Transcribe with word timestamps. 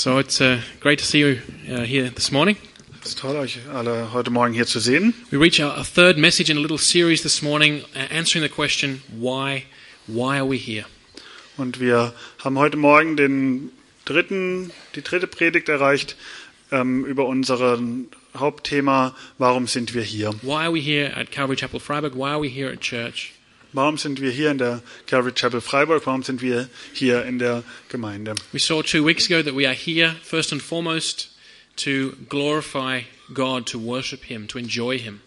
So 0.00 0.16
it's 0.16 0.40
uh, 0.40 0.62
great 0.80 0.98
to 1.00 1.04
see 1.04 1.18
you 1.18 1.42
uh, 1.70 1.82
here 1.82 2.08
this 2.08 2.32
morning. 2.32 2.56
Es 3.02 3.10
ist 3.10 3.18
toll, 3.18 3.36
euch 3.36 3.58
alle 3.70 4.14
heute 4.14 4.30
Morgen 4.30 4.54
hier 4.54 4.64
zu 4.64 4.80
sehen. 4.80 5.12
We 5.30 5.36
reach 5.36 5.60
our, 5.60 5.76
our 5.76 5.84
third 5.84 6.16
message 6.16 6.48
in 6.48 6.56
a 6.56 6.60
little 6.60 6.78
series 6.78 7.22
this 7.22 7.42
morning, 7.42 7.82
uh, 7.94 7.98
answering 8.10 8.42
the 8.42 8.48
question, 8.48 9.02
why, 9.10 9.64
why 10.06 10.38
are 10.38 10.48
we 10.48 10.56
here? 10.56 10.86
Und 11.58 11.80
wir 11.80 12.14
haben 12.42 12.56
heute 12.56 12.78
Morgen 12.78 13.18
den 13.18 13.72
dritten, 14.06 14.72
die 14.94 15.02
dritte 15.02 15.26
Predigt 15.26 15.68
erreicht 15.68 16.16
ähm, 16.72 17.04
über 17.04 17.26
unser 17.26 17.78
Hauptthema, 18.34 19.14
warum 19.36 19.66
sind 19.66 19.92
wir 19.92 20.02
hier? 20.02 20.32
Why 20.40 20.64
are 20.64 20.72
we 20.72 20.80
here 20.80 21.14
at 21.14 21.30
Calvary 21.30 21.56
Chapel 21.56 21.78
Freiburg? 21.78 22.14
Why 22.14 22.30
are 22.30 22.40
we 22.40 22.48
here 22.48 22.72
at 22.72 22.80
church? 22.80 23.34
Warum 23.72 23.98
sind 23.98 24.20
wir 24.20 24.30
hier 24.30 24.50
in 24.50 24.58
der 24.58 24.82
Calvary 25.06 25.32
Chapel 25.32 25.60
Freiburg? 25.60 26.04
Warum 26.06 26.22
sind 26.22 26.42
wir 26.42 26.68
hier 26.92 27.24
in 27.24 27.38
der 27.38 27.62
Gemeinde? 27.88 28.34
We 28.52 28.58
saw 28.58 28.82
two 28.82 29.06
weeks 29.06 29.30
ago 29.30 29.42
that 29.42 29.54
we 29.54 29.66
are 29.66 29.74
here 29.74 30.16
first 30.22 30.52
and 30.52 30.60
foremost 30.60 31.30
to 31.76 32.12
glorify 32.28 33.02
God, 33.32 33.66
to 33.66 33.78
worship 33.78 34.24
Him, 34.24 34.48
to 34.48 34.58
enjoy 34.58 34.98
Him. 34.98 35.20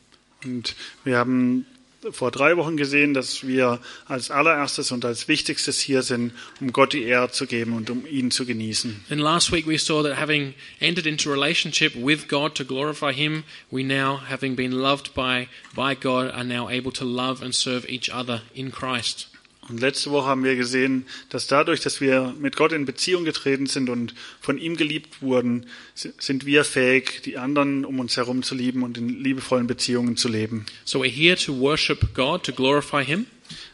Und 0.44 0.76
wir 1.06 1.18
haben 1.18 1.66
vor 2.12 2.32
drei 2.32 2.58
Wochen 2.58 2.78
gesehen, 2.78 3.14
dass 3.14 3.46
wir 3.46 3.80
als 4.06 4.32
allererstes 4.32 4.92
und 4.92 5.06
als 5.06 5.28
wichtigstes 5.28 5.80
hier 5.80 6.02
sind, 6.02 6.34
um 6.60 6.72
Gott 6.74 6.94
die 6.94 7.04
Ehre 7.04 7.32
zu 7.32 7.48
geben 7.48 7.74
und 7.74 7.90
um 7.90 8.06
ihn 8.06 8.32
zu 8.32 8.46
genießen. 8.46 9.06
Then 9.10 9.20
last 9.20 9.52
week 9.52 9.68
we 9.68 9.78
saw 9.78 10.04
that 10.04 10.20
having 10.20 10.54
entered 10.80 11.06
into 11.06 11.32
relationship 11.32 11.94
with 11.96 12.28
God 12.28 12.56
to 12.56 12.66
glorify 12.66 13.14
Him, 13.14 13.44
we 13.72 13.84
now, 13.84 14.22
having 14.30 14.56
been 14.56 14.72
loved 14.72 15.14
by, 15.14 15.48
by 15.76 15.96
God, 15.96 16.32
are 16.32 16.44
now 16.44 16.70
able 16.70 16.92
to 16.92 17.06
love 17.06 17.42
and 17.42 17.54
serve 17.54 17.86
each 17.90 18.10
other 18.10 18.42
in 18.54 18.72
Christ. 18.72 19.28
Und 19.70 19.80
letzte 19.80 20.12
Woche 20.12 20.28
haben 20.28 20.44
wir 20.44 20.56
gesehen, 20.56 21.06
dass 21.30 21.48
dadurch, 21.48 21.80
dass 21.80 22.02
wir 22.02 22.36
mit 22.38 22.58
Gott 22.58 22.74
in 22.74 22.86
Beziehung 22.86 23.24
getreten 23.24 23.66
sind 23.66 23.90
und 23.90 24.14
von 24.42 24.58
ihm 24.58 24.76
geliebt 24.76 25.22
wurden, 25.22 25.68
sind 25.96 26.46
wir 26.46 26.66
fähig, 26.66 27.22
die 27.24 27.38
anderen 27.38 27.86
um 27.86 28.00
uns 28.00 28.18
herum 28.18 28.44
zu 28.44 28.56
lieben 28.56 28.84
und 28.84 28.98
in 28.98 29.10
liebevollen 29.10 29.68
Beziehungen 29.68 30.18
zu 30.18 30.28
leben. 30.28 30.66
So 30.84 31.02
we're 31.02 31.10
here 31.10 31.38
to 31.38 31.58
worship 31.58 32.14
God, 32.14 32.44
to 32.44 32.52
glorify 32.52 33.06
Him. 33.06 33.26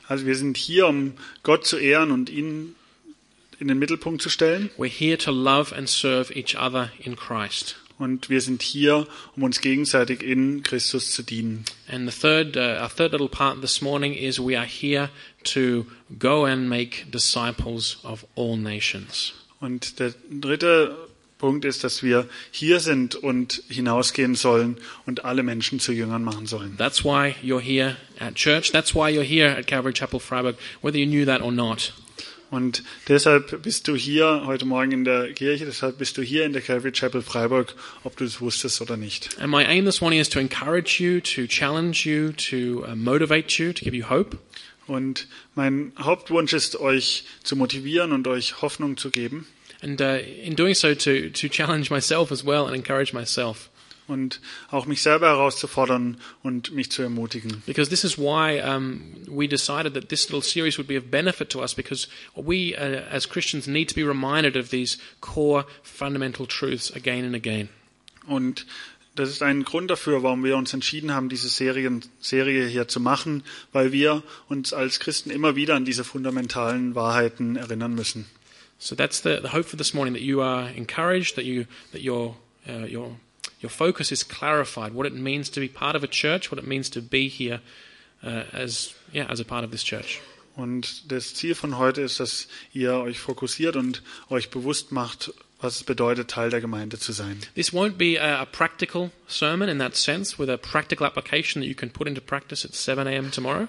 Also 0.07 0.25
wir 0.25 0.35
sind 0.35 0.57
hier, 0.57 0.87
um 0.87 1.13
Gott 1.43 1.65
zu 1.65 1.77
ehren 1.77 2.11
und 2.11 2.29
ihn 2.29 2.75
in 3.59 3.67
den 3.67 3.79
Mittelpunkt 3.79 4.21
zu 4.21 4.29
stellen. 4.29 4.69
We're 4.77 4.87
here 4.87 5.17
to 5.17 5.31
love 5.31 5.75
and 5.75 5.89
serve 5.89 6.31
each 6.35 6.55
other 6.55 6.91
in 6.99 7.15
Christ. 7.15 7.77
Und 7.99 8.29
wir 8.29 8.39
sind 8.39 8.61
hier, 8.61 9.07
um 9.35 9.43
uns 9.43 9.59
gegenseitig 9.59 10.23
in 10.23 10.63
Christus 10.63 11.11
zu 11.11 11.21
dienen. 11.21 11.65
And 11.87 12.09
the 12.09 12.17
third, 12.17 12.55
uh, 12.55 12.81
our 12.81 12.89
third 12.89 13.11
little 13.11 13.27
part 13.27 13.61
this 13.61 13.81
morning 13.81 14.13
is 14.13 14.39
we 14.39 14.57
are 14.57 14.65
here 14.65 15.09
to 15.43 15.85
go 16.17 16.45
and 16.45 16.69
make 16.69 17.11
disciples 17.11 17.97
of 18.03 18.25
all 18.35 18.57
nations. 18.57 19.33
Und 19.59 19.99
der 19.99 20.13
dritte 20.31 20.95
Punkt 21.39 21.65
ist, 21.65 21.83
dass 21.83 22.03
wir 22.03 22.27
hier 22.51 22.79
sind 22.79 23.15
und 23.15 23.63
hinausgehen 23.69 24.35
sollen 24.35 24.77
und 25.05 25.25
alle 25.25 25.41
Menschen 25.41 25.79
zu 25.79 25.93
Jüngern 25.93 26.23
machen 26.23 26.47
sollen. 26.47 26.77
That's 26.77 27.03
why 27.03 27.35
you're 27.43 27.61
here 27.61 27.97
at 28.19 28.35
church. 28.35 28.71
That's 28.71 28.93
why 28.93 29.09
you're 29.09 29.23
here 29.23 29.49
at 29.49 29.67
Calvary 29.67 29.93
Chapel 29.93 30.19
Freiburg, 30.19 30.55
whether 30.81 30.97
you 30.97 31.05
knew 31.05 31.25
that 31.25 31.41
or 31.41 31.51
not. 31.51 31.93
Und 32.51 32.83
deshalb 33.07 33.61
bist 33.61 33.87
du 33.87 33.95
hier 33.95 34.43
heute 34.45 34.65
Morgen 34.65 34.91
in 34.91 35.03
der 35.03 35.31
Kirche, 35.33 35.65
deshalb 35.65 35.99
bist 35.99 36.17
du 36.17 36.23
hier 36.23 36.45
in 36.45 36.53
der 36.53 36.61
Calvary 36.61 36.91
Chapel 36.91 37.21
Freiburg, 37.21 37.75
ob 38.03 38.17
du 38.17 38.25
es 38.25 38.41
wusstest 38.41 38.81
oder 38.81 38.97
nicht. 38.97 39.37
And 39.39 39.51
my 39.51 39.63
aim 39.63 39.85
this 39.85 40.01
morning 40.01 40.19
is 40.19 40.29
to 40.29 40.39
encourage 40.39 40.99
you, 40.99 41.19
to 41.21 41.45
challenge 41.45 42.09
you, 42.09 42.31
to 42.31 42.85
uh, 42.85 42.95
motivate 42.95 43.61
you, 43.61 43.71
to 43.71 43.83
give 43.83 43.95
you 43.95 44.09
hope. 44.09 44.37
Und 44.87 45.27
mein 45.53 45.91
Hauptwunsch 45.99 46.53
ist, 46.53 46.79
euch 46.79 47.25
zu 47.43 47.55
motivieren 47.55 48.11
und 48.11 48.27
euch 48.27 48.63
Hoffnung 48.63 48.97
zu 48.97 49.11
geben. 49.11 49.45
And 49.81 50.01
uh, 50.01 50.17
in 50.17 50.55
doing 50.55 50.73
so, 50.73 50.95
to, 50.95 51.29
to 51.29 51.47
challenge 51.47 51.91
myself 51.91 52.31
as 52.31 52.43
well 52.43 52.65
and 52.65 52.75
encourage 52.75 53.13
myself. 53.13 53.69
Und 54.09 54.41
auch 54.69 54.85
mich 54.85 55.01
selber 55.01 55.27
herauszufordern 55.27 56.17
und 56.43 56.73
mich 56.73 56.91
zu 56.91 57.01
ermutigen. 57.03 57.63
Because 57.65 57.89
this 57.89 58.03
is 58.03 58.17
why 58.17 58.59
um, 58.61 59.01
we 59.27 59.47
decided 59.47 59.93
that 59.93 60.09
this 60.09 60.29
little 60.29 60.41
series 60.41 60.77
would 60.77 60.87
be 60.87 60.97
of 60.97 61.09
benefit 61.11 61.49
to 61.51 61.61
us 61.61 61.73
because 61.73 62.07
we 62.35 62.75
uh, 62.75 63.01
as 63.11 63.29
Christians 63.29 63.67
need 63.67 63.87
to 63.89 63.95
be 63.95 64.03
reminded 64.03 64.57
of 64.57 64.69
these 64.71 64.97
core 65.21 65.65
fundamental 65.83 66.47
truths 66.47 66.91
again 66.93 67.23
and 67.23 67.35
again. 67.35 67.69
Und 68.27 68.65
das 69.15 69.29
ist 69.29 69.43
ein 69.43 69.63
Grund 69.63 69.91
dafür, 69.91 70.23
warum 70.23 70.43
wir 70.43 70.55
uns 70.55 70.73
entschieden 70.73 71.13
haben, 71.13 71.29
diese 71.29 71.49
Serien, 71.49 72.03
Serie 72.21 72.67
hier 72.67 72.87
zu 72.87 72.99
machen, 72.99 73.43
weil 73.73 73.91
wir 73.91 74.23
uns 74.47 74.71
als 74.71 74.99
Christen 74.99 75.29
immer 75.29 75.55
wieder 75.55 75.75
an 75.75 75.85
diese 75.85 76.03
fundamentalen 76.03 76.95
Wahrheiten 76.95 77.55
erinnern 77.57 77.93
müssen. 77.95 78.25
So 78.77 78.95
that's 78.95 79.21
the, 79.21 79.39
the 79.41 79.49
hope 79.49 79.65
for 79.65 79.77
this 79.77 79.93
morning 79.93 80.13
that 80.13 80.23
you 80.23 80.41
are 80.41 80.71
encouraged, 80.73 81.35
that 81.35 81.43
you 81.43 81.65
that 81.91 82.01
your 82.01 82.37
uh, 82.67 82.85
your 82.85 83.19
your 83.61 83.69
focus 83.69 84.11
is 84.11 84.23
clarified, 84.23 84.93
what 84.93 85.05
it 85.05 85.13
means 85.13 85.49
to 85.51 85.59
be 85.59 85.67
part 85.67 85.95
of 85.95 86.03
a 86.03 86.07
church, 86.07 86.51
what 86.51 86.59
it 86.59 86.67
means 86.67 86.89
to 86.91 87.01
be 87.01 87.27
here 87.27 87.61
uh, 88.23 88.43
as 88.53 88.93
yeah 89.11 89.25
as 89.29 89.39
a 89.39 89.45
part 89.45 89.63
of 89.63 89.71
this 89.71 89.83
church. 89.83 90.21
Und 90.55 91.09
das 91.09 91.35
Ziel 91.35 91.55
von 91.55 91.77
heute 91.77 92.01
ist, 92.01 92.19
dass 92.19 92.47
ihr 92.73 92.93
euch 92.95 93.19
fokussiert 93.19 93.77
und 93.77 94.01
euch 94.29 94.49
bewusst 94.49 94.91
macht, 94.91 95.31
was 95.61 95.77
es 95.77 95.83
bedeutet, 95.83 96.29
Teil 96.29 96.49
der 96.49 96.59
Gemeinde 96.59 96.99
zu 96.99 97.13
sein. 97.13 97.39
This 97.55 97.71
won't 97.71 97.97
be 97.97 98.19
a, 98.19 98.41
a 98.41 98.45
practical 98.45 99.11
sermon 99.27 99.69
in 99.69 99.79
that 99.79 99.95
sense, 99.95 100.37
with 100.37 100.49
a 100.49 100.57
practical 100.57 101.05
application 101.05 101.61
that 101.61 101.67
you 101.67 101.75
can 101.75 101.89
put 101.89 102.07
into 102.07 102.19
practice 102.19 102.65
at 102.65 102.75
7 102.75 103.07
a.m. 103.07 103.31
tomorrow. 103.31 103.67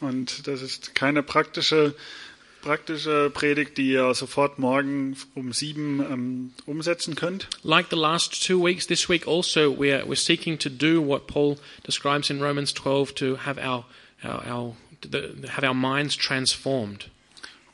Und 0.00 0.48
das 0.48 0.62
ist 0.62 0.96
keine 0.96 1.22
praktische 1.22 1.94
praktische 2.62 3.30
Predigt, 3.34 3.76
die 3.76 3.92
ihr 3.92 4.14
sofort 4.14 4.58
morgen 4.58 5.16
um 5.34 5.52
sieben 5.52 6.00
ähm, 6.00 6.52
umsetzen 6.64 7.14
könnt. 7.14 7.48
Like 7.62 7.88
the 7.90 7.96
last 7.96 8.46
two 8.46 8.64
weeks, 8.64 8.86
this 8.86 9.08
week 9.08 9.26
also 9.26 9.76
we're 9.76 10.06
we're 10.06 10.16
seeking 10.16 10.58
to 10.58 10.70
do 10.70 11.06
what 11.06 11.26
Paul 11.26 11.58
describes 11.84 12.30
in 12.30 12.40
Romans 12.40 12.72
12 12.72 13.14
to 13.16 13.36
have 13.44 13.58
our 13.58 13.84
our, 14.24 14.46
our 14.46 14.76
the, 15.02 15.34
have 15.48 15.66
our 15.66 15.74
minds 15.74 16.16
transformed. 16.16 17.10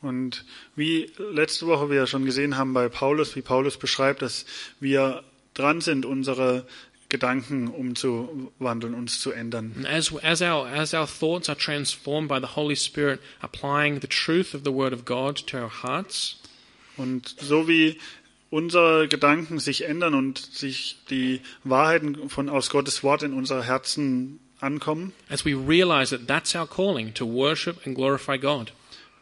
Und 0.00 0.44
wie 0.76 1.10
letzte 1.18 1.66
Woche 1.66 1.90
wir 1.90 2.06
schon 2.06 2.24
gesehen 2.24 2.56
haben 2.56 2.72
bei 2.72 2.88
Paulus, 2.88 3.36
wie 3.36 3.42
Paulus 3.42 3.76
beschreibt, 3.76 4.22
dass 4.22 4.46
wir 4.80 5.24
dran 5.54 5.80
sind, 5.80 6.06
unsere 6.06 6.66
Gedanken 7.08 7.68
umzuwandeln, 7.68 8.94
uns 8.94 9.20
zu 9.20 9.32
ändern. 9.32 9.72
And 9.76 9.86
as 9.86 10.12
as 10.22 10.42
our 10.42 10.66
as 10.66 10.92
our 10.92 11.06
thoughts 11.06 11.48
are 11.48 11.58
transformed 11.58 12.28
by 12.28 12.38
the 12.38 12.54
Holy 12.54 12.76
Spirit, 12.76 13.20
applying 13.40 14.00
the 14.00 14.08
truth 14.08 14.54
of 14.54 14.62
the 14.64 14.72
Word 14.72 14.92
of 14.92 15.04
God 15.04 15.46
to 15.46 15.56
our 15.58 15.82
hearts, 15.82 16.36
Und 16.98 17.34
so 17.40 17.68
wie 17.68 17.96
unsere 18.50 19.08
Gedanken 19.08 19.58
sich 19.58 19.84
ändern 19.84 20.14
und 20.14 20.38
sich 20.38 20.96
die 21.10 21.40
Wahrheiten 21.64 22.28
von 22.28 22.48
aus 22.48 22.70
Gottes 22.70 23.02
Wort 23.02 23.22
in 23.22 23.32
unser 23.32 23.62
Herzen 23.62 24.40
ankommen, 24.60 25.12
as 25.30 25.44
we 25.44 25.54
realize 25.54 26.10
that 26.10 26.26
that's 26.26 26.54
our 26.54 26.66
calling 26.66 27.14
to 27.14 27.24
worship 27.26 27.86
and 27.86 27.94
glorify 27.94 28.36
God. 28.36 28.72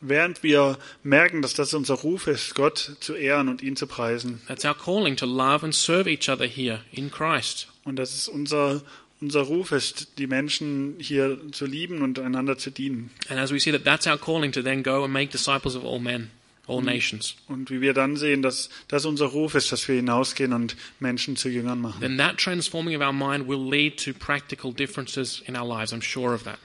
während 0.01 0.43
wir 0.43 0.79
merken, 1.03 1.43
dass 1.43 1.55
das 1.55 1.75
unser 1.75 1.95
Ruf 1.95 2.27
ist, 2.27 2.55
Gott 2.55 2.97
zu 3.01 3.15
ehren 3.15 3.49
und 3.49 3.63
ihn 3.63 3.77
zu 3.77 3.87
preisen. 3.87 4.41
That's 4.49 4.65
our 4.65 4.75
calling 4.75 5.17
to 5.17 5.27
love 5.27 5.65
and 5.65 5.75
serve 5.75 6.09
each 6.11 6.29
other 6.29 6.47
here 6.47 6.81
in 6.93 7.11
Christ. 7.11 7.69
Und 7.87 7.97
dass 7.97 8.15
es 8.15 8.29
unser, 8.29 8.83
unser 9.23 9.41
Ruf 9.41 9.73
ist, 9.73 10.19
die 10.19 10.27
Menschen 10.27 10.97
hier 10.99 11.39
zu 11.53 11.65
lieben 11.65 12.03
und 12.03 12.19
einander 12.19 12.59
zu 12.59 12.71
dienen. 12.71 13.11
And 13.31 13.41
as 13.41 13.51
we 13.51 13.59
see 13.59 13.73
that 13.73 13.85
that's 13.85 14.07
our 14.07 14.19
calling 14.19 14.53
to 14.53 14.61
then 14.61 14.83
go 14.83 15.05
and 15.05 15.13
make 15.13 15.31
disciples 15.33 15.75
of 15.75 15.85
all 15.85 15.99
men, 15.99 16.31
all 16.69 16.83
nations, 16.83 17.37
Und 17.49 17.71
wie 17.71 17.81
wir 17.81 17.95
dann 17.95 18.17
sehen, 18.17 18.43
dass 18.43 18.69
das 18.89 19.05
unser 19.07 19.27
Ruf 19.27 19.55
ist, 19.55 19.71
dass 19.73 19.87
wir 19.89 19.95
hinausgehen 19.95 20.53
und 20.53 20.77
Menschen 21.01 21.37
zu 21.37 21.49
Jüngern 21.49 21.81
machen. 21.81 22.01
then 22.01 22.19
that 22.19 22.37
transforming 22.39 22.95
of 22.95 23.01
our 23.03 23.13
mind 23.13 23.49
will 23.49 23.71
lead 23.71 23.97
to 24.05 24.13
practical 24.13 24.73
differences 24.73 25.43
in 25.47 25.57
our 25.57 25.67
lives. 25.67 25.93
I'm 25.95 26.03
sure 26.03 26.35
of 26.35 26.43
that. 26.43 26.59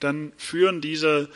Dann 0.00 0.32
führen 0.36 0.80
diese 0.80 1.28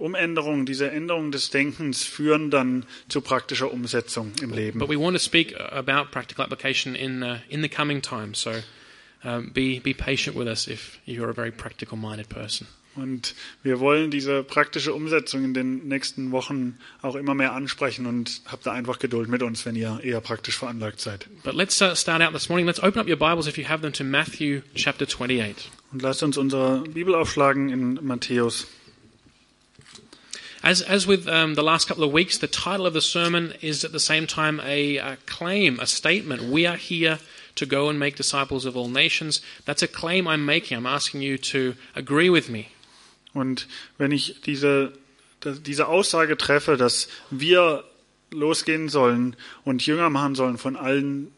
Umänderungen, 0.00 0.66
diese 0.66 0.90
Änderungen 0.90 1.30
des 1.32 1.50
Denkens 1.50 2.04
führen 2.04 2.50
dann 2.50 2.86
zu 3.08 3.20
praktischer 3.20 3.72
Umsetzung 3.72 4.32
im 4.42 4.52
Leben. 4.52 4.78
But 4.78 4.88
we 4.88 4.98
want 4.98 5.16
to 5.16 5.22
speak 5.22 5.58
about 5.58 6.10
practical 6.10 6.44
application 6.44 6.94
in 6.94 7.22
uh, 7.22 7.36
in 7.48 7.62
the 7.62 7.68
coming 7.68 8.02
time. 8.02 8.34
So 8.34 8.50
um, 9.22 9.52
be 9.52 9.80
be 9.80 9.94
patient 9.94 10.36
with 10.36 10.46
us 10.46 10.66
if 10.66 10.98
you're 11.06 11.30
a 11.30 11.34
very 11.34 11.50
practical 11.52 11.98
minded 11.98 12.28
person. 12.28 12.66
Und 12.96 13.34
wir 13.62 13.78
wollen 13.78 14.10
diese 14.10 14.42
praktische 14.42 14.92
Umsetzung 14.92 15.44
in 15.44 15.54
den 15.54 15.86
nächsten 15.86 16.32
Wochen 16.32 16.76
auch 17.02 17.14
immer 17.14 17.34
mehr 17.34 17.52
ansprechen 17.52 18.06
und 18.06 18.42
habt 18.46 18.66
da 18.66 18.72
einfach 18.72 18.98
Geduld 18.98 19.28
mit 19.28 19.42
uns, 19.42 19.64
wenn 19.64 19.76
ihr 19.76 20.00
eher 20.02 20.20
praktisch 20.20 20.56
veranlagt 20.58 21.00
seid. 21.00 21.28
But 21.44 21.54
let's 21.54 21.80
uh, 21.80 21.94
start 21.94 22.20
out 22.20 22.32
this 22.32 22.48
morning. 22.48 22.66
Let's 22.66 22.82
open 22.82 23.00
up 23.00 23.06
your 23.06 23.16
Bibles 23.16 23.46
if 23.46 23.56
you 23.56 23.68
have 23.68 23.82
them 23.82 23.92
to 23.92 24.02
Matthew 24.02 24.62
chapter 24.74 25.06
28. 25.06 25.70
Und 25.92 26.02
lasst 26.02 26.22
uns 26.22 26.36
unsere 26.36 26.80
Bibel 26.80 27.14
aufschlagen 27.14 27.68
in 27.68 27.98
Matthäus. 28.02 28.66
As, 30.62 30.82
as 30.82 31.06
with 31.06 31.26
um, 31.26 31.54
the 31.54 31.62
last 31.62 31.88
couple 31.88 32.04
of 32.04 32.12
weeks, 32.12 32.36
the 32.36 32.46
title 32.46 32.86
of 32.86 32.92
the 32.92 33.00
sermon 33.00 33.54
is 33.62 33.82
at 33.82 33.92
the 33.92 34.00
same 34.00 34.26
time 34.26 34.60
a, 34.60 34.98
a 34.98 35.16
claim, 35.24 35.80
a 35.80 35.86
statement. 35.86 36.42
We 36.42 36.66
are 36.66 36.76
here 36.76 37.18
to 37.56 37.66
go 37.66 37.88
and 37.88 37.98
make 37.98 38.16
disciples 38.16 38.66
of 38.66 38.76
all 38.76 38.88
nations. 38.88 39.40
That's 39.64 39.82
a 39.82 39.88
claim 39.88 40.28
I'm 40.28 40.44
making. 40.44 40.76
I'm 40.76 40.86
asking 40.86 41.22
you 41.22 41.38
to 41.38 41.74
agree 41.94 42.28
with 42.28 42.50
me. 42.50 42.68
Und 43.34 43.66
wenn 43.96 44.12
ich 44.12 44.42
diese, 44.42 44.92
diese 45.44 45.88
Aussage 45.88 46.36
treffe, 46.36 46.76
dass 46.76 47.08
wir 47.30 47.84
losgehen 48.30 48.88
sollen 48.88 49.36
und 49.64 49.86
Jünger 49.86 50.10
machen 50.10 50.34
sollen 50.34 50.58
von 50.58 50.76
allen 50.76 51.32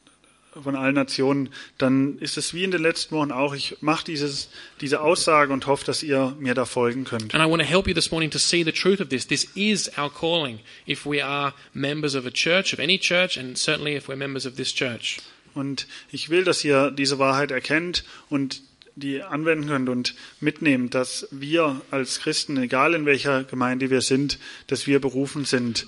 von 0.60 0.76
allen 0.76 0.94
Nationen, 0.94 1.48
dann 1.78 2.18
ist 2.18 2.36
es 2.36 2.52
wie 2.52 2.64
in 2.64 2.70
den 2.70 2.82
letzten 2.82 3.14
Wochen 3.14 3.32
auch. 3.32 3.54
Ich 3.54 3.78
mache 3.80 4.04
dieses, 4.04 4.50
diese 4.80 5.00
Aussage 5.00 5.52
und 5.52 5.66
hoffe, 5.66 5.84
dass 5.86 6.02
ihr 6.02 6.36
mir 6.38 6.54
da 6.54 6.64
folgen 6.64 7.04
könnt. 7.04 7.34
And 7.34 7.44
I 7.44 7.50
want 7.50 7.62
to 7.62 7.68
help 7.68 7.86
you 7.88 7.94
this 7.94 8.10
morning 8.10 8.30
to 8.30 8.38
see 8.38 8.62
the 8.62 8.72
truth 8.72 9.00
of 9.00 9.08
this. 9.08 9.26
This 9.26 9.44
is 9.54 9.90
our 9.96 10.10
calling 10.10 10.60
if 10.86 11.06
we 11.06 11.24
are 11.24 11.54
members 11.72 12.14
of 12.14 12.26
a 12.26 12.30
church, 12.30 12.72
of 12.74 12.80
any 12.80 12.98
church, 12.98 13.38
and 13.38 13.56
certainly 13.56 13.96
if 13.96 14.08
we're 14.08 14.16
members 14.16 14.46
of 14.46 14.56
this 14.56 14.74
church. 14.74 15.18
Und 15.54 15.86
ich 16.10 16.30
will, 16.30 16.44
dass 16.44 16.64
ihr 16.64 16.90
diese 16.90 17.18
Wahrheit 17.18 17.50
erkennt 17.50 18.04
und 18.30 18.62
die 18.94 19.22
anwenden 19.22 19.68
könnt 19.68 19.88
und 19.88 20.14
mitnehmt, 20.40 20.94
dass 20.94 21.26
wir 21.30 21.80
als 21.90 22.20
Christen, 22.20 22.56
egal 22.58 22.94
in 22.94 23.06
welcher 23.06 23.44
Gemeinde 23.44 23.90
wir 23.90 24.02
sind, 24.02 24.38
dass 24.66 24.86
wir 24.86 25.00
berufen 25.00 25.44
sind, 25.44 25.86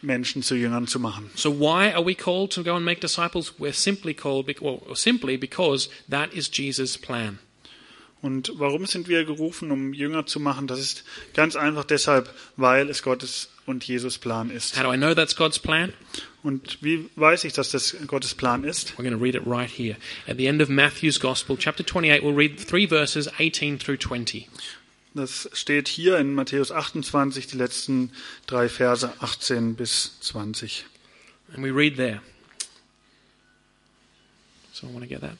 Menschen 0.00 0.42
zu 0.42 0.54
Jüngern 0.54 0.86
zu 0.86 1.00
machen. 1.00 1.30
So 1.34 1.58
why 1.58 1.92
are 1.92 2.04
we 2.04 2.14
called 2.14 2.52
to 2.52 2.62
go 2.62 2.74
and 2.74 2.84
make 2.84 3.00
disciples? 3.00 3.54
We're 3.58 3.72
simply 3.72 4.14
called, 4.14 4.46
well, 4.60 4.80
simply 4.94 5.36
because 5.36 5.88
that 6.08 6.32
is 6.32 6.50
Jesus' 6.50 6.96
plan. 6.96 7.38
Und 8.22 8.52
warum 8.54 8.86
sind 8.86 9.08
wir 9.08 9.24
gerufen, 9.24 9.72
um 9.72 9.92
Jünger 9.92 10.26
zu 10.26 10.38
machen? 10.38 10.68
Das 10.68 10.78
ist 10.78 11.02
ganz 11.34 11.56
einfach 11.56 11.82
deshalb, 11.82 12.32
weil 12.56 12.88
es 12.88 13.02
Gottes 13.02 13.50
und 13.66 13.84
Jesus 13.84 14.18
Plan 14.18 14.48
ist. 14.50 14.76
How 14.76 14.84
do 14.84 14.92
I 14.92 14.96
know 14.96 15.12
that's 15.12 15.34
God's 15.34 15.58
plan? 15.58 15.92
Und 16.44 16.78
wie 16.82 17.08
weiß 17.16 17.42
ich, 17.44 17.52
dass 17.52 17.70
das 17.70 17.96
Gottes 18.06 18.34
Plan 18.34 18.62
ist? 18.62 18.92
We're 18.92 19.02
going 19.02 19.12
to 19.12 19.18
read 19.18 19.34
it 19.34 19.42
right 19.44 19.68
here. 19.68 19.96
At 20.28 20.36
the 20.38 20.46
end 20.46 20.62
of 20.62 20.68
Matthew's 20.68 21.18
Gospel, 21.18 21.56
chapter 21.56 21.84
28, 21.84 22.22
we'll 22.22 22.34
read 22.34 22.60
three 22.60 22.86
verses, 22.86 23.28
18 23.38 23.78
through 23.78 23.98
20. 23.98 24.48
Das 25.14 25.48
steht 25.52 25.88
hier 25.88 26.16
in 26.18 26.34
Matthäus 26.34 26.70
28, 26.70 27.46
die 27.46 27.58
letzten 27.58 28.10
drei 28.46 28.68
Verse 28.68 29.12
18 29.20 29.74
bis 29.74 30.18
20. 30.20 30.84
And 31.54 31.62
we 31.62 31.70
read 31.70 31.96
there. 31.96 32.20
So 34.72 34.86
I 34.86 34.90
want 34.90 35.02
to 35.02 35.08
get 35.08 35.20
that. 35.20 35.36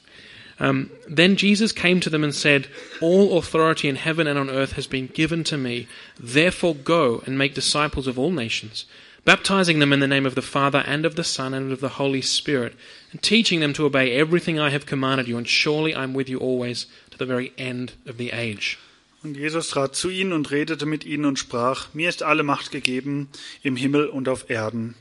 Um, 0.60 0.90
then 1.08 1.36
Jesus 1.36 1.72
came 1.72 2.00
to 2.00 2.10
them 2.10 2.22
and 2.22 2.34
said, 2.34 2.68
All 3.00 3.38
authority 3.38 3.88
in 3.88 3.96
heaven 3.96 4.26
and 4.26 4.38
on 4.38 4.50
earth 4.50 4.72
has 4.72 4.86
been 4.86 5.06
given 5.06 5.42
to 5.44 5.56
me. 5.56 5.88
Therefore 6.20 6.74
go 6.74 7.22
and 7.26 7.38
make 7.38 7.54
disciples 7.54 8.06
of 8.06 8.18
all 8.18 8.30
nations, 8.30 8.84
baptizing 9.24 9.78
them 9.78 9.92
in 9.92 10.00
the 10.00 10.06
name 10.06 10.26
of 10.26 10.34
the 10.34 10.42
Father 10.42 10.84
and 10.86 11.06
of 11.06 11.16
the 11.16 11.24
Son 11.24 11.54
and 11.54 11.72
of 11.72 11.80
the 11.80 11.96
Holy 11.96 12.20
Spirit, 12.20 12.74
and 13.10 13.22
teaching 13.22 13.60
them 13.60 13.72
to 13.72 13.86
obey 13.86 14.12
everything 14.12 14.60
I 14.60 14.68
have 14.70 14.84
commanded 14.84 15.26
you. 15.26 15.38
And 15.38 15.48
surely 15.48 15.96
I'm 15.96 16.12
with 16.12 16.28
you 16.28 16.38
always 16.38 16.86
to 17.10 17.18
the 17.18 17.26
very 17.26 17.52
end 17.56 17.94
of 18.06 18.18
the 18.18 18.32
age. 18.32 18.78
Und 19.22 19.36
Jesus 19.36 19.68
trat 19.68 19.94
zu 19.94 20.10
ihnen 20.10 20.32
und 20.32 20.50
redete 20.50 20.84
mit 20.84 21.04
ihnen 21.04 21.26
und 21.26 21.38
sprach, 21.38 21.94
Mir 21.94 22.08
ist 22.08 22.22
alle 22.22 22.42
Macht 22.42 22.72
gegeben 22.72 23.28
im 23.62 23.76
Himmel 23.76 24.06
und 24.06 24.28
auf 24.28 24.50
Erden. 24.50 24.96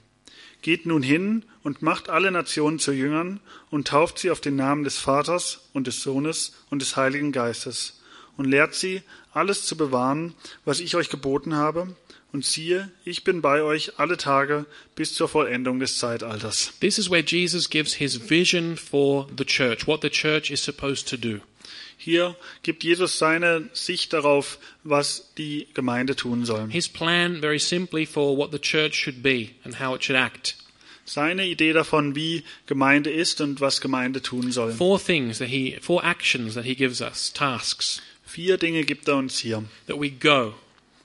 Geht 0.62 0.86
nun 0.86 1.02
hin 1.02 1.44
und 1.64 1.82
macht 1.82 2.08
alle 2.08 2.30
Nationen 2.32 2.78
zu 2.78 2.92
Jüngern 2.92 3.40
und 3.72 3.88
tauft 3.88 4.20
sie 4.20 4.30
auf 4.30 4.40
den 4.40 4.56
Namen 4.56 4.84
des 4.84 5.00
Vaters 5.00 5.62
und 5.74 5.88
des 5.88 6.04
Sohnes 6.04 6.54
und 6.70 6.84
des 6.84 6.96
Heiligen 6.96 7.32
Geistes 7.32 8.00
und 8.38 8.46
lehrt 8.46 8.76
sie, 8.76 9.02
alles 9.34 9.66
zu 9.66 9.76
bewahren, 9.76 10.34
was 10.66 10.80
ich 10.80 10.96
euch 10.96 11.10
geboten 11.10 11.56
habe. 11.56 11.96
Und 12.34 12.46
siehe, 12.46 12.90
ich 13.04 13.26
bin 13.26 13.42
bei 13.42 13.62
euch 13.62 14.00
alle 14.00 14.16
Tage 14.16 14.66
bis 14.96 15.14
zur 15.16 15.28
Vollendung 15.28 15.82
des 15.82 15.98
Zeitalters. 15.98 16.72
This 16.80 16.98
is 16.98 17.10
where 17.10 17.24
Jesus 17.26 17.70
gives 17.70 17.96
his 17.96 18.30
vision 18.30 18.78
for 18.78 19.28
the 19.38 19.44
church, 19.44 19.86
what 19.86 20.02
the 20.02 20.10
church 20.10 20.50
is 20.50 20.64
supposed 20.64 21.10
to 21.10 21.18
do. 21.18 21.42
Hier 22.04 22.36
gibt 22.64 22.84
Jesus 22.84 23.20
seine 23.20 23.70
Sicht 23.74 24.12
darauf, 24.12 24.58
was 24.84 25.30
die 25.38 25.68
Gemeinde 25.76 26.16
tun 26.16 26.46
soll. 26.46 26.68
His 26.68 26.90
plan, 26.90 27.42
very 27.42 27.60
simply, 27.60 28.08
for 28.08 28.36
what 28.36 28.52
the 28.52 28.58
church 28.58 28.96
should 28.96 29.22
be 29.22 29.50
and 29.64 29.80
how 29.80 29.94
it 29.94 30.04
should 30.04 30.18
act. 30.18 30.56
Seine 31.06 31.46
Idee 31.46 31.74
davon, 31.74 32.16
wie 32.16 32.44
Gemeinde 32.66 33.12
ist 33.12 33.40
und 33.40 33.62
was 33.62 33.82
Gemeinde 33.82 34.24
tun 34.24 34.52
soll. 34.52 34.72
Four 34.74 35.00
things 35.00 35.38
that 35.38 35.50
he, 35.50 35.78
four 35.80 36.04
actions 36.04 36.56
that 36.56 36.66
he 36.66 36.74
gives 36.74 37.02
us, 37.02 37.32
tasks. 37.32 38.02
Vier 38.26 38.58
Dinge 38.58 38.84
gibt 38.84 39.08
er 39.08 39.18
uns 39.18 39.38
hier. 39.38 39.64
That 39.86 40.02
we 40.02 40.10
go, 40.10 40.56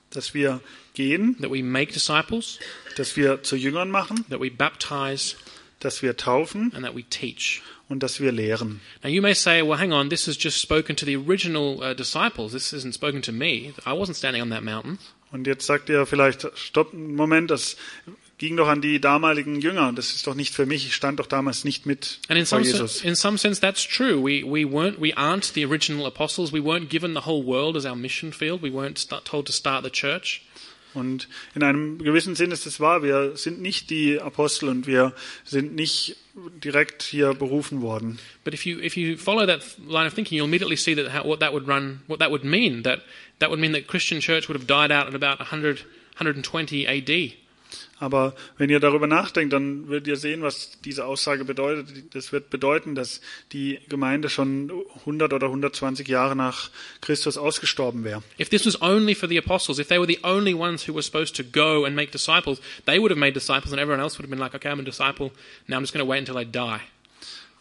Dass 0.09 0.33
wir 0.33 0.61
gehen, 0.95 1.37
that 1.41 1.51
we 1.51 1.61
make 1.61 1.93
disciples, 1.93 2.57
dass 2.95 3.15
wir 3.15 3.43
zu 3.43 3.55
Jüngern 3.55 3.91
machen, 3.91 4.25
that 4.29 4.39
we 4.39 4.49
baptize, 4.49 5.35
dass 5.79 6.01
wir 6.01 6.17
taufen 6.17 6.71
and 6.75 6.83
that 6.85 6.95
we 6.95 7.03
teach. 7.03 7.61
und 7.89 8.03
dass 8.03 8.19
wir 8.19 8.31
lehren. 8.31 8.81
Now 9.03 9.09
you 9.09 9.21
may 9.21 9.33
say, 9.33 9.61
well, 9.61 9.79
hang 9.79 9.93
on, 9.93 10.09
this 10.09 10.27
has 10.27 10.37
just 10.37 10.59
spoken 10.61 10.95
to 10.97 11.05
the 11.05 11.15
original 11.15 11.79
uh, 11.81 11.93
disciples. 11.93 12.51
This 12.51 12.73
isn't 12.73 12.93
spoken 12.93 13.21
to 13.21 13.31
me. 13.31 13.73
I 13.85 13.91
wasn't 13.93 14.15
standing 14.15 14.41
on 14.41 14.49
that 14.49 14.63
mountain. 14.63 14.97
Und 15.31 15.45
jetzt 15.47 15.65
sagt 15.65 15.89
ihr 15.89 16.05
vielleicht, 16.05 16.47
stopp, 16.55 16.93
einen 16.93 17.15
Moment, 17.15 17.51
das 17.51 17.75
ging 18.37 18.55
doch 18.55 18.67
an 18.67 18.81
die 18.81 18.99
damaligen 19.01 19.59
Jünger. 19.59 19.91
Das 19.93 20.11
ist 20.13 20.25
doch 20.27 20.35
nicht 20.35 20.53
für 20.53 20.65
mich. 20.65 20.85
Ich 20.85 20.95
stand 20.95 21.19
doch 21.19 21.25
damals 21.27 21.63
nicht 21.65 21.85
mit 21.85 22.19
And 22.29 22.37
in 22.39 22.45
vor 22.45 22.59
some, 22.59 22.63
sen- 22.65 22.73
Jesus. 22.73 23.01
in 23.03 23.15
some 23.15 23.37
sense, 23.37 23.59
that's 23.59 23.83
true. 23.85 24.21
We, 24.21 24.43
we 24.43 24.63
weren't, 24.65 24.99
we 25.01 25.13
aren't 25.17 25.53
the 25.53 25.65
original 25.65 26.05
apostles. 26.05 26.51
We 26.53 26.61
weren't 26.61 26.89
given 26.89 27.13
the 27.13 27.25
whole 27.25 27.43
world 27.43 27.75
as 27.75 27.85
our 27.85 27.95
mission 27.95 28.31
field. 28.31 28.61
We 28.61 28.71
weren't 28.71 29.05
told 29.25 29.45
to 29.47 29.51
start 29.53 29.83
the 29.83 29.89
church. 29.89 30.41
Und 30.93 31.27
in 31.53 31.63
einem 31.63 31.99
gewissen 31.99 32.35
Sinn 32.35 32.51
ist 32.51 32.65
es 32.65 32.79
wahr. 32.79 33.03
Wir 33.03 33.35
sind 33.35 33.61
nicht 33.61 33.89
die 33.89 34.19
Apostel 34.19 34.69
und 34.69 34.87
wir 34.87 35.13
sind 35.43 35.75
nicht 35.75 36.15
direkt 36.63 37.03
hier 37.03 37.33
berufen 37.33 37.81
worden. 37.81 38.19
But 38.43 38.53
if 38.53 38.65
you 38.65 38.79
if 38.79 38.95
you 38.95 39.17
follow 39.17 39.45
that 39.45 39.61
line 39.87 40.07
of 40.07 40.13
thinking, 40.13 40.37
you'll 40.37 40.47
immediately 40.47 40.77
see 40.77 40.95
that 40.95 41.13
how, 41.13 41.25
what 41.25 41.39
that 41.39 41.53
would 41.53 41.67
run, 41.67 42.01
what 42.07 42.19
that 42.19 42.31
would 42.31 42.43
mean. 42.43 42.83
That 42.83 43.01
that 43.39 43.49
would 43.49 43.59
mean 43.59 43.73
that 43.73 43.87
Christian 43.87 44.21
church 44.21 44.47
would 44.47 44.57
have 44.57 44.67
died 44.67 44.91
out 44.91 45.07
at 45.07 45.15
about 45.15 45.39
100, 45.39 45.79
120 46.17 46.85
A.D. 46.85 47.37
Aber 47.99 48.35
wenn 48.57 48.69
ihr 48.69 48.79
darüber 48.79 49.07
nachdenkt, 49.07 49.53
dann 49.53 49.89
werdet 49.89 50.07
ihr 50.07 50.17
sehen, 50.17 50.43
was 50.43 50.79
diese 50.85 51.05
Aussage 51.05 51.45
bedeutet. 51.45 52.13
Das 52.13 52.31
wird 52.31 52.49
bedeuten, 52.49 52.93
dass 52.93 53.21
die 53.53 53.79
Gemeinde 53.89 54.29
schon 54.29 54.71
100 54.99 55.33
oder 55.33 55.47
120 55.47 56.07
Jahre 56.07 56.35
nach 56.35 56.69
Christus 57.01 57.37
ausgestorben 57.37 58.03
wäre. 58.03 58.21
If 58.39 58.49
this 58.49 58.65
was 58.65 58.81
only 58.81 59.15
for 59.15 59.27
the 59.27 59.37
apostles, 59.37 59.79
if 59.79 59.87
they 59.87 59.97
were 59.97 60.07
the 60.07 60.19
only 60.23 60.53
ones 60.53 60.87
who 60.87 60.93
were 60.93 61.01
supposed 61.01 61.35
to 61.37 61.43
go 61.43 61.85
and 61.85 61.95
make 61.95 62.11
disciples, 62.11 62.59
they 62.85 62.99
would 62.99 63.11
have 63.11 63.19
made 63.19 63.33
disciples, 63.33 63.71
and 63.71 63.79
everyone 63.79 64.01
else 64.01 64.17
would 64.17 64.25
have 64.25 64.29
been 64.29 64.39
like, 64.39 64.53
okay, 64.53 64.69
I'm 64.69 64.79
a 64.79 64.83
disciple. 64.83 65.31
Now 65.67 65.77
I'm 65.77 65.83
just 65.83 65.93
going 65.93 66.05
to 66.05 66.09
wait 66.09 66.19
until 66.19 66.37
I 66.37 66.43
die. 66.43 66.81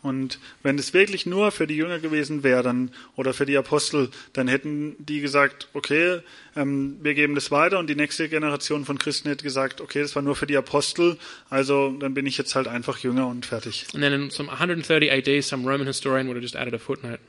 Und 0.02 0.38
wenn 0.62 0.78
es 0.78 0.94
wirklich 0.94 1.26
nur 1.26 1.50
für 1.50 1.66
die 1.66 1.76
Jünger 1.76 1.98
gewesen 1.98 2.43
wäre, 2.43 2.62
dann 2.62 2.90
oder 3.16 3.34
für 3.34 3.46
die 3.46 3.56
Apostel, 3.56 4.10
dann 4.32 4.46
hätten 4.46 4.94
die 4.98 5.20
gesagt, 5.20 5.69
okay, 5.72 6.20
ähm, 6.54 6.98
wir 7.02 7.14
geben 7.14 7.34
das 7.34 7.50
weiter 7.50 7.78
und 7.78 7.88
die 7.88 7.96
nächste 7.96 8.28
Generation 8.28 8.84
von 8.84 8.98
Christen 8.98 9.28
hätte 9.28 9.43
gesagt, 9.43 9.81
okay, 9.81 10.02
das 10.02 10.14
war 10.14 10.22
nur 10.22 10.37
für 10.37 10.46
die 10.46 10.56
Apostel, 10.56 11.19
also 11.50 11.90
dann 11.98 12.14
bin 12.14 12.26
ich 12.26 12.38
jetzt 12.38 12.54
halt 12.54 12.69
einfach 12.69 12.98
Jünger 12.98 13.26
und 13.26 13.46
fertig. 13.46 13.86
And 13.94 14.03
then 14.03 14.12
in 14.12 14.31
some 14.31 14.50
130 14.50 15.10
A.D., 15.10 15.41
some 15.41 15.69
Roman 15.69 15.86
historian 15.86 16.29
would 16.29 16.36
have 16.36 16.43
just 16.43 16.56
added 16.56 16.74
a 16.74 16.79
footnote 16.79 17.20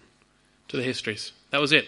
to 0.67 0.77
the 0.77 0.83
histories. 0.83 1.33
That 1.51 1.61
was 1.61 1.71
it. 1.71 1.85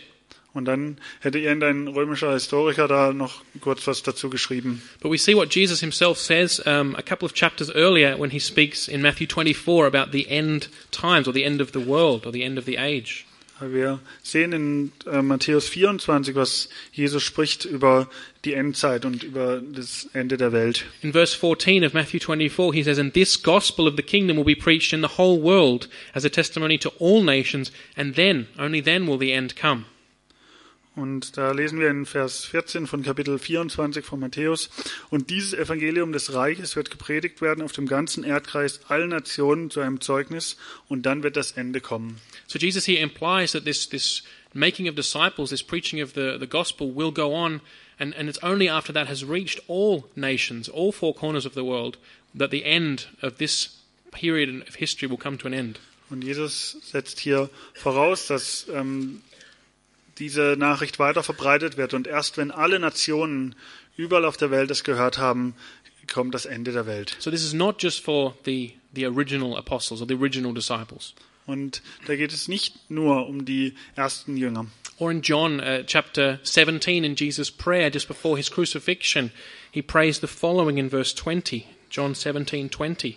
Und 0.53 0.65
dann 0.65 0.97
hätte 1.19 1.37
irgendein 1.37 1.87
römischer 1.87 2.33
Historiker 2.33 2.87
da 2.87 3.13
noch 3.13 3.43
kurz 3.61 3.85
was 3.85 4.01
dazu 4.01 4.29
geschrieben. 4.29 4.81
But 4.99 5.11
we 5.11 5.17
see 5.17 5.35
what 5.35 5.53
Jesus 5.53 5.79
himself 5.79 6.17
says 6.17 6.59
um, 6.65 6.95
a 6.95 7.03
couple 7.03 7.25
of 7.25 7.33
chapters 7.33 7.69
earlier 7.69 8.19
when 8.19 8.31
he 8.31 8.39
speaks 8.39 8.87
in 8.87 9.01
Matthew 9.01 9.27
24 9.27 9.85
about 9.85 10.11
the 10.11 10.27
end 10.27 10.69
times 10.91 11.27
or 11.27 11.33
the 11.33 11.43
end 11.43 11.61
of 11.61 11.71
the 11.73 11.85
world 11.85 12.25
or 12.25 12.33
the 12.33 12.43
end 12.43 12.57
of 12.57 12.65
the 12.65 12.77
age. 12.77 13.25
Wir 13.61 13.99
sehen 14.23 14.53
in 14.53 14.91
äh, 15.05 15.21
Matthäus 15.21 15.67
24, 15.67 16.33
was 16.33 16.69
Jesus 16.93 17.21
spricht 17.21 17.65
über 17.65 18.09
die 18.45 18.53
Endzeit 18.53 19.03
und 19.03 19.23
über 19.23 19.61
das 19.61 20.09
Ende 20.13 20.37
der 20.37 20.53
Welt. 20.53 20.85
In 21.01 21.11
verse 21.11 21.37
14 21.37 21.83
of 21.83 21.93
Matthew 21.93 22.19
24, 22.19 22.73
he 22.73 22.83
says, 22.83 22.97
And 22.97 23.13
this 23.13 23.41
gospel 23.41 23.85
of 23.85 23.95
the 23.97 24.03
kingdom 24.03 24.37
will 24.37 24.45
be 24.45 24.55
preached 24.55 24.93
in 24.93 25.01
the 25.01 25.17
whole 25.17 25.41
world 25.41 25.89
as 26.13 26.23
a 26.23 26.29
testimony 26.29 26.77
to 26.79 26.89
all 26.99 27.21
nations, 27.21 27.71
and 27.97 28.15
then, 28.15 28.47
only 28.57 28.81
then 28.81 29.05
will 29.07 29.17
the 29.17 29.33
end 29.33 29.55
come. 29.57 29.85
Und 30.99 31.37
da 31.37 31.51
lesen 31.51 31.79
wir 31.79 31.89
in 31.89 32.05
Vers 32.05 32.43
14 32.45 32.85
von 32.85 33.03
Kapitel 33.03 33.39
24 33.39 34.05
von 34.05 34.19
Matthäus. 34.19 34.69
Und 35.09 35.29
dieses 35.29 35.53
Evangelium 35.53 36.11
des 36.11 36.33
Reiches 36.33 36.75
wird 36.75 36.91
gepredigt 36.91 37.41
werden 37.41 37.63
auf 37.63 37.71
dem 37.71 37.87
ganzen 37.87 38.23
Erdkreis 38.23 38.81
allen 38.89 39.09
Nationen 39.09 39.71
zu 39.71 39.79
einem 39.79 40.01
Zeugnis 40.01 40.57
und 40.87 41.03
dann 41.05 41.23
wird 41.23 41.37
das 41.37 41.53
Ende 41.53 41.79
kommen. 41.79 42.19
So 42.47 42.59
Jesus 42.59 42.85
here 42.85 43.01
implies 43.01 43.53
that 43.53 43.63
this, 43.63 43.87
this 43.87 44.23
making 44.53 44.89
of 44.89 44.95
disciples, 44.95 45.51
this 45.51 45.63
preaching 45.63 46.01
of 46.01 46.13
the, 46.15 46.37
the 46.37 46.47
gospel 46.47 46.93
will 46.93 47.11
go 47.11 47.33
on, 47.33 47.61
and, 47.97 48.13
and 48.15 48.27
it's 48.27 48.43
only 48.43 48.69
after 48.69 48.93
that 48.93 49.07
has 49.07 49.23
reached 49.23 49.61
all 49.67 50.03
nations, 50.15 50.67
all 50.67 50.91
four 50.91 51.13
corners 51.13 51.45
of 51.45 51.53
the 51.53 51.63
world, 51.63 51.97
that 52.35 52.51
the 52.51 52.65
end 52.65 53.07
of 53.21 53.37
this 53.37 53.77
period 54.11 54.49
of 54.67 54.75
history 54.75 55.07
will 55.07 55.17
come 55.17 55.37
to 55.37 55.47
an 55.47 55.53
end. 55.53 55.79
Und 56.09 56.23
Jesus 56.23 56.77
setzt 56.81 57.19
hier 57.19 57.49
voraus, 57.75 58.27
dass 58.27 58.65
ähm, 58.73 59.21
diese 60.19 60.55
Nachricht 60.57 60.99
weiter 60.99 61.23
verbreitet 61.23 61.77
wird. 61.77 61.93
Und 61.93 62.07
erst 62.07 62.37
wenn 62.37 62.51
alle 62.51 62.79
Nationen 62.79 63.55
überall 63.95 64.25
auf 64.25 64.37
der 64.37 64.51
Welt 64.51 64.69
es 64.71 64.83
gehört 64.83 65.17
haben, 65.17 65.55
kommt 66.11 66.33
das 66.33 66.45
Ende 66.45 66.71
der 66.71 66.85
Welt. 66.85 67.15
So 67.19 67.31
this 67.31 67.43
is 67.43 67.53
not 67.53 67.81
just 67.81 68.03
for 68.03 68.35
the, 68.45 68.73
the 68.93 69.05
original 69.07 69.55
apostles 69.57 70.01
or 70.01 70.07
the 70.07 70.15
original 70.15 70.53
disciples. 70.53 71.13
Und 71.45 71.81
da 72.05 72.15
geht 72.15 72.31
es 72.31 72.47
nicht 72.47 72.91
nur 72.91 73.27
um 73.27 73.45
die 73.45 73.73
ersten 73.95 74.37
Jünger. 74.37 74.67
Or 74.97 75.11
in 75.11 75.21
John 75.21 75.59
uh, 75.59 75.83
chapter 75.85 76.39
17, 76.43 77.03
in 77.03 77.15
Jesus' 77.15 77.49
prayer 77.49 77.89
just 77.89 78.07
before 78.07 78.37
his 78.37 78.51
crucifixion, 78.51 79.31
he 79.71 79.81
prays 79.81 80.19
the 80.19 80.27
following 80.27 80.77
in 80.77 80.89
verse 80.89 81.15
20 81.15 81.65
John 81.89 82.13
17:20. 82.13 83.15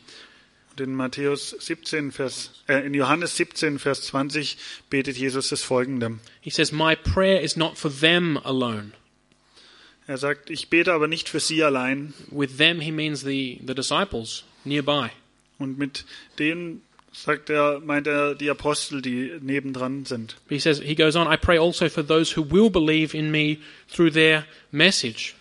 Und 0.73 0.81
in 0.81 0.95
Matthäus 0.95 1.50
17, 1.50 2.12
Vers, 2.12 2.50
äh, 2.67 2.87
in 2.87 2.95
Johannes 2.95 3.37
17, 3.37 3.79
Vers 3.79 4.05
20 4.05 4.57
betet 4.88 5.19
Jesus 5.19 5.50
das 5.50 5.62
folgende. 5.62 6.19
He 6.41 6.49
says, 6.49 6.73
"My 6.73 6.97
prayer 6.97 7.43
is 7.43 7.57
not 7.57 7.76
for 7.76 7.91
them 7.95 8.38
alone." 8.38 8.93
Er 10.07 10.17
sagt, 10.17 10.49
ich 10.50 10.69
bete 10.69 10.93
aber 10.93 11.09
nicht 11.09 11.29
für 11.29 11.41
sie 11.41 11.62
allein. 11.62 12.14
With 12.31 12.57
them 12.57 12.81
he 12.81 12.91
means 12.91 13.21
the 13.21 13.61
the 13.67 13.75
disciples 13.75 14.45
nearby. 14.64 15.11
Und 15.59 15.79
mit 15.79 16.07
denen 16.38 16.81
sagt 17.12 17.50
er, 17.50 17.81
meint 17.81 18.07
er 18.07 18.35
die 18.35 18.49
Apostel, 18.49 19.02
die 19.02 19.33
nebendran 19.41 20.07
sind. 20.07 20.37
He 20.49 20.59
says 20.59 20.81
he 20.81 20.95
goes 20.95 21.17
on, 21.17 21.31
"I 21.31 21.37
pray 21.37 21.59
also 21.59 21.91
for 21.91 22.07
those 22.07 22.35
who 22.35 22.50
will 22.50 22.71
believe 22.71 23.17
in 23.17 23.31
me 23.31 23.59
through 23.95 24.12
their 24.12 24.47
message." 24.71 25.35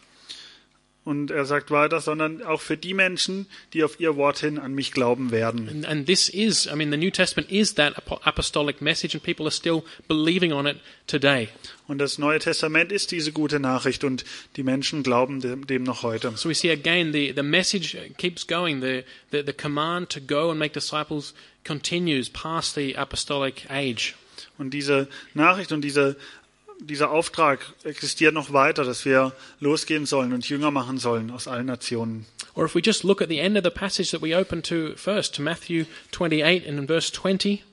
Und 1.04 1.32
er 1.32 1.46
sagt 1.46 1.72
weiter, 1.72 2.00
sondern 2.00 2.44
auch 2.44 2.62
für 2.62 2.78
die 2.78 2.94
Menschen, 2.94 3.48
die 3.74 3.84
auf 3.84 4.00
ihr 4.00 4.18
Wort 4.18 4.38
hin 4.38 4.60
an 4.60 4.76
mich 4.76 4.92
glauben 4.92 5.32
werden. 5.32 5.68
And, 5.68 5.86
and 5.86 6.06
this 6.06 6.30
is, 6.30 6.68
I 6.68 6.76
mean, 6.76 6.92
the 6.92 6.98
New 6.98 7.10
Testament 7.10 7.52
is 7.52 7.74
that 7.74 7.98
apo- 7.98 8.20
apostolic 8.24 8.82
message, 8.82 9.16
and 9.16 9.24
people 9.24 9.48
are 9.48 9.52
still 9.52 9.84
believing 10.08 10.54
on 10.54 10.68
it 10.68 10.78
today. 11.08 11.50
Und 11.88 11.98
das 11.98 12.20
Neue 12.20 12.38
Testament 12.38 12.92
ist 12.92 13.10
diese 13.10 13.32
gute 13.32 13.60
Nachricht 13.60 14.04
und 14.04 14.26
die 14.58 14.64
Menschen 14.64 15.02
glauben 15.02 15.42
dem, 15.42 15.66
dem 15.66 15.82
noch 15.82 16.04
heute. 16.04 16.34
So 16.36 16.50
we 16.50 16.54
see 16.54 16.72
again 16.72 17.12
the, 17.12 17.34
the 17.36 17.42
message 17.42 17.98
keeps 18.18 18.46
going. 18.46 18.82
The, 18.82 19.04
the, 19.32 19.42
the 19.44 19.54
command 19.54 20.10
to 20.12 20.20
go 20.22 20.52
and 20.52 20.60
make 20.60 20.74
disciples 20.74 21.34
continues 21.66 22.30
past 22.30 22.76
the 22.76 22.96
apostolic 22.96 23.66
age. 23.72 24.14
Und 24.60 24.72
diese 24.72 25.08
Nachricht 25.34 25.72
und 25.72 25.82
diese, 25.82 26.16
dieser 26.88 27.12
Auftrag 27.12 27.60
existiert 27.84 28.34
noch 28.34 28.54
weiter, 28.54 28.84
dass 28.84 29.06
wir 29.06 29.34
losgehen 29.60 30.06
sollen 30.06 30.34
und 30.34 30.48
Jünger 30.50 30.72
machen 30.72 30.98
sollen 30.98 31.32
aus 31.32 31.48
allen 31.48 31.68
Nationen. 31.68 32.26
Or 32.56 32.66
if 32.66 32.76
we 32.76 32.82
just 32.84 33.04
look 33.04 33.22
at 33.22 33.30
the 33.30 33.40
end 33.40 33.56
of 33.58 33.64
the 33.64 33.70
passage 33.70 34.12
that 34.12 34.22
we 34.22 34.36
opened 34.36 34.66
to 34.68 34.96
first, 34.96 35.36
to 35.36 35.42
Matthew 35.42 35.86
28 36.12 36.68
and 36.68 36.80
in 36.80 36.88
verse 36.88 37.12
20, 37.12 37.64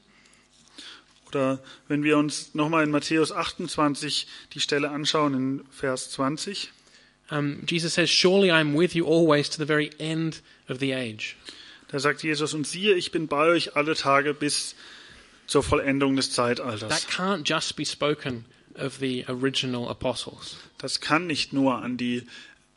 Oder 1.28 1.58
wenn 1.88 2.02
wir 2.04 2.16
uns 2.16 2.54
nochmal 2.54 2.84
in 2.84 2.90
Matthäus 2.90 3.32
28 3.32 4.26
die 4.54 4.60
Stelle 4.60 4.90
anschauen, 4.90 5.34
in 5.34 5.64
Vers 5.70 6.10
20, 6.10 6.70
um, 7.30 7.58
Jesus 7.66 7.94
says, 7.94 8.08
Surely 8.10 8.48
I 8.50 8.60
am 8.60 8.74
with 8.74 8.94
you 8.94 9.06
always 9.06 9.50
to 9.50 9.58
the 9.58 9.66
very 9.66 9.90
end 9.98 10.42
of 10.68 10.78
the 10.80 10.94
age. 10.94 11.36
da 11.88 11.98
sagt 11.98 12.22
Jesus, 12.22 12.54
und 12.54 12.66
siehe, 12.66 12.94
ich 12.94 13.12
bin 13.12 13.28
bei 13.28 13.46
euch 13.48 13.76
alle 13.76 13.94
Tage 13.94 14.32
bis 14.32 14.74
zur 15.46 15.62
Vollendung 15.62 16.16
des 16.16 16.28
That 16.28 16.56
Zeitalters. 16.58 17.06
can't 17.08 17.42
just 17.46 17.76
be 17.76 17.84
spoken 17.84 18.44
of 18.78 18.98
the 19.00 19.24
original 19.28 19.88
apostles, 19.88 20.56
Das 20.78 21.00
kann 21.00 21.26
nicht 21.26 21.52
nur 21.52 21.82
an 21.82 21.96
die 21.96 22.22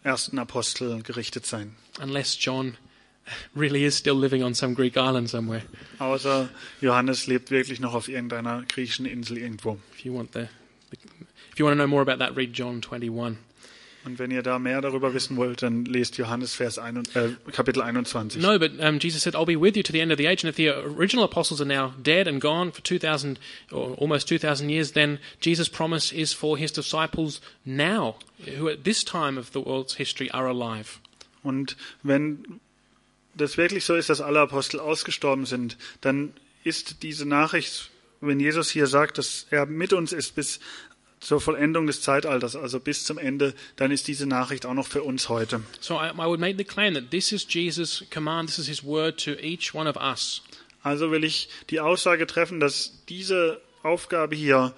ersten 0.04 0.40
Apostel 0.40 1.02
gerichtet 1.04 1.46
sein. 1.46 1.76
unless 2.02 2.38
John 2.40 2.78
really 3.56 3.86
is 3.86 3.98
still 3.98 4.16
living 4.18 4.44
on 4.44 4.54
some 4.56 4.74
Greek 4.74 4.98
island 4.98 5.30
somewhere. 5.30 5.62
Außer 6.00 6.50
Johannes 6.82 7.28
lebt 7.28 7.52
wirklich 7.52 7.80
noch 7.80 7.94
auf 7.94 8.08
irgendeiner 8.10 8.64
griechischen 8.68 9.06
Insel 9.06 9.38
irgendwo. 9.38 9.78
If 9.94 10.04
you 10.06 10.14
want 10.14 10.34
the, 10.34 10.48
if 10.92 11.60
you 11.60 11.66
want 11.66 11.78
to 11.78 11.84
know 11.84 11.88
more 11.88 12.02
about 12.02 12.18
that, 12.18 12.36
read 12.36 12.52
John 12.58 12.82
21. 12.82 13.38
Und 14.04 14.18
wenn 14.18 14.32
ihr 14.32 14.42
da 14.42 14.58
mehr 14.58 14.82
darüber 14.82 15.14
wissen 15.14 15.38
wollt, 15.38 15.62
dann 15.62 15.86
lest 15.86 16.18
Johannes 16.18 16.56
Vers 16.56 16.80
ein, 16.80 17.04
äh, 17.14 17.30
Kapitel 17.52 17.82
21. 17.82 18.42
No, 18.42 18.58
but 18.58 18.80
um, 18.80 19.00
Jesus 19.00 19.22
said, 19.22 19.36
"I'll 19.36 19.46
be 19.46 19.60
with 19.60 19.76
you 19.76 19.84
to 19.84 19.92
the 19.92 20.00
end 20.00 20.12
of 20.12 20.18
the 20.18 20.28
age." 20.28 20.44
And 20.44 20.50
if 20.50 20.56
the 20.56 20.70
original 20.70 21.24
apostles 21.24 21.62
are 21.62 21.68
now 21.68 21.94
dead 22.02 22.28
and 22.28 22.42
gone 22.42 22.72
for 22.72 22.82
two 22.82 22.98
thousand 22.98 23.40
or 23.72 23.96
almost 24.00 24.28
two 24.28 24.40
thousand 24.40 24.70
years, 24.70 24.94
then 24.94 25.20
Jesus' 25.40 25.70
promise 25.70 26.12
is 26.12 26.34
for 26.34 26.58
his 26.58 26.72
disciples 26.72 27.42
now, 27.64 28.16
who 28.58 28.68
at 28.70 28.84
this 28.84 29.04
time 29.04 29.38
of 29.38 29.52
the 29.52 29.60
world's 29.60 29.96
history 29.96 30.30
are 30.32 30.48
alive. 30.48 31.00
Und 31.44 31.76
wenn 32.04 32.60
das 33.36 33.58
wirklich 33.58 33.86
so 33.86 33.96
ist, 33.96 34.10
dass 34.10 34.22
alle 34.22 34.40
Apostel 34.40 34.80
ausgestorben 34.80 35.46
sind, 35.46 35.78
dann 36.02 36.34
ist 36.64 37.04
diese 37.04 37.28
Nachricht, 37.28 37.90
wenn 38.20 38.40
Jesus 38.40 38.70
hier 38.70 38.88
sagt, 38.88 39.18
dass 39.18 39.48
er 39.50 39.66
mit 39.66 39.94
uns 39.94 40.12
ist 40.12 40.36
bis 40.36 40.60
zur 41.22 41.40
Vollendung 41.40 41.88
des 41.88 42.02
Zeitalters, 42.02 42.56
also 42.56 42.80
bis 42.80 43.06
zum 43.06 43.18
Ende, 43.18 43.54
dann 43.78 43.92
ist 43.92 44.08
diese 44.08 44.26
Nachricht 44.26 44.66
auch 44.66 44.74
noch 44.74 44.88
für 44.88 45.04
uns 45.04 45.30
heute. 45.30 45.62
So 45.80 45.96
I, 45.96 46.10
I 46.10 46.26
would 46.26 46.40
make 46.40 46.58
the 46.58 46.66
claim 46.66 46.96
that 46.96 47.12
this 47.12 47.32
is 47.32 47.46
Jesus' 47.48 48.04
command, 48.10 48.50
this 48.50 48.60
is 48.60 48.68
his 48.68 48.84
word 48.84 49.24
to 49.24 49.32
each 49.40 49.74
one 49.74 49.90
of 49.90 49.96
us. 49.96 50.42
Also 50.84 51.12
will 51.12 51.24
ich 51.24 51.48
die 51.70 51.80
Aussage 51.80 52.26
treffen, 52.26 52.60
dass 52.60 53.04
diese 53.08 53.62
Aufgabe 53.84 54.36
hier 54.36 54.74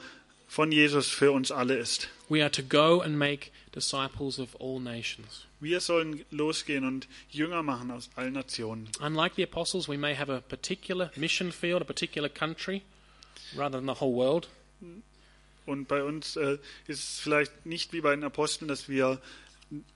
von 0.47 0.71
Jesus 0.71 1.07
für 1.07 1.31
uns 1.31 1.51
alle 1.51 1.77
ist. 1.77 2.09
We 2.29 2.41
are 2.41 2.51
to 2.51 2.61
go 2.61 3.01
and 3.01 3.17
make 3.17 3.51
disciples 3.73 4.37
of 4.37 4.49
all 4.59 4.79
nations. 4.79 5.45
Wir 5.61 5.79
sollen 5.79 6.25
losgehen 6.29 6.85
und 6.85 7.07
Jünger 7.29 7.63
machen 7.63 7.89
aus 7.89 8.09
allen 8.15 8.33
Nationen. 8.33 8.89
Unlike 8.99 9.35
the 9.37 9.43
apostles, 9.43 9.87
we 9.87 9.97
may 9.97 10.13
have 10.13 10.29
a 10.31 10.41
particular 10.41 11.09
mission 11.15 11.53
field, 11.53 11.81
a 11.81 11.85
particular 11.85 12.27
country, 12.27 12.81
rather 13.55 13.79
than 13.79 13.87
the 13.87 14.01
whole 14.01 14.13
world. 14.13 14.49
Und 15.65 15.87
bei 15.87 16.03
uns 16.03 16.35
äh, 16.35 16.57
ist 16.87 17.03
es 17.03 17.19
vielleicht 17.19 17.65
nicht 17.65 17.93
wie 17.93 18.01
bei 18.01 18.15
den 18.15 18.23
Aposteln, 18.23 18.67
dass 18.67 18.89
wir 18.89 19.19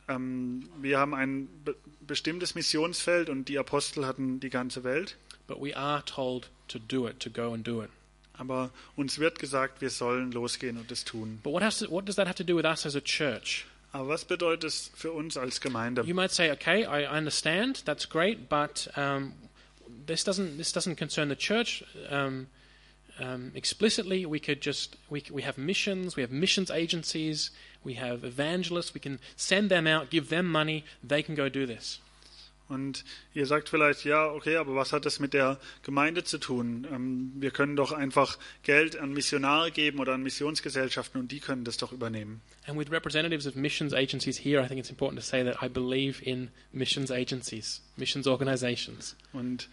ähm, 0.08 0.68
wir 0.82 1.00
haben 1.00 1.14
ein 1.14 1.48
be 1.64 1.76
bestimmtes 2.02 2.56
Missionsfeld 2.56 3.30
und 3.30 3.50
die 3.50 3.60
Apostel 3.60 4.06
hatten 4.06 4.40
die 4.40 4.50
ganze 4.50 4.86
Welt. 4.86 5.18
But 5.46 5.62
we 5.62 5.76
are 5.76 6.04
told 6.06 6.50
to 6.70 6.80
do 6.80 7.06
it, 7.08 7.20
to 7.20 7.30
go 7.30 7.54
and 7.54 7.68
do 7.68 7.84
it. 7.84 7.90
Aber 8.34 8.72
uns 8.96 9.20
wird 9.20 9.40
gesagt, 9.40 9.82
wir 9.82 9.90
sollen 9.90 10.32
losgehen 10.32 10.78
und 10.78 10.90
es 10.90 11.04
tun. 11.04 11.40
But 11.44 11.52
what, 11.52 11.64
has 11.64 11.80
to, 11.80 11.92
what 11.92 12.08
does 12.08 12.16
that 12.16 12.28
have 12.28 12.38
to 12.38 12.44
do 12.44 12.56
with 12.56 12.66
us 12.66 12.86
as 12.86 12.96
a 12.96 13.02
church? 13.02 13.66
Aber 13.92 14.08
was 14.10 14.26
bedeutet 14.26 14.66
es 14.66 14.92
für 14.96 15.12
uns 15.12 15.38
als 15.38 15.60
Gemeinde? 15.60 16.04
You 16.04 16.16
might 16.16 16.32
say, 16.32 16.52
okay, 16.52 16.86
I 16.86 17.04
I 17.04 17.18
understand, 17.18 17.84
that's 17.86 18.08
great, 18.08 18.48
but 18.48 18.90
um, 18.96 19.34
this 20.06 20.24
doesn't 20.24 20.58
this 20.58 20.72
doesn't 20.72 20.96
concern 20.96 21.30
the 21.30 21.36
church 21.36 21.84
um, 22.10 22.48
um, 23.20 23.52
explicitly. 23.56 24.26
We 24.26 24.40
could 24.40 24.62
just 24.62 24.96
we 25.10 25.24
we 25.32 25.44
have 25.44 25.58
missions, 25.58 26.16
we 26.16 26.24
have 26.24 26.32
missions 26.32 26.72
agencies, 26.72 27.52
we 27.84 27.96
have 27.96 28.24
evangelists. 28.24 28.94
We 28.94 29.00
can 29.00 29.20
send 29.36 29.70
them 29.70 29.88
out, 29.88 30.10
give 30.10 30.30
them 30.30 30.52
money, 30.52 30.84
they 31.04 31.24
can 31.24 31.36
go 31.36 31.50
do 31.50 31.66
this. 31.66 32.00
Und 32.70 33.06
ihr 33.34 33.46
sagt 33.46 33.70
vielleicht, 33.70 34.04
ja, 34.04 34.30
okay, 34.30 34.58
aber 34.58 34.76
was 34.76 34.92
hat 34.92 35.06
das 35.06 35.20
mit 35.20 35.34
der 35.34 35.58
Gemeinde 35.84 36.24
zu 36.24 36.38
tun? 36.38 36.86
Ähm, 36.92 37.32
wir 37.36 37.52
können 37.52 37.76
doch 37.78 37.94
einfach 37.94 38.38
Geld 38.64 38.98
an 38.98 39.14
Missionare 39.14 39.72
geben 39.72 40.00
oder 40.00 40.14
an 40.14 40.24
Missionsgesellschaften 40.24 41.22
und 41.22 41.32
die 41.32 41.40
können 41.40 41.64
das 41.64 41.78
doch 41.78 41.94
übernehmen. 41.94 42.42
And 42.66 42.78
with 42.78 42.92
representatives 42.92 43.48
of 43.48 43.56
missions 43.56 43.94
agencies 43.94 44.38
here, 44.38 44.62
I 44.62 44.68
think 44.68 44.80
it's 44.80 44.90
important 44.90 45.22
to 45.22 45.26
say 45.26 45.44
that 45.46 45.64
I 45.64 45.70
believe 45.70 46.22
in 46.22 46.50
missions 46.74 47.10
agencies, 47.10 47.82
missions 47.96 48.28
organizations. 48.28 49.16
Und 49.32 49.70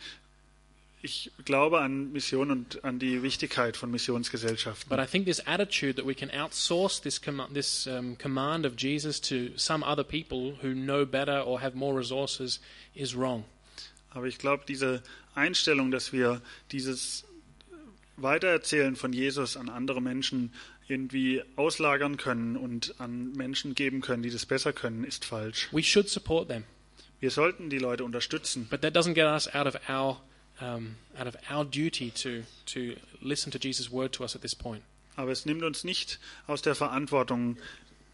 ich 1.05 1.31
glaube 1.45 1.81
an 1.81 2.13
Mission 2.13 2.51
und 2.51 2.83
an 2.83 2.99
die 2.99 3.23
Wichtigkeit 3.23 3.77
von 3.77 3.91
Missionsgesellschaften. 3.91 4.89
But 4.89 4.99
I 4.99 5.07
think 5.07 5.27
this 5.27 5.47
attitude 5.47 5.97
that 5.97 6.07
we 6.07 6.15
can 6.15 6.31
outsource 6.31 7.03
this, 7.03 7.21
com- 7.21 7.47
this 7.53 7.87
um, 7.87 8.17
command 8.17 8.65
of 8.65 8.73
Jesus 8.79 9.21
to 9.21 9.51
some 9.57 9.85
other 9.85 10.03
people 10.03 10.57
who 10.63 10.73
know 10.73 11.05
better 11.05 11.47
or 11.47 11.61
have 11.61 11.77
more 11.77 11.95
resources 11.95 12.59
is 12.95 13.15
wrong. 13.15 13.45
Aber 14.11 14.27
ich 14.27 14.39
glaube, 14.39 14.65
diese 14.67 15.03
Einstellung, 15.35 15.91
dass 15.91 16.15
wir 16.15 16.41
dieses 16.73 17.25
Weitererzählen 18.17 18.97
von 18.97 19.13
Jesus 19.13 19.59
an 19.59 19.69
andere 19.69 20.01
Menschen 20.01 20.55
irgendwie 20.89 21.43
auslagern 21.57 22.17
können 22.17 22.57
und 22.57 22.95
an 22.99 23.33
Menschen 23.33 23.75
geben 23.75 24.01
können, 24.01 24.23
die 24.23 24.31
das 24.31 24.47
besser 24.47 24.73
können, 24.73 25.05
ist 25.05 25.27
falsch. 25.27 25.69
We 25.71 25.83
should 25.83 26.09
support 26.09 26.49
them, 26.49 26.65
Wir 27.21 27.31
sollten 27.31 27.69
die 27.69 27.79
Leute 27.79 28.05
unterstützen, 28.05 28.69
but 28.71 28.81
that 28.81 28.97
doesn't 28.97 29.15
get 29.15 29.27
us 29.27 29.55
out 29.55 29.67
of 29.67 29.77
our 29.91 30.23
um, 30.61 30.97
out 31.19 31.27
of 31.27 31.37
our 31.51 31.65
duty 31.65 32.11
to 32.11 32.45
to 32.67 32.97
listen 33.21 33.51
to 33.53 33.59
Jesus' 33.59 33.91
word 33.91 34.13
to 34.13 34.25
us 34.25 34.35
at 34.35 34.43
this 34.43 34.55
point. 34.55 34.83
aber 35.17 35.31
es 35.31 35.47
nimmt 35.47 35.63
uns 35.63 35.85
nicht 35.85 36.19
aus 36.47 36.63
der 36.63 36.75
Verantwortung, 36.75 37.57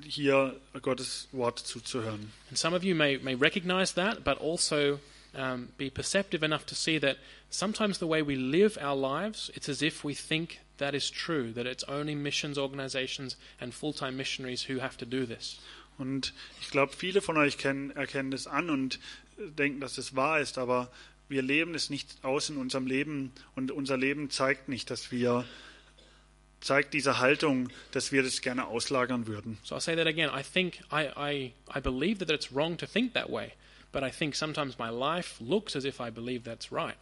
hier 0.02 0.58
Gottes 0.80 1.28
Wort 1.32 1.58
zuzuhören. 1.58 2.32
And 2.48 2.58
some 2.58 2.74
of 2.74 2.82
you 2.82 2.94
may 2.94 3.18
may 3.18 3.34
recognize 3.34 3.94
that, 3.94 4.24
but 4.24 4.38
also 4.40 4.98
um, 5.34 5.68
be 5.76 5.90
perceptive 5.90 6.42
enough 6.42 6.64
to 6.66 6.74
see 6.74 6.98
that 6.98 7.18
sometimes 7.50 7.98
the 7.98 8.06
way 8.06 8.22
we 8.22 8.36
live 8.36 8.78
our 8.80 8.96
lives, 8.96 9.50
it's 9.54 9.68
as 9.68 9.82
if 9.82 10.04
we 10.04 10.14
think 10.14 10.60
that 10.78 10.94
is 10.94 11.10
true, 11.10 11.52
that 11.52 11.66
it's 11.66 11.84
only 11.84 12.14
missions 12.14 12.58
organizations 12.58 13.36
and 13.60 13.74
full-time 13.74 14.16
missionaries 14.16 14.64
who 14.64 14.78
have 14.78 14.96
to 14.96 15.06
do 15.06 15.26
this. 15.26 15.58
Und 15.98 16.32
ich 16.62 16.70
glaube, 16.70 16.94
viele 16.96 17.20
von 17.20 17.36
euch 17.36 17.58
kennen, 17.58 17.90
erkennen 17.90 18.30
das 18.30 18.46
an 18.46 18.70
und 18.70 18.98
denken, 19.36 19.80
dass 19.80 19.98
es 19.98 20.16
wahr 20.16 20.40
ist, 20.40 20.56
aber 20.56 20.90
wir 21.30 21.42
leben 21.42 21.74
es 21.74 21.88
nicht 21.90 22.18
aus 22.22 22.50
in 22.50 22.56
unserem 22.56 22.86
Leben 22.86 23.32
und 23.54 23.70
unser 23.70 23.96
Leben 23.96 24.30
zeigt 24.30 24.68
nicht, 24.68 24.90
dass 24.90 25.10
wir 25.12 25.46
zeigt 26.60 26.92
diese 26.92 27.18
Haltung, 27.18 27.70
dass 27.92 28.12
wir 28.12 28.22
das 28.22 28.42
gerne 28.42 28.66
auslagern 28.66 29.26
würden. 29.26 29.56
So 29.62 29.76
I'll 29.76 29.80
say 29.80 29.96
that 29.96 30.06
again. 30.06 30.28
I 30.28 30.42
think 30.42 30.80
I, 30.92 31.08
I, 31.16 31.52
I 31.74 31.80
believe 31.80 32.18
that 32.18 32.30
it's 32.30 32.52
wrong 32.52 32.76
to 32.78 32.86
think 32.86 33.14
that 33.14 33.30
way, 33.30 33.52
but 33.92 34.02
I 34.02 34.10
think 34.10 34.34
sometimes 34.34 34.78
my 34.78 34.90
life 34.90 35.40
looks 35.40 35.74
as 35.74 35.84
if 35.84 36.00
I 36.00 36.10
believe 36.10 36.44
that's 36.44 36.70
right. 36.70 36.96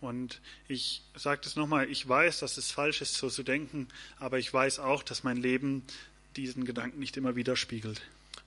Und 0.00 0.40
ich 0.68 1.02
sage 1.16 1.40
das 1.42 1.56
nochmal, 1.56 1.90
ich 1.90 2.06
weiß, 2.06 2.40
dass 2.40 2.58
es 2.58 2.70
falsch 2.70 3.00
ist, 3.00 3.14
so 3.14 3.30
zu 3.30 3.42
denken, 3.42 3.88
aber 4.18 4.38
ich 4.38 4.52
weiß 4.52 4.78
auch, 4.78 5.02
dass 5.02 5.24
mein 5.24 5.38
Leben 5.38 5.82
diesen 6.36 6.66
Gedanken 6.66 6.98
nicht 6.98 7.16
immer 7.16 7.36
widerspiegelt. 7.36 8.02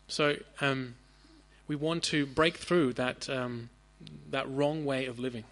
So 0.08 0.36
um, 0.62 0.94
we 1.68 1.80
want 1.80 2.08
to 2.12 2.28
break 2.28 2.60
through 2.60 2.94
that 2.96 3.28
um, 3.28 3.70
that 4.32 4.46
wrong 4.48 4.86
way 4.86 5.08
of 5.10 5.20
living. 5.20 5.44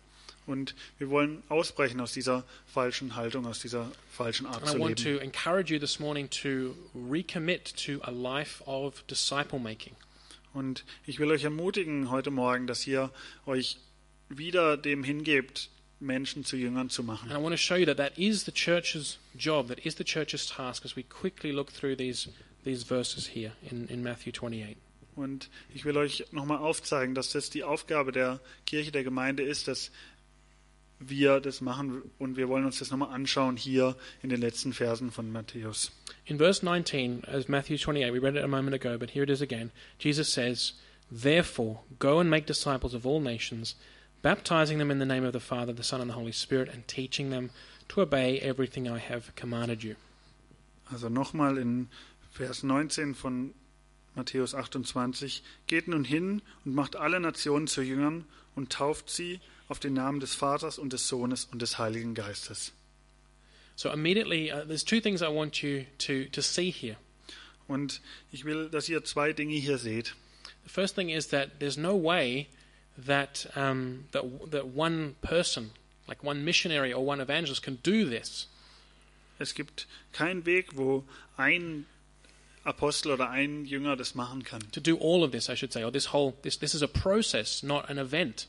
Und 0.48 0.76
wir 1.00 1.10
wollen 1.10 1.42
ausbrechen 1.50 2.00
aus 2.00 2.14
dieser 2.14 2.44
falschen 2.68 3.16
Haltung, 3.16 3.48
aus 3.48 3.60
dieser 3.60 3.92
falschen 4.12 4.46
Art 4.46 4.62
And 4.62 4.76
I 4.76 4.80
want 4.80 5.00
leben. 5.00 5.18
to 5.18 5.24
encourage 5.24 5.74
you 5.74 5.80
this 5.80 6.00
morning 6.00 6.30
to 6.42 6.76
recommit 6.96 7.76
to 7.86 8.00
a 8.04 8.12
life 8.12 8.62
of 8.68 9.04
disciple 9.08 9.58
making. 9.60 9.96
Und 10.54 10.84
ich 11.06 11.20
will 11.20 11.32
euch 11.32 11.44
ermutigen 11.44 12.12
heute 12.12 12.32
Morgen, 12.32 12.68
dass 12.68 12.86
ihr 12.86 13.12
euch 13.46 13.78
wieder 14.30 14.78
dem 14.78 15.04
hingebt, 15.04 15.70
Menschen 16.00 16.46
zu 16.46 16.58
Jüngern 16.58 16.90
zu 16.90 17.04
machen. 17.04 17.32
And 17.32 17.40
I 17.40 17.44
want 17.44 17.54
to 17.54 17.58
show 17.58 17.76
you 17.76 17.86
that 17.86 17.98
that 17.98 18.18
is 18.18 18.46
the 18.46 18.52
church's 18.52 19.18
job, 19.36 19.68
that 19.70 19.80
is 19.80 19.96
the 19.98 20.04
church's 20.04 20.48
task 20.48 20.86
as 20.86 20.96
we 20.96 21.04
quickly 21.04 21.52
look 21.52 21.72
through 21.72 21.96
these, 21.96 22.30
these 22.64 22.84
verses 22.84 23.28
here 23.34 23.54
in, 23.72 23.88
in 23.88 24.04
Matthew 24.04 24.32
28. 24.32 24.78
Und 25.16 25.50
ich 25.74 25.86
will 25.86 25.98
euch 25.98 26.26
nochmal 26.32 26.58
aufzeigen, 26.58 27.16
dass 27.16 27.32
das 27.32 27.50
die 27.50 27.64
Aufgabe 27.64 28.12
der 28.12 28.40
Kirche, 28.66 28.92
der 28.92 29.04
Gemeinde 29.04 29.44
ist, 29.44 29.68
dass 29.68 29.92
wir 31.00 31.40
das 31.40 31.62
machen 31.62 32.04
und 32.20 32.38
wir 32.38 32.48
wollen 32.48 32.66
uns 32.66 32.80
das 32.80 32.92
nochmal 32.92 33.14
anschauen 33.14 33.58
hier 33.58 33.96
in 34.22 34.30
den 34.30 34.40
letzten 34.40 34.74
Versen 34.74 35.12
von 35.12 35.32
Matthäus. 35.32 35.92
In 36.26 36.38
verse 36.38 36.64
19, 36.64 37.24
as 37.26 37.48
Matthew 37.48 37.78
28, 37.78 38.14
we 38.14 38.20
read 38.20 38.36
it 38.36 38.44
a 38.44 38.48
moment 38.48 38.74
ago, 38.74 38.98
but 38.98 39.12
here 39.12 39.24
it 39.24 39.30
is 39.30 39.42
again. 39.42 39.72
Jesus 40.00 40.32
says, 40.32 40.74
Therefore, 41.12 41.82
go 42.00 42.20
and 42.20 42.30
make 42.30 42.46
disciples 42.46 42.94
of 42.94 43.06
all 43.06 43.20
nations, 43.20 43.76
baptizing 44.22 44.80
them 44.80 44.90
in 44.90 45.00
the 45.00 45.06
name 45.06 45.24
of 45.24 45.34
the 45.34 45.40
Father, 45.40 45.74
the 45.74 45.84
Son, 45.84 46.02
and 46.02 46.10
the 46.10 46.16
Holy 46.16 46.32
Spirit, 46.32 46.70
and 46.74 46.88
teaching 46.88 47.30
them 47.30 47.52
to 47.90 48.02
obey 48.02 48.40
everything 48.40 48.90
I 48.90 48.98
have 48.98 49.36
commanded 49.36 49.84
you. 49.84 49.96
Also 50.92 51.10
nochmal 51.10 51.58
in 51.58 51.90
Vers 52.34 52.64
19 52.64 53.14
von 53.14 53.54
Matthäus 54.16 54.56
28. 54.56 55.44
Geht 55.68 55.88
nun 55.88 56.04
hin 56.04 56.42
und 56.64 56.74
macht 56.74 56.96
alle 56.96 57.20
Nationen 57.20 57.68
zu 57.68 57.82
Jüngern 57.82 58.26
und 58.56 58.72
tauft 58.72 59.10
sie 59.10 59.40
auf 59.68 59.80
den 59.80 59.94
Namen 59.94 60.20
des 60.20 60.36
Vaters 60.36 60.80
und 60.80 60.94
des 60.94 61.08
Sohnes 61.08 61.46
und 61.46 61.62
des 61.62 61.78
Heiligen 61.78 62.14
Geistes. 62.14 62.72
So 63.76 63.92
immediately, 63.92 64.52
uh, 64.52 64.64
there's 64.66 64.86
two 64.86 65.02
things 65.02 65.22
I 65.22 65.28
want 65.28 65.62
you 65.62 65.86
to, 66.00 66.30
to 66.32 66.42
see 66.42 66.72
here. 66.72 66.96
Und 67.68 68.02
ich 68.32 68.46
will, 68.46 68.70
dass 68.70 68.88
ihr 68.88 69.04
zwei 69.04 69.34
Dinge 69.34 69.56
hier 69.56 69.78
seht. 69.78 70.16
The 70.64 70.70
first 70.70 70.96
thing 70.96 71.10
is 71.10 71.28
that 71.30 71.60
there's 71.60 71.78
no 71.78 71.96
way 71.96 72.48
that, 72.98 73.50
um, 73.56 74.06
that, 74.12 74.24
that 74.52 74.68
one 74.76 75.16
person, 75.22 75.72
like 76.08 76.24
one 76.24 76.46
missionary 76.46 76.94
or 76.94 77.06
one 77.06 77.20
evangelist, 77.20 77.64
can 77.64 77.80
do 77.84 78.08
this. 78.08 78.48
Es 79.40 79.54
gibt 79.54 79.88
keinen 80.14 80.46
Weg, 80.46 80.78
wo 80.78 81.04
ein 81.36 81.86
Apostel 82.66 83.12
oder 83.12 83.30
ein 83.30 83.66
Jünger 83.66 83.96
das 83.96 84.16
machen 84.16 84.44
kann. 84.44 84.62
To 84.72 84.82
do 84.82 84.98
all 85.00 85.24
of 85.24 85.32
this, 85.32 85.50
I 85.50 85.56
should 85.56 85.72
say, 85.72 85.84
or 85.84 85.92
this 85.92 86.12
whole, 86.12 86.34
this, 86.42 86.60
this 86.60 86.74
is 86.74 86.82
a 86.82 86.88
process, 86.88 87.64
not 87.64 87.90
an 87.90 87.98
event. 87.98 88.48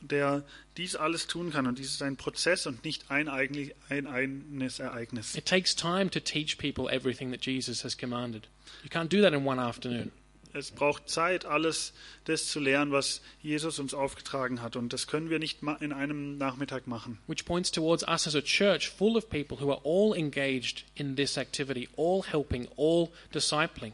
Der 0.00 0.44
dies 0.76 0.94
alles 0.96 1.26
tun 1.26 1.50
kann. 1.50 1.66
Und 1.66 1.78
dies 1.78 1.92
ist 1.92 2.02
ein 2.02 2.16
Prozess 2.16 2.66
und 2.66 2.84
nicht 2.84 3.10
ein, 3.10 3.28
eigentlich, 3.28 3.74
ein 3.88 4.06
eigenes 4.06 4.78
Ereignis. 4.78 5.34
It 5.34 5.46
takes 5.46 5.74
time 5.74 6.10
to 6.10 6.20
teach 6.20 6.58
people 6.58 6.92
everything 6.92 7.30
that 7.30 7.44
Jesus 7.44 7.84
has 7.84 7.96
commanded. 7.96 8.46
You 8.82 8.90
can't 8.90 9.08
do 9.08 9.22
that 9.22 9.32
in 9.32 9.46
one 9.46 9.58
afternoon. 9.58 10.12
Es 10.54 10.70
braucht 10.70 11.08
Zeit, 11.08 11.46
alles 11.46 11.92
das 12.26 12.46
zu 12.46 12.60
lernen, 12.60 12.92
was 12.92 13.22
Jesus 13.42 13.80
uns 13.80 13.92
aufgetragen 13.92 14.62
hat. 14.62 14.76
Und 14.76 14.92
das 14.92 15.08
können 15.08 15.28
wir 15.28 15.40
nicht 15.40 15.62
in 15.80 15.92
einem 15.92 16.38
Nachmittag 16.38 16.86
machen. 16.86 17.18
Which 17.26 17.44
points 17.44 17.72
towards 17.72 18.06
us 18.06 18.28
as 18.28 18.36
a 18.36 18.40
church 18.40 18.88
full 18.88 19.16
of 19.16 19.28
people 19.28 19.60
who 19.60 19.72
are 19.72 19.80
all 19.82 20.16
engaged 20.16 20.84
in 20.94 21.16
this 21.16 21.36
activity, 21.36 21.88
all 21.96 22.22
helping, 22.22 22.68
all 22.76 23.10
discipling. 23.34 23.92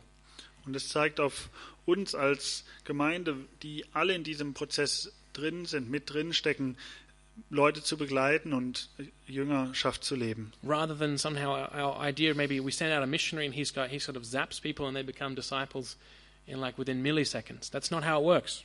Und 0.67 0.77
es 0.77 0.91
zeigt 0.91 1.19
auf 1.19 1.49
uns 1.87 2.15
als 2.15 2.65
Gemeinde, 2.85 3.37
die 3.63 3.87
alle 3.95 4.15
in 4.15 4.23
diesem 4.23 4.53
Prozess 4.53 5.13
drin 5.33 5.65
sind, 5.65 5.91
mit 5.91 6.13
drin 6.13 6.35
stecken, 6.35 6.77
Leute 7.49 7.83
zu 7.83 7.97
begleiten 7.97 8.53
und 8.53 8.91
Jüngerschaft 9.27 10.05
zu 10.05 10.15
leben. 10.15 10.53
Rather 10.63 10.95
than 10.99 11.17
somehow 11.17 11.55
our 11.73 12.07
idea, 12.07 12.35
maybe 12.35 12.63
we 12.63 12.71
send 12.71 12.93
out 12.93 13.03
a 13.03 13.07
missionary 13.07 13.47
and 13.47 13.55
he's 13.55 13.73
got, 13.73 13.89
he 13.89 13.99
sort 13.99 14.19
of 14.19 14.25
zaps 14.25 14.61
people 14.61 14.87
and 14.87 14.95
they 14.95 15.03
become 15.03 15.35
disciples 15.35 15.97
in 16.51 16.61
like 16.61 16.79
within 16.79 17.03
milliseconds. 17.03 17.71
That's 17.71 17.91
not 17.91 18.05
how 18.05 18.21
it 18.21 18.25
works. 18.25 18.65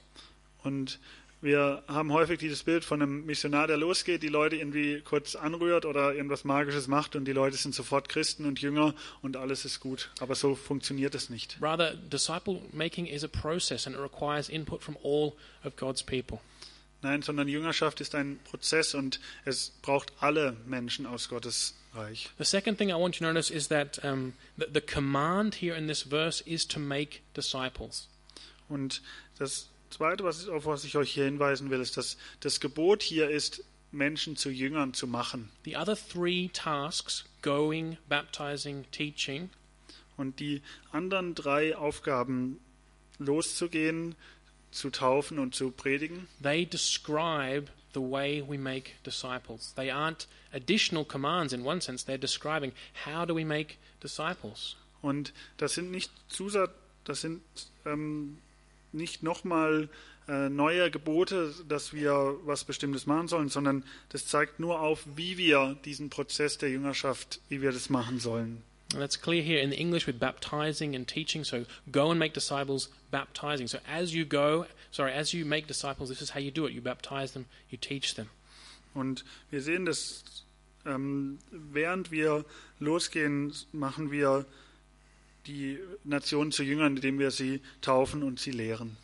Und 0.63 0.99
wir 1.41 1.83
haben 1.87 2.11
häufig 2.11 2.39
dieses 2.39 2.63
Bild 2.63 2.83
von 2.83 3.01
einem 3.01 3.25
Missionar, 3.25 3.67
der 3.67 3.77
losgeht, 3.77 4.23
die 4.23 4.29
Leute 4.29 4.55
irgendwie 4.55 5.01
kurz 5.01 5.35
anrührt 5.35 5.85
oder 5.85 6.15
irgendwas 6.15 6.43
Magisches 6.43 6.87
macht 6.87 7.15
und 7.15 7.25
die 7.25 7.33
Leute 7.33 7.55
sind 7.55 7.75
sofort 7.75 8.09
Christen 8.09 8.45
und 8.45 8.61
Jünger 8.61 8.95
und 9.21 9.37
alles 9.37 9.63
ist 9.63 9.79
gut. 9.79 10.09
Aber 10.19 10.33
so 10.33 10.55
funktioniert 10.55 11.13
es 11.13 11.29
nicht. 11.29 11.57
Rather, 11.61 11.93
disciple 11.93 12.61
making 12.73 13.05
is 13.05 13.23
a 13.23 13.27
process 13.27 13.85
and 13.85 13.95
it 13.95 14.01
requires 14.01 14.49
input 14.49 14.81
from 14.81 14.97
all 15.03 15.33
of 15.63 15.75
God's 15.75 16.01
people. 16.01 16.39
Nein, 17.03 17.21
sondern 17.21 17.47
Jüngerschaft 17.47 18.01
ist 18.01 18.15
ein 18.15 18.39
Prozess 18.45 18.95
und 18.95 19.19
es 19.43 19.73
braucht 19.83 20.13
alle 20.19 20.57
Menschen 20.65 21.05
aus 21.05 21.29
Gottes 21.29 21.75
Reich. 21.95 22.29
The 22.37 22.45
second 22.45 22.77
thing 22.77 22.91
I 22.91 22.95
want 22.95 23.15
you 23.15 23.25
to 23.25 23.33
notice 23.33 23.49
is 23.49 23.67
that 23.69 24.03
um, 24.03 24.33
the, 24.57 24.67
the 24.71 24.81
command 24.81 25.55
here 25.55 25.75
in 25.75 25.87
this 25.87 26.03
verse 26.03 26.41
is 26.45 26.65
to 26.67 26.79
make 26.79 27.21
disciples. 27.33 28.07
Und 28.69 29.01
das 29.37 29.67
Zweite, 29.89 30.23
was, 30.23 30.47
auf 30.49 30.65
was 30.65 30.83
ich 30.83 30.97
euch 30.97 31.11
hier 31.11 31.25
hinweisen 31.25 31.69
will, 31.69 31.79
ist, 31.79 31.97
dass 31.97 32.17
das 32.39 32.59
Gebot 32.59 33.03
hier 33.03 33.29
ist, 33.29 33.63
Menschen 33.91 34.35
zu 34.35 34.49
Jüngern 34.49 34.93
zu 34.93 35.07
machen. 35.07 35.49
The 35.63 35.77
other 35.77 35.95
three 35.95 36.49
tasks 36.49 37.23
going, 37.41 37.97
baptizing, 38.09 38.85
teaching 38.91 39.49
Und 40.17 40.39
die 40.39 40.61
anderen 40.91 41.35
drei 41.35 41.75
Aufgaben, 41.75 42.59
loszugehen, 43.19 44.15
zu 44.71 44.89
taufen 44.89 45.39
und 45.39 45.55
zu 45.55 45.71
predigen, 45.71 46.27
they 46.41 46.65
describe 46.65 47.71
the 47.95 48.01
way 48.01 48.41
we 48.41 48.57
make 48.57 48.95
disciples. 49.03 49.73
They 49.75 49.89
aren't 49.89 50.27
additional 50.53 51.05
commands 51.05 51.53
in 51.53 51.63
one 51.63 51.81
sense, 51.81 52.03
they're 52.03 52.17
describing 52.17 52.73
how 53.05 53.25
do 53.25 53.33
we 53.33 53.45
make 53.45 53.77
disciples. 54.01 54.75
Und 55.01 55.33
das 55.57 55.73
sind 55.73 55.89
nicht 55.91 56.11
Zusatz, 56.29 56.71
das 57.05 57.21
sind 57.21 57.41
ähm, 57.85 58.37
nicht 58.91 59.23
nochmal 59.23 59.89
äh, 60.27 60.49
neue 60.49 60.89
Gebote, 60.89 61.53
dass 61.67 61.93
wir 61.93 62.37
was 62.45 62.63
Bestimmtes 62.63 63.05
machen 63.05 63.27
sollen, 63.27 63.49
sondern 63.49 63.83
das 64.09 64.27
zeigt 64.27 64.59
nur 64.59 64.79
auf, 64.79 65.03
wie 65.15 65.37
wir 65.37 65.77
diesen 65.85 66.09
Prozess 66.09 66.57
der 66.57 66.69
Jüngerschaft, 66.69 67.39
wie 67.49 67.61
wir 67.61 67.71
das 67.71 67.89
machen 67.89 68.19
sollen. 68.19 68.63
And 68.95 69.01
that's 69.01 69.17
clear 69.17 69.43
here 69.43 69.59
in 69.59 69.71
the 69.71 69.77
English 69.77 70.07
with 70.07 70.21
baptizing 70.21 70.95
and 70.95 71.05
teaching. 71.05 71.43
So 71.43 71.65
go 71.91 72.11
and 72.11 72.17
make 72.17 72.33
disciples, 72.33 72.87
baptizing. 73.11 73.67
So 73.67 73.79
as 73.85 74.15
you 74.15 74.23
go, 74.23 74.67
sorry, 74.89 75.11
as 75.11 75.33
you 75.33 75.43
make 75.43 75.67
disciples, 75.67 76.07
this 76.07 76.21
is 76.21 76.29
how 76.29 76.39
you 76.39 76.49
do 76.49 76.65
it. 76.65 76.71
You 76.71 76.79
baptize 76.79 77.33
them, 77.33 77.45
you 77.69 77.77
teach 77.77 78.15
them. 78.15 78.29
Und 78.95 79.25
wir 79.51 79.61
sehen 79.61 79.85
das, 79.85 80.23
ähm, 80.85 81.39
während 81.51 82.09
wir 82.09 82.45
losgehen, 82.79 83.53
machen 83.73 84.11
wir 84.11 84.45
die 85.45 85.77
Nationen 86.05 86.53
zu 86.53 86.63
Jüngern, 86.63 86.95
indem 86.95 87.19
wir 87.19 87.31
sie 87.31 87.59
taufen 87.81 88.23
und 88.23 88.39
sie 88.39 88.51
lehren. 88.51 88.95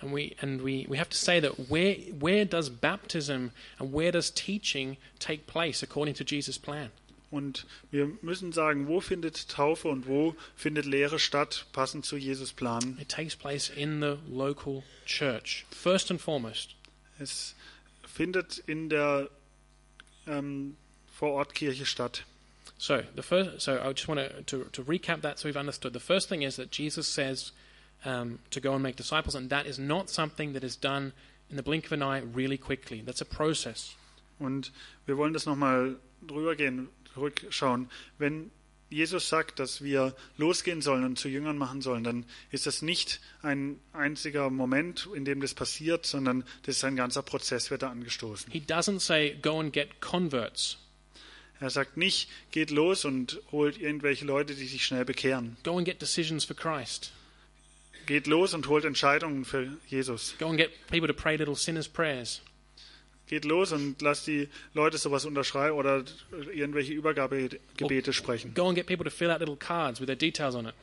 And 0.00 0.14
we 0.14 0.34
and 0.40 0.62
we, 0.62 0.86
we 0.88 0.96
have 0.96 1.10
to 1.10 1.16
say 1.16 1.40
that 1.40 1.70
where 1.70 1.96
where 2.18 2.46
does 2.46 2.70
baptism 2.70 3.52
and 3.78 3.92
where 3.92 4.12
does 4.12 4.30
teaching 4.30 4.96
take 5.18 5.46
place 5.46 5.82
according 5.82 6.14
to 6.14 6.24
Jesus' 6.24 6.56
plan? 6.56 6.90
Und 7.36 7.66
wir 7.90 8.10
müssen 8.22 8.50
sagen, 8.52 8.88
wo 8.88 9.02
findet 9.02 9.50
Taufe 9.50 9.88
und 9.88 10.06
wo 10.06 10.34
findet 10.54 10.86
Lehre 10.86 11.18
statt, 11.18 11.66
passend 11.72 12.06
zu 12.06 12.16
Jesus 12.16 12.54
Plan. 12.54 12.96
It 12.98 13.10
takes 13.10 13.36
place 13.36 13.68
in 13.68 14.00
the 14.00 14.16
local 14.26 14.82
church, 15.04 15.66
first 15.70 16.10
and 16.10 16.18
foremost. 16.18 16.76
Es 17.18 17.54
findet 18.06 18.56
in 18.66 18.88
der 18.88 19.28
ähm, 20.26 20.78
Vorortkirche 21.12 21.84
statt. 21.84 22.24
So 22.78 23.02
the 23.14 23.22
first, 23.22 23.60
so 23.60 23.72
I 23.72 23.92
just 23.92 24.08
want 24.08 24.46
to, 24.46 24.64
to 24.72 24.82
recap 24.82 25.20
that 25.20 25.38
so 25.38 25.46
we've 25.46 25.58
understood. 25.58 25.92
The 25.92 26.00
first 26.00 26.30
thing 26.30 26.40
is 26.40 26.56
that 26.56 26.70
Jesus 26.70 27.06
says 27.06 27.52
um, 28.06 28.38
to 28.50 28.62
go 28.62 28.72
and 28.72 28.82
make 28.82 28.96
disciples, 28.96 29.34
and 29.34 29.50
that 29.50 29.66
is 29.66 29.78
not 29.78 30.08
something 30.08 30.54
that 30.54 30.64
is 30.64 30.74
done 30.74 31.12
in 31.50 31.56
the 31.56 31.62
blink 31.62 31.84
of 31.84 31.92
an 31.92 32.02
eye 32.02 32.20
really 32.20 32.56
quickly. 32.56 33.02
That's 33.02 33.20
a 33.20 33.26
process. 33.26 33.94
Und 34.38 34.72
wir 35.04 35.18
wollen 35.18 35.34
das 35.34 35.44
nochmal 35.44 35.96
drüber 36.26 36.56
gehen, 36.56 36.88
zurückschauen. 37.16 37.88
Wenn 38.18 38.50
Jesus 38.88 39.28
sagt, 39.28 39.58
dass 39.58 39.82
wir 39.82 40.14
losgehen 40.36 40.80
sollen 40.80 41.02
und 41.04 41.18
zu 41.18 41.28
Jüngern 41.28 41.58
machen 41.58 41.82
sollen, 41.82 42.04
dann 42.04 42.24
ist 42.52 42.66
das 42.66 42.82
nicht 42.82 43.20
ein 43.42 43.80
einziger 43.92 44.48
Moment, 44.50 45.08
in 45.14 45.24
dem 45.24 45.40
das 45.40 45.54
passiert, 45.54 46.06
sondern 46.06 46.44
das 46.64 46.76
ist 46.76 46.84
ein 46.84 46.94
ganzer 46.94 47.22
Prozess, 47.22 47.70
wird 47.70 47.82
da 47.82 47.90
angestoßen. 47.90 48.52
He 48.52 48.60
doesn't 48.60 49.00
say 49.00 49.36
go 49.42 49.58
and 49.58 49.72
get 49.72 50.00
converts, 50.00 50.78
Er 51.58 51.70
sagt 51.70 51.96
nicht, 51.96 52.28
geht 52.50 52.70
los 52.70 53.06
und 53.06 53.40
holt 53.50 53.78
irgendwelche 53.80 54.26
Leute, 54.26 54.54
die 54.54 54.66
sich 54.66 54.84
schnell 54.84 55.06
bekehren. 55.06 55.56
go 55.64 55.78
and 55.78 55.86
get 55.86 56.00
decisions 56.02 56.44
for 56.44 56.54
Christ, 56.54 57.12
Geht 58.04 58.28
los 58.28 58.54
und 58.54 58.68
holt 58.68 58.84
Entscheidungen 58.84 59.44
für 59.44 59.66
Jesus. 59.88 60.36
go 60.38 60.46
and 60.48 60.58
get 60.58 60.70
people 60.88 61.08
to 61.08 61.14
pray 61.14 61.34
little 61.36 61.56
sinners' 61.56 61.88
prayers. 61.88 62.40
Geht 63.28 63.44
los 63.44 63.72
und 63.72 64.00
lasst 64.02 64.26
die 64.26 64.48
Leute 64.72 64.98
sowas 64.98 65.24
unterschreiben 65.24 65.76
oder 65.76 66.04
irgendwelche 66.54 66.92
Übergabegebete 66.92 68.12
sprechen. 68.12 68.54
Go 68.54 68.68
and 68.68 68.76
get 68.76 68.86
people 68.86 69.04
to 69.04 69.10
fill 69.10 69.30
out 69.30 69.40
little 69.40 69.56
cards 69.56 70.00
with 70.00 70.06
their 70.06 70.16
details 70.16 70.54
on 70.54 70.66
it. 70.66 70.74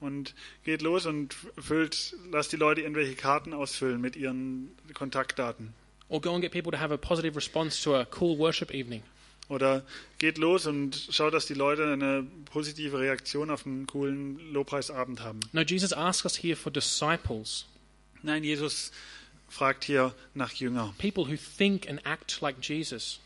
und 0.00 0.34
geht 0.64 0.82
los 0.82 1.06
und 1.06 1.34
füllt, 1.58 2.14
lasst 2.30 2.52
die 2.52 2.56
Leute 2.56 2.82
irgendwelche 2.82 3.14
Karten 3.14 3.52
ausfüllen 3.52 4.00
mit 4.00 4.16
ihren 4.16 4.70
Kontaktdaten. 4.94 5.74
Or 6.08 6.20
go 6.20 6.32
and 6.32 6.40
get 6.40 6.52
people 6.52 6.72
to 6.72 6.78
have 6.78 6.92
a 6.92 6.96
positive 6.96 7.36
response 7.36 7.82
to 7.82 7.94
a 7.94 8.06
cool 8.18 8.38
worship 8.38 8.72
evening. 8.72 9.02
Oder 9.48 9.82
geht 10.18 10.38
los 10.38 10.66
und 10.66 11.08
schaut, 11.10 11.32
dass 11.32 11.46
die 11.46 11.54
Leute 11.54 11.90
eine 11.90 12.26
positive 12.50 12.98
Reaktion 12.98 13.50
auf 13.50 13.66
einen 13.66 13.86
coolen 13.86 14.38
Lobpreisabend 14.52 15.20
haben. 15.20 15.40
No, 15.52 15.62
Jesus 15.62 15.92
asks 15.92 16.24
us 16.24 16.42
here 16.42 16.56
for 16.56 16.70
disciples, 16.70 17.66
Nein, 18.22 18.42
Jesus 18.42 18.90
fragt 19.48 19.84
hier 19.84 20.14
nach 20.34 20.52
Jünger. 20.52 20.94
people 20.98 21.26
who 21.26 21.36
think 21.36 21.88
and 21.88 22.04
act 22.06 22.40
like 22.40 22.56
Jesus, 22.62 23.20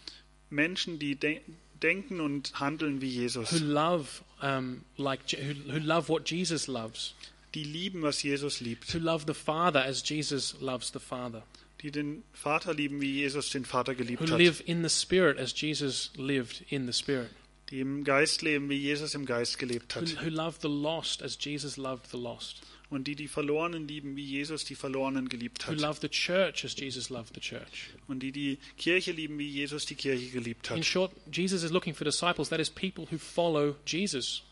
Menschen, 0.50 0.98
die 0.98 1.16
de 1.16 1.40
denken 1.82 2.20
und 2.20 2.58
handeln 2.60 3.00
wie 3.00 3.16
who 3.16 3.22
Jesus. 3.22 3.60
love 3.60 4.06
um, 4.40 4.82
like 4.96 5.20
who, 5.32 5.72
who 5.72 5.78
love 5.78 6.08
what 6.08 6.30
Jesus 6.30 6.66
loves, 6.68 7.14
Die 7.54 7.64
lieben, 7.64 8.02
was 8.02 8.22
Jesus 8.22 8.60
liebt. 8.60 8.94
who 8.94 8.98
love 8.98 9.24
the 9.26 9.34
Father 9.34 9.84
as 9.84 10.02
Jesus 10.08 10.54
loves 10.60 10.92
the 10.92 11.00
Father, 11.00 11.42
Die 11.82 11.90
den 11.90 12.22
Vater 12.32 12.72
lieben, 12.74 13.00
wie 13.00 13.10
Jesus 13.20 13.50
den 13.50 13.64
Vater 13.64 13.92
who 13.92 13.96
geliebt 13.96 14.22
hat. 14.30 14.38
live 14.38 14.62
in 14.64 14.82
the 14.82 14.88
Spirit 14.88 15.38
as 15.38 15.52
Jesus 15.60 16.12
lived 16.16 16.64
in 16.70 16.86
the 16.86 16.92
Spirit, 16.92 17.30
Die 17.70 17.80
im 17.80 18.04
Geist 18.04 18.42
leben, 18.42 18.68
wie 18.68 18.76
Jesus 18.78 19.14
im 19.14 19.26
Geist 19.26 19.58
gelebt 19.58 19.96
who, 19.96 20.02
hat. 20.02 20.24
who 20.24 20.28
love 20.30 20.58
the 20.62 20.68
lost 20.68 21.20
as 21.22 21.36
Jesus 21.40 21.76
loved 21.76 22.06
the 22.12 22.16
lost, 22.16 22.60
Und 22.92 23.06
die 23.06 23.16
die 23.16 23.26
Verlorenen 23.26 23.88
lieben, 23.88 24.16
wie 24.16 24.24
Jesus 24.24 24.66
die 24.66 24.74
Verlorenen 24.74 25.30
geliebt 25.30 25.66
who 25.66 25.72
hat. 25.72 25.80
love 25.80 25.98
the 26.02 26.10
church 26.10 26.62
as 26.62 26.78
Jesus 26.78 27.08
loved 27.08 27.34
the 27.34 27.40
church. 27.40 27.88
Und 28.06 28.20
die 28.22 28.32
die 28.32 28.58
Kirche 28.76 29.12
lieben, 29.12 29.38
wie 29.38 29.48
Jesus 29.48 29.86
die 29.86 29.94
Kirche 29.94 30.30
geliebt 30.30 30.70
In 30.70 30.76
hat. 30.76 30.84
short, 30.84 31.10
Jesus 31.32 31.62
is 31.62 31.70
looking 31.70 31.94
for 31.94 32.04
disciples, 32.04 32.50
that 32.50 32.60
is, 32.60 32.68
people 32.68 33.06
who 33.10 33.16
follow 33.16 33.76
Jesus. 33.86 34.42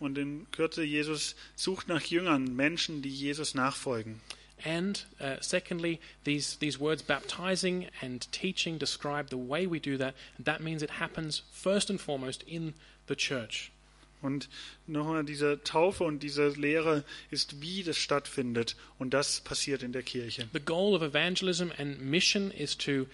Und 0.00 0.18
in 0.18 0.46
Kürze, 0.52 0.84
Jesus 0.84 1.34
sucht 1.54 1.88
nach 1.88 2.02
Jüngern, 2.02 2.54
Menschen, 2.54 3.00
die 3.00 3.08
Jesus 3.08 3.54
nachfolgen. 3.54 4.20
And 4.62 5.06
uh, 5.20 5.36
secondly, 5.40 5.98
these, 6.24 6.58
these 6.58 6.78
words 6.78 7.02
baptizing 7.02 7.88
and 8.02 8.30
teaching 8.32 8.78
describe 8.78 9.30
the 9.30 9.38
way 9.38 9.66
we 9.66 9.80
do 9.80 9.96
that. 9.96 10.14
And 10.36 10.44
that 10.44 10.60
means 10.60 10.82
it 10.82 10.90
happens 11.00 11.42
first 11.52 11.88
and 11.88 11.98
foremost 11.98 12.42
in 12.46 12.74
the 13.06 13.16
church. 13.16 13.72
Und 14.26 14.48
nochmal, 14.88 15.24
diese 15.24 15.62
Taufe 15.62 16.02
und 16.02 16.20
diese 16.20 16.48
Lehre 16.48 17.04
ist, 17.30 17.60
wie 17.60 17.84
das 17.84 17.96
stattfindet. 17.96 18.74
Und 18.98 19.14
das 19.14 19.40
passiert 19.40 19.84
in 19.84 19.92
der 19.92 20.02
Kirche. 20.02 20.48
The 20.52 20.60
goal 20.60 20.94
of 20.94 21.02
evangelism 21.02 21.70
and 21.78 22.00
mission 22.00 22.50
is 22.50 22.76
to, 22.76 23.06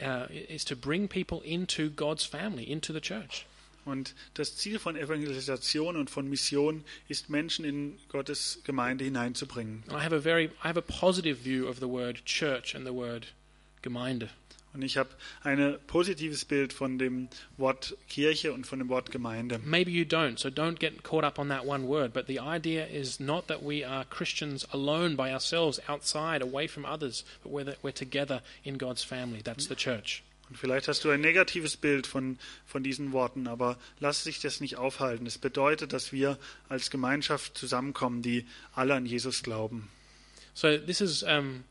uh, 0.00 0.24
is 0.48 0.64
to 0.64 0.74
bring 0.74 1.08
people 1.08 1.42
into 1.44 1.90
God's 1.90 2.24
family, 2.24 2.64
into 2.64 2.94
the 2.94 3.02
church. 3.02 3.44
Und 3.84 4.14
das 4.34 4.56
Ziel 4.56 4.78
von 4.80 4.96
Evangelisation 4.96 5.94
und 5.94 6.10
von 6.10 6.28
Mission 6.28 6.84
ist, 7.08 7.30
Menschen 7.30 7.64
in 7.64 7.98
Gottes 8.08 8.60
Gemeinde 8.64 9.04
hineinzubringen. 9.04 9.84
I 9.90 10.02
have 10.02 10.16
a 10.16 10.20
very 10.20 10.46
I 10.64 10.68
have 10.68 10.78
a 10.78 10.82
positive 10.82 11.44
view 11.44 11.68
of 11.68 11.76
the 11.76 11.86
word 11.86 12.24
church 12.24 12.74
and 12.74 12.84
the 12.84 12.92
word 12.92 13.28
Gemeinde. 13.82 14.30
Und 14.76 14.82
ich 14.82 14.98
habe 14.98 15.08
ein 15.42 15.78
positives 15.86 16.44
Bild 16.44 16.74
von 16.74 16.98
dem 16.98 17.28
Wort 17.56 17.96
Kirche 18.10 18.52
und 18.52 18.66
von 18.66 18.78
dem 18.78 18.90
Wort 18.90 19.10
Gemeinde. 19.10 19.58
Maybe 19.64 19.90
you 19.90 20.04
don't, 20.04 20.38
so 20.38 20.50
don't 20.50 20.78
get 20.78 21.02
caught 21.02 21.24
up 21.24 21.38
on 21.38 21.48
that 21.48 21.64
one 21.64 21.88
word. 21.88 22.12
But 22.12 22.26
the 22.26 22.40
idea 22.40 22.84
is 22.84 23.18
not 23.18 23.46
that 23.48 23.62
we 23.62 23.82
are 23.82 24.04
Christians 24.04 24.66
alone 24.72 25.16
by 25.16 25.32
ourselves, 25.32 25.80
outside, 25.88 26.42
away 26.42 26.68
from 26.68 26.84
others, 26.84 27.24
but 27.42 27.50
we're, 27.50 27.64
that 27.64 27.78
we're 27.82 27.90
together 27.90 28.42
in 28.64 28.76
God's 28.76 29.02
family. 29.02 29.40
That's 29.42 29.66
the 29.66 29.74
church. 29.74 30.22
Und 30.50 30.58
vielleicht 30.58 30.88
hast 30.88 31.02
du 31.04 31.10
ein 31.10 31.22
negatives 31.22 31.78
Bild 31.78 32.06
von, 32.06 32.38
von 32.66 32.84
diesen 32.84 33.12
Worten, 33.12 33.48
aber 33.48 33.78
lass 33.98 34.24
dich 34.24 34.40
das 34.40 34.60
nicht 34.60 34.76
aufhalten. 34.76 35.26
Es 35.26 35.38
bedeutet, 35.38 35.94
dass 35.94 36.12
wir 36.12 36.38
als 36.68 36.90
Gemeinschaft 36.90 37.56
zusammenkommen, 37.56 38.20
die 38.20 38.44
alle 38.74 38.94
an 38.94 39.06
Jesus 39.06 39.42
glauben. 39.42 39.88
So 40.52 40.76
this 40.76 41.00
is 41.00 41.22
um, 41.22 41.64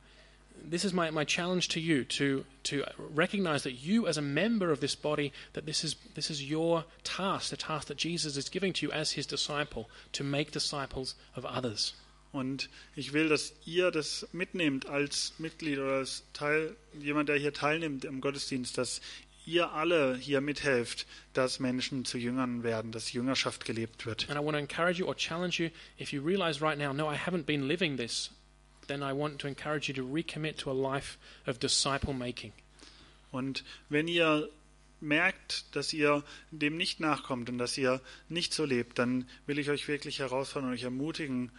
this 0.70 0.86
is 0.86 0.94
my, 0.94 1.12
my 1.12 1.24
challenge 1.24 1.68
to 1.70 1.80
you 1.80 2.04
to 2.06 2.46
to 2.64 2.84
recognize 3.14 3.64
that 3.64 3.74
you 3.74 4.08
as 4.08 4.18
a 4.18 4.22
member 4.22 4.72
of 4.72 4.80
this 4.80 4.96
body 4.96 5.32
that 5.54 5.66
this 5.66 5.84
is 5.84 5.96
this 6.16 6.30
is 6.30 6.44
your 6.44 6.86
task, 7.04 7.50
the 7.50 7.58
task 7.58 7.88
that 7.88 7.98
Jesus 7.98 8.38
is 8.38 8.50
giving 8.50 8.74
to 8.74 8.86
you 8.86 8.92
as 8.92 9.12
his 9.12 9.26
disciple 9.26 9.90
to 10.14 10.24
make 10.24 10.52
disciples 10.52 11.16
of 11.36 11.46
others. 11.46 11.94
Und 12.32 12.68
ich 12.98 13.14
will, 13.14 13.30
dass 13.30 13.54
ihr 13.66 13.92
das 13.92 14.28
mitnehmt 14.34 14.88
als 14.88 15.34
Mitglied 15.38 15.80
oder 15.80 16.00
als 16.00 16.24
Teil, 16.34 16.76
jemand, 17.00 17.30
der 17.30 17.38
hier 17.38 17.54
teilnimmt 17.54 18.06
am 18.06 18.20
Gottesdienst, 18.20 18.78
dass 18.78 19.00
ihr 19.46 19.72
alle 19.72 20.18
hier 20.18 20.42
mithelft, 20.42 21.06
dass 21.34 21.60
Menschen 21.60 22.04
zu 22.04 22.18
Jüngern 22.18 22.64
werden, 22.64 22.92
dass 22.92 23.14
Jüngerschaft 23.14 23.64
gelebt 23.64 24.06
wird. 24.06 24.30
And 24.30 24.38
I 24.38 24.44
want 24.44 24.56
to 24.56 24.60
encourage 24.60 25.00
you 25.00 25.06
or 25.06 25.16
challenge 25.16 25.60
you 25.60 25.70
if 25.98 26.12
you 26.12 26.22
realize 26.22 26.62
right 26.62 26.78
now, 26.78 26.92
no, 26.92 27.10
I 27.10 27.16
haven't 27.16 27.46
been 27.46 27.68
living 27.68 27.96
this, 27.98 28.32
then 28.88 29.02
I 29.02 29.14
want 29.14 29.40
to 29.40 29.48
encourage 29.48 29.88
you 29.88 29.96
to 29.96 30.04
recommit 30.04 30.58
to 30.60 30.72
a 30.72 30.74
life 30.74 31.18
of 31.48 31.60
disciple 31.60 32.14
making. 32.14 32.54
Und 33.32 33.64
wenn 33.90 34.08
ihr 34.08 34.50
merkt, 35.02 35.76
dass 35.76 35.94
ihr 35.94 36.24
dem 36.52 36.78
nicht 36.78 37.00
nachkommt 37.00 37.50
und 37.50 37.58
dass 37.58 37.78
ihr 37.78 38.02
nicht 38.30 38.54
so 38.54 38.66
lebt, 38.66 38.98
dann 38.98 39.28
will 39.46 39.60
ich 39.60 39.70
euch 39.70 39.88
wirklich 39.88 40.20
herausfordern 40.20 40.70
und 40.70 40.76
euch 40.76 40.84
ermutigen, 40.84 41.52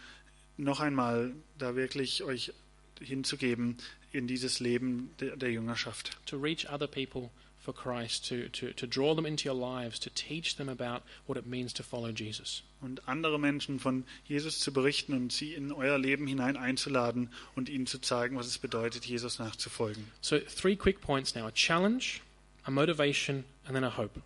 noch 0.57 0.79
einmal 0.79 1.33
da 1.57 1.75
wirklich 1.75 2.23
euch 2.23 2.53
hinzugeben 2.99 3.77
in 4.11 4.27
dieses 4.27 4.59
Leben 4.59 5.11
der, 5.19 5.35
der 5.35 5.51
Jüngerschaft. 5.51 6.17
To 6.25 6.37
reach 6.37 6.67
other 6.69 6.87
people 6.87 7.29
for 7.67 7.73
Christ, 7.73 8.25
to, 8.29 8.47
to, 8.47 8.71
to 8.71 8.87
draw 8.87 9.13
them 9.13 9.25
into 9.25 9.49
your 9.49 9.53
lives, 9.53 9.99
to 9.99 10.09
teach 10.09 10.55
them 10.55 10.69
about 10.69 11.03
what 11.25 11.37
it 11.37 11.45
means 11.45 11.73
to 11.73 11.83
follow 11.83 12.13
Jesus. 12.13 12.63
Und 12.81 13.01
andere 13.09 13.37
Menschen 13.37 13.77
von 13.77 14.05
Jesus 14.25 14.61
zu 14.61 14.71
berichten 14.71 15.13
und 15.13 15.33
sie 15.33 15.53
in 15.53 15.73
euer 15.73 15.97
Leben 15.97 16.27
hinein 16.27 16.55
einzuladen 16.55 17.29
und 17.57 17.67
ihnen 17.67 17.85
zu 17.85 17.99
zeigen, 17.99 18.37
was 18.37 18.47
es 18.47 18.57
bedeutet, 18.57 19.03
Jesus 19.03 19.37
nachzufolgen. 19.37 20.01
So, 20.21 20.39
three 20.39 20.77
quick 20.77 21.01
points 21.01 21.35
now 21.35 21.45
a 21.45 21.51
challenge, 21.51 22.21
a 22.63 22.71
motivation, 22.71 23.43
and 23.65 23.75
then 23.75 23.83
a 23.83 23.97
hope. 23.97 24.21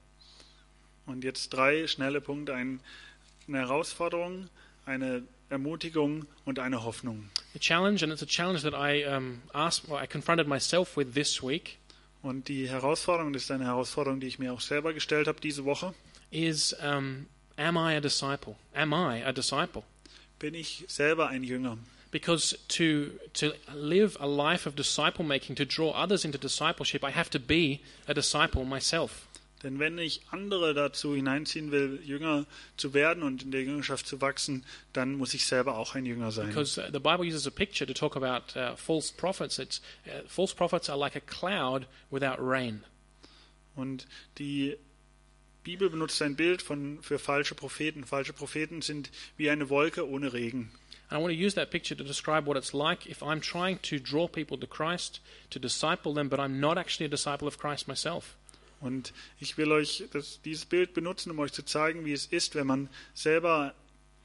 Und 1.08 1.24
jetzt 1.24 1.50
drei 1.50 1.88
schnelle 1.88 2.22
Punkte, 2.22 2.54
ein, 2.54 2.80
eine 3.48 3.58
Herausforderung, 3.58 4.50
eine 4.86 5.24
Ermutigung 5.50 6.28
und 6.46 6.60
eine 6.60 6.84
Hoffnung. 6.84 7.32
The 7.54 7.60
challenge, 7.60 8.04
and 8.04 8.14
it's 8.14 8.22
a 8.22 8.28
challenge 8.28 8.62
that 8.62 8.76
I 8.76 9.04
um, 9.04 9.42
asked, 9.56 9.90
well, 9.90 9.98
I 9.98 10.06
confronted 10.06 10.48
myself 10.48 10.96
with 10.96 11.16
this 11.16 11.42
week, 11.42 11.80
Und 12.22 12.48
die 12.48 12.70
Herausforderung, 12.70 13.34
das 13.34 13.44
ist 13.44 13.52
eine 13.52 13.66
Herausforderung, 13.66 14.20
die 14.20 14.28
ich 14.28 14.38
mir 14.38 14.54
auch 14.54 14.62
selber 14.62 14.94
gestellt 14.94 15.28
habe 15.28 15.42
diese 15.42 15.66
Woche. 15.66 15.94
is 16.32 16.74
um, 16.74 17.28
Am 17.58 17.78
I 17.78 17.96
a 17.96 18.00
disciple? 18.00 18.56
Am 18.74 18.94
I 18.94 19.22
a 19.24 19.32
disciple? 19.32 19.84
Bin 20.40 20.56
ich 20.56 20.86
selber 20.88 21.28
ein 21.28 21.44
Jünger? 21.44 21.78
Because 22.10 22.58
to 22.70 23.12
to 23.34 23.54
live 23.74 24.18
a 24.20 24.26
life 24.26 24.68
of 24.68 24.76
disciple 24.76 25.24
making, 25.24 25.56
to 25.56 25.66
draw 25.66 25.92
others 25.92 26.26
into 26.26 26.38
discipleship, 26.38 27.04
I 27.04 27.12
have 27.12 27.30
to 27.30 27.40
be 27.40 27.80
a 28.08 28.14
disciple 28.14 28.66
myself. 28.66 29.28
Denn 29.64 29.80
wenn 29.80 29.98
ich 29.98 30.22
andere 30.32 30.74
dazu 30.74 31.16
hineinziehen 31.16 31.72
will, 31.72 32.00
Jünger 32.04 32.46
zu 32.78 32.94
werden 32.94 33.22
und 33.22 33.44
in 33.44 33.52
der 33.52 33.62
Jüngerschaft 33.62 34.08
zu 34.08 34.20
wachsen, 34.22 34.66
dann 34.94 35.14
muss 35.14 35.34
ich 35.34 35.46
selber 35.46 35.78
auch 35.78 35.94
ein 35.94 36.06
Jünger 36.06 36.32
sein. 36.32 36.48
Because 36.48 36.80
uh, 36.80 36.86
the 36.92 37.00
Bible 37.00 37.26
uses 37.26 37.46
a 37.46 37.52
picture 37.52 37.86
to 37.86 37.94
talk 37.94 38.16
about 38.16 38.58
uh, 38.60 38.76
false 38.76 39.14
prophets. 39.14 39.60
It's 39.60 39.82
uh, 40.08 40.28
false 40.28 40.56
prophets 40.56 40.90
are 40.90 40.98
like 40.98 41.16
a 41.16 41.22
cloud 41.22 41.86
without 42.10 42.38
rain. 42.40 42.84
Und 43.76 44.08
die 44.38 44.78
Bibel 45.64 45.90
benutzt 45.90 46.22
ein 46.22 46.36
Bild 46.36 46.62
von, 46.62 47.00
für 47.02 47.20
falsche 47.20 47.56
Propheten. 47.56 48.04
Falsche 48.04 48.34
Propheten 48.34 48.82
sind 48.82 49.12
wie 49.38 49.50
eine 49.50 49.70
Wolke 49.70 50.10
ohne 50.10 50.34
Regen. 50.34 50.72
And 51.10 51.20
I 51.20 51.22
want 51.22 51.34
to 51.34 51.38
use 51.38 51.56
that 51.56 51.72
picture 51.72 51.96
to 51.96 52.04
describe 52.04 52.48
what 52.48 52.58
it's 52.58 52.74
like 52.74 53.06
if 53.06 53.22
I'm 53.22 53.42
trying 53.42 53.80
to 53.84 54.00
draw 54.00 54.28
people 54.28 54.58
to 54.58 54.66
Christ, 54.66 55.20
to 55.52 55.60
disciple 55.60 56.14
them, 56.14 56.30
but 56.30 56.40
I'm 56.40 56.60
not 56.60 56.78
actually 56.78 57.06
a 57.06 57.10
disciple 57.10 57.48
of 57.48 57.58
Christ 57.58 57.88
myself. 57.88 58.38
Und 58.82 59.14
ich 59.40 59.58
will 59.58 59.72
euch 59.72 60.04
das, 60.12 60.42
dieses 60.42 60.66
Bild 60.66 60.94
benutzen, 60.94 61.32
um 61.32 61.40
euch 61.40 61.54
zu 61.54 61.64
zeigen, 61.64 62.04
wie 62.04 62.14
es 62.14 62.26
ist, 62.26 62.56
wenn 62.56 62.68
man 62.68 62.90
selber 63.14 63.74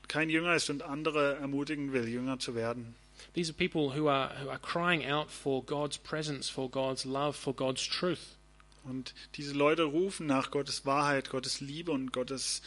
kein 0.09 0.31
Jünger 0.31 0.55
ist 0.55 0.71
und 0.71 0.83
andere 0.83 1.37
ermutigen 1.37 1.93
will, 1.93 2.09
Jünger 2.09 2.39
zu 2.39 2.55
werden. 2.55 2.95
These 3.35 3.53
are 3.53 3.57
people 3.57 3.99
who 3.99 4.09
are 4.09 4.31
who 4.43 4.51
are 4.51 4.59
crying 4.59 5.05
out 5.11 5.31
for 5.31 5.63
God's 5.63 5.99
presence, 5.99 6.49
for 6.49 6.71
God's 6.71 7.05
love, 7.05 7.35
for 7.35 7.55
God's 7.55 7.87
truth. 7.87 8.37
Und 8.85 9.15
diese 9.35 9.53
Leute 9.53 9.83
rufen 9.83 10.27
nach 10.27 10.51
Gottes 10.51 10.87
Wahrheit, 10.87 11.31
Gottes 11.31 11.61
Liebe 11.61 11.91
und 11.93 12.13
Gottes, 12.13 12.63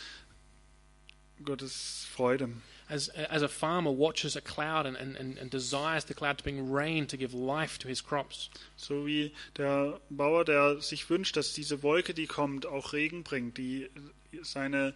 Gottes 1.44 2.06
Freude. 2.12 2.50
As 2.90 3.10
as 3.10 3.44
a 3.44 3.48
farmer 3.48 3.92
watches 3.92 4.36
a 4.36 4.42
cloud 4.42 4.88
and, 4.88 4.98
and, 4.98 5.38
and, 5.38 5.50
desires 5.52 6.06
the 6.06 6.16
cloud 6.16 6.40
to 6.40 6.44
bring 6.44 6.72
rain 6.72 7.06
to 7.08 7.18
give 7.18 7.36
life 7.36 7.78
to 7.80 7.88
his 7.88 8.02
crops. 8.02 8.50
So 8.78 9.06
wie 9.06 9.32
der 9.58 10.00
Bauer, 10.10 10.44
der 10.44 10.82
sich 10.82 11.08
wünscht, 11.10 11.38
dass 11.38 11.54
diese 11.54 11.84
Wolke, 11.84 12.14
die 12.16 12.26
kommt, 12.26 12.66
auch 12.66 12.94
Regen 12.94 13.24
bringt, 13.24 13.60
die 13.60 13.90
seine, 14.42 14.96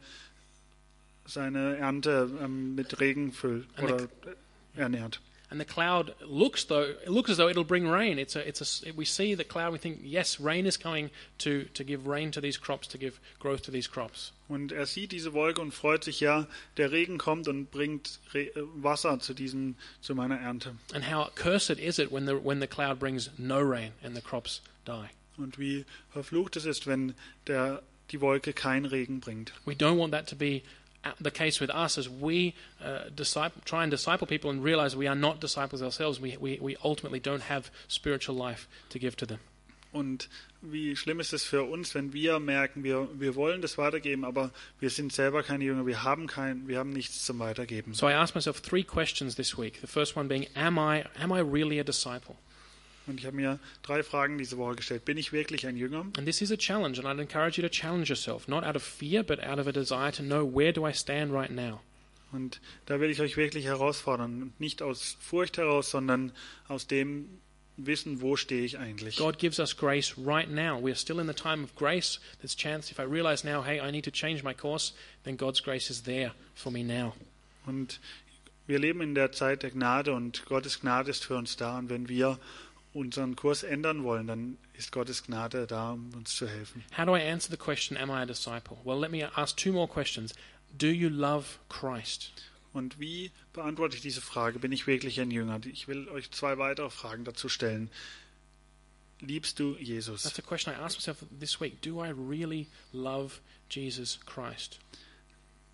seine 1.26 1.78
Ernte 1.78 2.30
ähm, 2.42 2.74
mit 2.74 3.00
Regen 3.00 3.32
füllt 3.32 3.68
oder 3.80 4.08
ernährt. 4.76 5.22
And 5.54 5.62
the 5.62 5.66
cloud 5.66 6.16
looks 6.26 6.64
though 6.64 6.82
it 6.82 7.10
looks 7.10 7.30
as 7.30 7.38
though 7.38 7.48
it'll 7.48 7.64
bring 7.64 7.88
rain. 7.88 8.18
It's 8.18 8.36
a 8.36 8.46
it's 8.48 8.84
a 8.84 8.92
we 8.94 9.06
see 9.06 9.36
the 9.36 9.44
cloud, 9.44 9.72
we 9.72 9.78
think 9.78 10.00
yes, 10.02 10.40
rain 10.40 10.66
is 10.66 10.78
coming 10.78 11.12
to 11.38 11.66
to 11.76 11.84
give 11.84 12.08
rain 12.08 12.32
to 12.32 12.42
these 12.42 12.58
crops, 12.58 12.88
to 12.88 12.98
give 12.98 13.20
growth 13.40 13.62
to 13.64 13.72
these 13.72 13.88
crops. 13.88 14.32
Und 14.50 14.72
er 14.72 14.88
sieht 14.88 15.12
diese 15.12 15.34
Wolke 15.34 15.62
und 15.62 15.72
freut 15.72 16.04
sich, 16.04 16.22
ja, 16.22 16.48
der 16.78 16.92
Regen 16.92 17.20
kommt 17.20 17.48
und 17.48 17.70
bringt 17.70 18.20
Re 18.34 18.50
Wasser 18.56 19.20
zu 19.20 19.36
diesem, 19.36 19.76
zu 20.02 20.16
meiner 20.16 20.40
Ernte. 20.40 20.76
And 20.92 21.12
how 21.12 21.30
cursed 21.36 21.80
is 21.80 22.00
it 22.00 22.12
when 22.12 22.26
the 22.26 22.34
when 22.34 22.60
the 22.60 22.68
cloud 22.68 22.98
brings 22.98 23.30
no 23.38 23.60
rain 23.60 23.92
and 24.04 24.16
the 24.16 24.22
crops 24.22 24.62
die. 24.88 25.10
Und 25.38 25.60
wie 25.60 25.86
verflucht 26.12 26.56
es 26.56 26.66
ist, 26.66 26.88
wenn 26.88 27.14
der, 27.46 27.84
die 28.10 28.22
Wolke 28.22 28.54
keinen 28.54 28.86
Regen 28.86 29.20
bringt. 29.20 29.54
We 29.66 29.74
don't 29.74 30.00
want 30.00 30.14
that 30.14 30.28
to 30.30 30.36
be 30.36 30.64
the 31.20 31.32
case 31.32 31.60
with 31.60 31.70
us 31.70 31.98
as 31.98 32.10
we 32.10 32.54
uh, 32.84 33.10
disciple, 33.14 33.62
try 33.66 33.84
and 33.84 33.92
disciple 33.92 34.28
people 34.28 34.50
and 34.50 34.64
realize 34.64 34.96
we 34.96 35.08
are 35.08 35.16
not 35.16 35.40
disciples 35.40 35.82
ourselves. 35.82 36.20
We, 36.20 36.38
we, 36.38 36.60
we 36.62 36.78
ultimately 36.84 37.20
don't 37.20 37.44
have 37.44 37.70
spiritual 37.88 38.36
life 38.36 38.68
to 38.90 39.00
give 39.00 39.16
to 39.18 39.26
them. 39.26 39.40
Und 39.92 40.28
wie 40.62 40.96
schlimm 40.96 41.20
ist 41.20 41.34
es 41.34 41.44
für 41.44 41.64
uns, 41.64 41.94
wenn 41.94 42.14
wir 42.14 42.40
merken, 42.40 42.84
wir, 42.84 43.08
wir 43.14 43.36
wollen 43.36 43.62
das 43.62 43.78
weitergeben, 43.78 44.26
aber 44.26 44.50
wir 44.80 44.90
sind 44.90 45.14
selber 45.14 45.44
keine 45.44 45.64
Jünger, 45.66 45.86
wir 45.86 46.04
haben 46.04 46.26
kein, 46.26 46.68
wir 46.68 46.80
haben 46.80 46.90
nichts 46.90 47.24
zum 47.26 47.38
Weitergeben. 47.38 47.94
So 47.94 48.08
I 48.08 48.14
asked 48.14 48.34
myself 48.34 48.60
three 48.60 48.84
questions 48.84 49.36
this 49.36 49.56
week. 49.56 49.80
The 49.82 49.88
first 49.88 50.16
one 50.16 50.28
being, 50.28 50.48
am 50.56 50.80
I, 50.80 51.04
am 51.22 51.32
I 51.32 51.42
really 51.42 51.80
a 51.80 51.84
disciple? 51.84 52.36
Und 53.06 53.20
ich 53.20 53.26
habe 53.26 53.36
mir 53.36 53.60
drei 53.82 54.02
Fragen 54.02 54.38
diese 54.38 54.58
Woche 54.58 54.76
gestellt. 54.76 55.06
Bin 55.06 55.18
ich 55.18 55.34
wirklich 55.34 55.68
ein 55.68 55.76
Jünger? 55.76 56.06
And 56.18 56.26
this 56.26 56.42
is 56.42 56.52
a 56.52 56.58
challenge, 56.58 57.00
and 57.00 57.08
I'd 57.08 57.22
encourage 57.22 57.58
you 57.58 57.68
to 57.68 57.70
challenge 57.70 58.10
yourself, 58.10 58.48
not 58.48 58.64
out 58.64 58.76
of 58.76 58.84
fear, 58.84 59.24
but 59.24 59.44
out 59.44 59.60
of 59.60 59.68
a 59.68 59.72
desire 59.72 60.12
to 60.12 60.24
know 60.24 60.46
where 60.46 60.72
do 60.72 60.88
I 60.88 60.94
stand 60.94 61.34
right 61.34 61.52
now. 61.52 61.82
Und 62.32 62.60
da 62.88 63.00
will 63.00 63.12
ich 63.12 63.22
euch 63.22 63.38
wirklich 63.38 63.66
herausfordern. 63.66 64.54
Nicht 64.58 64.82
aus 64.82 65.18
Furcht 65.20 65.58
heraus, 65.58 65.92
sondern 65.92 66.32
aus 66.68 66.88
dem 66.88 67.28
Wissen, 67.78 68.22
wo 68.22 68.36
stehe 68.36 68.64
ich 68.64 68.78
eigentlich. 68.78 69.18
God 69.18 69.38
gives 69.38 69.60
us 69.60 69.76
grace 69.76 70.16
right 70.18 70.50
now. 70.50 70.80
We 70.80 70.92
are 70.92 70.96
still 70.96 71.20
in 71.20 71.28
the 71.28 71.34
time 71.34 71.64
of 71.64 71.76
grace. 71.76 72.20
There's 72.40 72.56
chance 72.56 72.92
if 72.92 73.00
I 73.00 73.04
realize 73.04 73.46
now, 73.46 73.64
hey, 73.64 73.80
I 73.80 73.92
need 73.92 74.06
to 74.06 74.12
change 74.12 74.44
my 74.44 74.54
course, 74.54 74.94
then 75.24 75.38
God's 75.38 75.62
grace 75.62 75.90
is 75.90 76.04
there 76.04 76.34
for 76.56 76.72
me 76.72 76.84
now. 76.84 77.14
Und 77.66 78.00
wir 78.68 78.80
leben 78.80 79.02
in 79.02 79.16
der 79.16 79.32
Zeit 79.32 79.64
der 79.64 79.72
Gnade 79.72 80.14
und 80.14 80.46
Gottes 80.46 80.82
Gnade 80.82 81.12
ist 81.12 81.26
für 81.26 81.36
uns 81.36 81.58
da. 81.58 81.78
Und 81.78 81.90
wenn 81.90 82.10
wir 82.10 82.40
unseren 82.94 83.36
Kurs 83.36 83.64
ändern 83.64 84.04
wollen, 84.04 84.28
dann 84.28 84.58
ist 84.74 84.92
Gottes 84.92 85.24
Gnade 85.24 85.68
da, 85.68 85.92
um 85.92 86.14
uns 86.14 86.36
zu 86.36 86.48
helfen. 86.48 86.84
How 86.98 87.06
do 87.06 87.16
I 87.16 87.22
answer 87.22 87.50
the 87.52 87.58
question, 87.58 87.98
am 87.98 88.10
I 88.10 88.22
a 88.22 88.26
disciple? 88.26 88.78
Well, 88.84 89.00
let 89.00 89.12
me 89.12 89.30
ask 89.36 89.58
two 89.58 89.72
more 89.72 89.88
questions. 89.88 90.34
Do 90.78 90.88
you 90.88 91.10
love 91.10 91.60
Christ? 91.70 92.32
Und 92.74 93.00
wie 93.00 93.32
beantworte 93.54 93.96
ich 93.96 94.02
diese 94.02 94.22
Frage? 94.22 94.60
Bin 94.60 94.72
ich 94.72 94.88
wirklich 94.88 95.20
ein 95.20 95.30
Jünger? 95.30 95.60
Ich 95.66 95.88
will 95.88 96.10
euch 96.10 96.32
zwei 96.32 96.58
weitere 96.58 96.90
Fragen 96.90 97.24
dazu 97.24 97.48
stellen. 97.50 97.90
Liebst 99.20 99.60
du 99.60 99.78
Jesus? 99.78 100.24
That's 100.24 100.40
a 100.40 100.42
question 100.42 100.74
I 100.74 100.78
asked 100.78 100.98
myself 100.98 101.24
this 101.40 101.62
week. 101.62 101.82
Do 101.82 102.04
I 102.04 102.10
really 102.10 102.68
love 102.92 103.40
Jesus 103.70 104.20
Christ? 104.26 104.80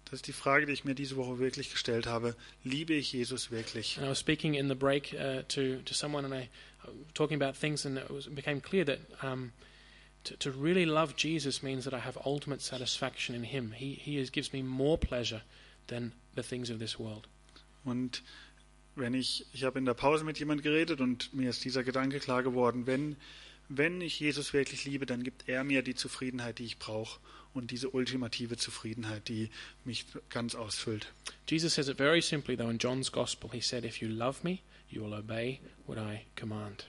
Das 0.10 0.20
ist 0.20 0.28
die 0.28 0.34
Frage, 0.34 0.66
die 0.66 0.74
ich 0.74 0.86
mir 0.86 0.96
diese 0.96 1.18
Woche 1.18 1.38
wirklich 1.38 1.72
gestellt 1.72 2.08
habe. 2.08 2.36
Liebe 2.64 2.94
ich 2.94 3.14
Jesus 3.14 3.52
wirklich? 3.52 3.98
And 3.98 4.08
I 4.08 4.10
was 4.10 4.20
speaking 4.20 4.56
in 4.56 4.68
the 4.68 4.76
break 4.76 5.14
uh, 5.14 5.44
to 5.50 5.82
to 5.84 5.94
someone 5.94 6.26
and 6.26 6.34
I 6.34 6.50
uh, 6.84 6.92
talking 7.14 7.40
about 7.40 7.56
things, 7.56 7.86
and 7.86 7.98
it, 7.98 8.10
was, 8.10 8.26
it 8.26 8.34
became 8.34 8.60
clear 8.60 8.86
that 8.86 9.00
um, 9.22 9.52
to, 10.24 10.36
to 10.38 10.52
really 10.52 10.86
love 10.86 11.16
Jesus 11.16 11.62
means 11.62 11.84
that 11.84 11.94
I 11.94 12.00
have 12.00 12.18
ultimate 12.26 12.62
satisfaction 12.62 13.36
in 13.36 13.44
Him. 13.44 13.72
He 13.72 13.94
He 13.94 14.18
is, 14.18 14.32
gives 14.32 14.52
me 14.52 14.64
more 14.64 14.98
pleasure 14.98 15.44
than 15.88 16.14
the 16.36 16.44
things 16.44 16.72
of 16.72 16.80
this 16.80 16.98
world. 16.98 17.28
Und 17.86 18.24
wenn 18.96 19.14
ich, 19.14 19.46
ich 19.54 19.64
habe 19.64 19.78
in 19.78 19.86
der 19.86 19.94
Pause 19.94 20.24
mit 20.24 20.40
jemand 20.40 20.64
geredet 20.64 21.02
und 21.02 21.34
mir 21.34 21.52
ist 21.52 21.64
dieser 21.64 21.84
Gedanke 21.84 22.20
klar 22.20 22.44
geworden, 22.44 22.88
wenn, 22.88 23.16
wenn 23.70 24.02
ich 24.02 24.20
Jesus 24.20 24.54
wirklich 24.54 24.86
liebe, 24.86 25.06
dann 25.06 25.24
gibt 25.24 25.48
er 25.48 25.64
mir 25.64 25.84
die 25.84 25.96
Zufriedenheit, 25.96 26.60
die 26.60 26.66
ich 26.66 26.80
brauche 26.80 27.20
und 27.54 27.72
diese 27.72 27.90
ultimative 27.90 28.58
Zufriedenheit, 28.58 29.28
die 29.28 29.50
mich 29.86 30.06
ganz 30.30 30.56
ausfüllt. 30.56 31.12
Jesus 31.48 31.74
says 31.74 31.88
it 31.88 31.98
very 31.98 32.22
simply, 32.22 32.56
though, 32.56 32.70
in 32.70 32.78
John's 32.78 33.12
Gospel. 33.12 33.50
He 33.52 33.62
said, 33.62 33.86
If 33.86 34.02
you 34.02 34.08
love 34.08 34.44
me, 34.44 34.60
you 34.90 35.04
will 35.04 35.14
obey 35.14 35.60
what 35.88 35.98
I 35.98 36.26
command. 36.36 36.88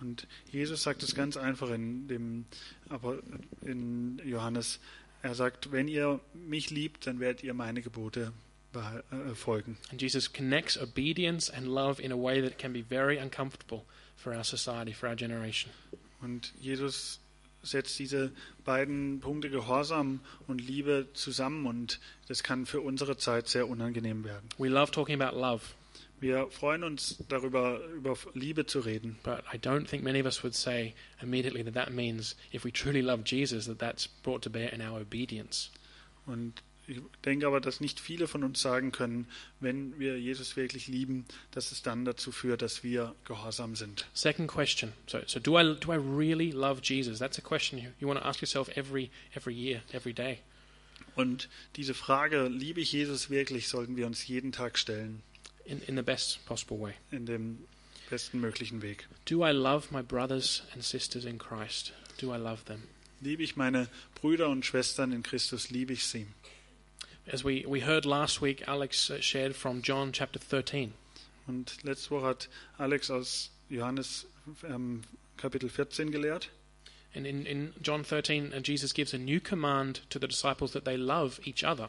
Und 0.00 0.26
Jesus 0.50 0.82
sagt 0.82 1.02
es 1.02 1.14
ganz 1.14 1.36
einfach 1.36 1.70
in 1.70 2.08
dem, 2.08 2.44
aber 2.88 3.18
in 3.62 4.20
Johannes. 4.24 4.80
Er 5.22 5.34
sagt, 5.34 5.72
wenn 5.72 5.88
ihr 5.88 6.20
mich 6.34 6.70
liebt, 6.70 7.06
dann 7.06 7.18
werdet 7.18 7.42
ihr 7.42 7.54
meine 7.54 7.80
Gebote 7.80 8.34
äh, 8.74 9.34
folgen. 9.34 9.78
And 9.90 10.02
Jesus 10.02 10.30
connects 10.30 10.76
obedience 10.76 11.48
and 11.48 11.66
love 11.66 12.02
in 12.02 12.12
a 12.12 12.16
way 12.16 12.42
that 12.42 12.58
can 12.58 12.74
be 12.74 12.82
very 12.82 13.18
uncomfortable 13.18 13.84
for 14.16 14.34
our 14.34 14.44
society, 14.44 14.92
for 14.92 15.08
our 15.08 15.16
generation. 15.16 15.70
Und 16.20 16.52
Jesus 16.60 17.20
setzt 17.64 17.98
diese 17.98 18.32
beiden 18.64 19.20
Punkte 19.20 19.50
Gehorsam 19.50 20.20
und 20.46 20.60
Liebe 20.60 21.08
zusammen 21.14 21.66
und 21.66 22.00
das 22.28 22.42
kann 22.42 22.66
für 22.66 22.80
unsere 22.80 23.16
Zeit 23.16 23.48
sehr 23.48 23.68
unangenehm 23.68 24.24
werden. 24.24 24.48
We 24.58 24.68
love 24.68 24.92
talking 24.92 25.20
about 25.20 25.38
love. 25.38 25.62
Wir 26.20 26.46
freuen 26.50 26.84
uns 26.84 27.22
darüber, 27.28 27.84
über 27.88 28.16
Liebe 28.32 28.64
zu 28.66 28.80
reden. 28.80 29.18
But 29.24 29.44
I 29.52 29.58
don't 29.58 29.86
think 29.86 30.02
many 30.04 30.20
of 30.20 30.26
us 30.26 30.42
would 30.42 30.54
say 30.54 30.94
immediately 31.20 31.62
that 31.64 31.74
that 31.74 31.92
means 31.92 32.36
if 32.52 32.64
we 32.64 32.72
truly 32.72 33.02
love 33.02 33.24
Jesus, 33.26 33.66
that 33.66 33.78
that's 33.78 34.08
brought 34.22 34.42
to 34.44 34.50
bear 34.50 34.72
in 34.72 34.80
our 34.80 35.00
obedience. 35.00 35.70
Und 36.26 36.62
ich 36.86 37.00
denke 37.24 37.46
aber, 37.46 37.60
dass 37.60 37.80
nicht 37.80 38.00
viele 38.00 38.26
von 38.26 38.44
uns 38.44 38.60
sagen 38.60 38.92
können, 38.92 39.26
wenn 39.60 39.98
wir 39.98 40.20
Jesus 40.20 40.56
wirklich 40.56 40.86
lieben, 40.86 41.24
dass 41.50 41.72
es 41.72 41.82
dann 41.82 42.04
dazu 42.04 42.32
führt, 42.32 42.62
dass 42.62 42.82
wir 42.82 43.14
gehorsam 43.24 43.74
sind. 43.76 44.06
Second 44.12 44.48
question. 44.48 44.92
So, 45.06 45.18
so 45.26 45.40
do 45.40 45.58
I 45.58 45.76
do 45.78 45.92
I 45.92 45.96
really 45.96 46.50
love 46.50 46.80
Jesus? 46.82 47.18
That's 47.18 47.38
a 47.38 47.42
question 47.42 47.78
you, 47.78 47.90
you 48.00 48.08
want 48.08 48.20
to 48.20 48.26
ask 48.26 48.40
yourself 48.40 48.68
every 48.76 49.10
every 49.34 49.54
year, 49.54 49.82
every 49.92 50.12
day. 50.12 50.38
Und 51.16 51.48
diese 51.76 51.94
Frage, 51.94 52.48
liebe 52.48 52.80
ich 52.80 52.92
Jesus 52.92 53.30
wirklich, 53.30 53.68
sollten 53.68 53.96
wir 53.96 54.06
uns 54.06 54.26
jeden 54.26 54.52
Tag 54.52 54.78
stellen. 54.78 55.22
In 55.64 55.80
in 55.82 55.96
the 55.96 56.02
best 56.02 56.44
possible 56.44 56.78
way. 56.78 56.94
In 57.10 57.24
dem 57.24 57.58
besten 58.10 58.40
möglichen 58.40 58.82
Weg. 58.82 59.08
Do 59.24 59.46
I 59.46 59.52
love 59.52 59.88
my 59.90 60.02
brothers 60.02 60.62
and 60.74 60.84
sisters 60.84 61.24
in 61.24 61.38
Christ? 61.38 61.92
Do 62.20 62.34
I 62.34 62.38
love 62.38 62.64
them? 62.66 62.82
Liebe 63.20 63.42
ich 63.42 63.56
meine 63.56 63.88
Brüder 64.20 64.50
und 64.50 64.66
Schwestern 64.66 65.12
in 65.12 65.22
Christus, 65.22 65.70
liebe 65.70 65.94
ich 65.94 66.04
sie. 66.04 66.26
As 67.26 67.42
we, 67.42 67.64
we 67.66 67.80
heard 67.80 68.04
last 68.04 68.42
week, 68.42 68.62
Alex 68.66 69.10
uh, 69.10 69.20
shared 69.20 69.56
from 69.56 69.80
John 69.80 70.12
chapter 70.12 70.38
13. 70.38 70.92
Und 71.46 71.82
letzte 71.82 72.10
Woche 72.10 72.26
hat 72.26 72.48
Alex 72.78 73.10
aus 73.10 73.50
Johannes 73.70 74.26
ähm, 74.62 75.02
Kapitel 75.38 75.70
14 75.70 76.10
gelehrt. 76.10 76.50
And 77.14 77.26
in, 77.26 77.46
in 77.46 77.72
John 77.80 78.02
13, 78.02 78.52
uh, 78.52 78.60
Jesus 78.60 78.92
gives 78.92 79.14
a 79.14 79.18
new 79.18 79.40
command 79.40 80.00
to 80.10 80.18
the 80.18 80.28
disciples 80.28 80.72
that 80.72 80.84
they 80.84 80.96
love 80.96 81.40
each 81.44 81.64
other. 81.64 81.88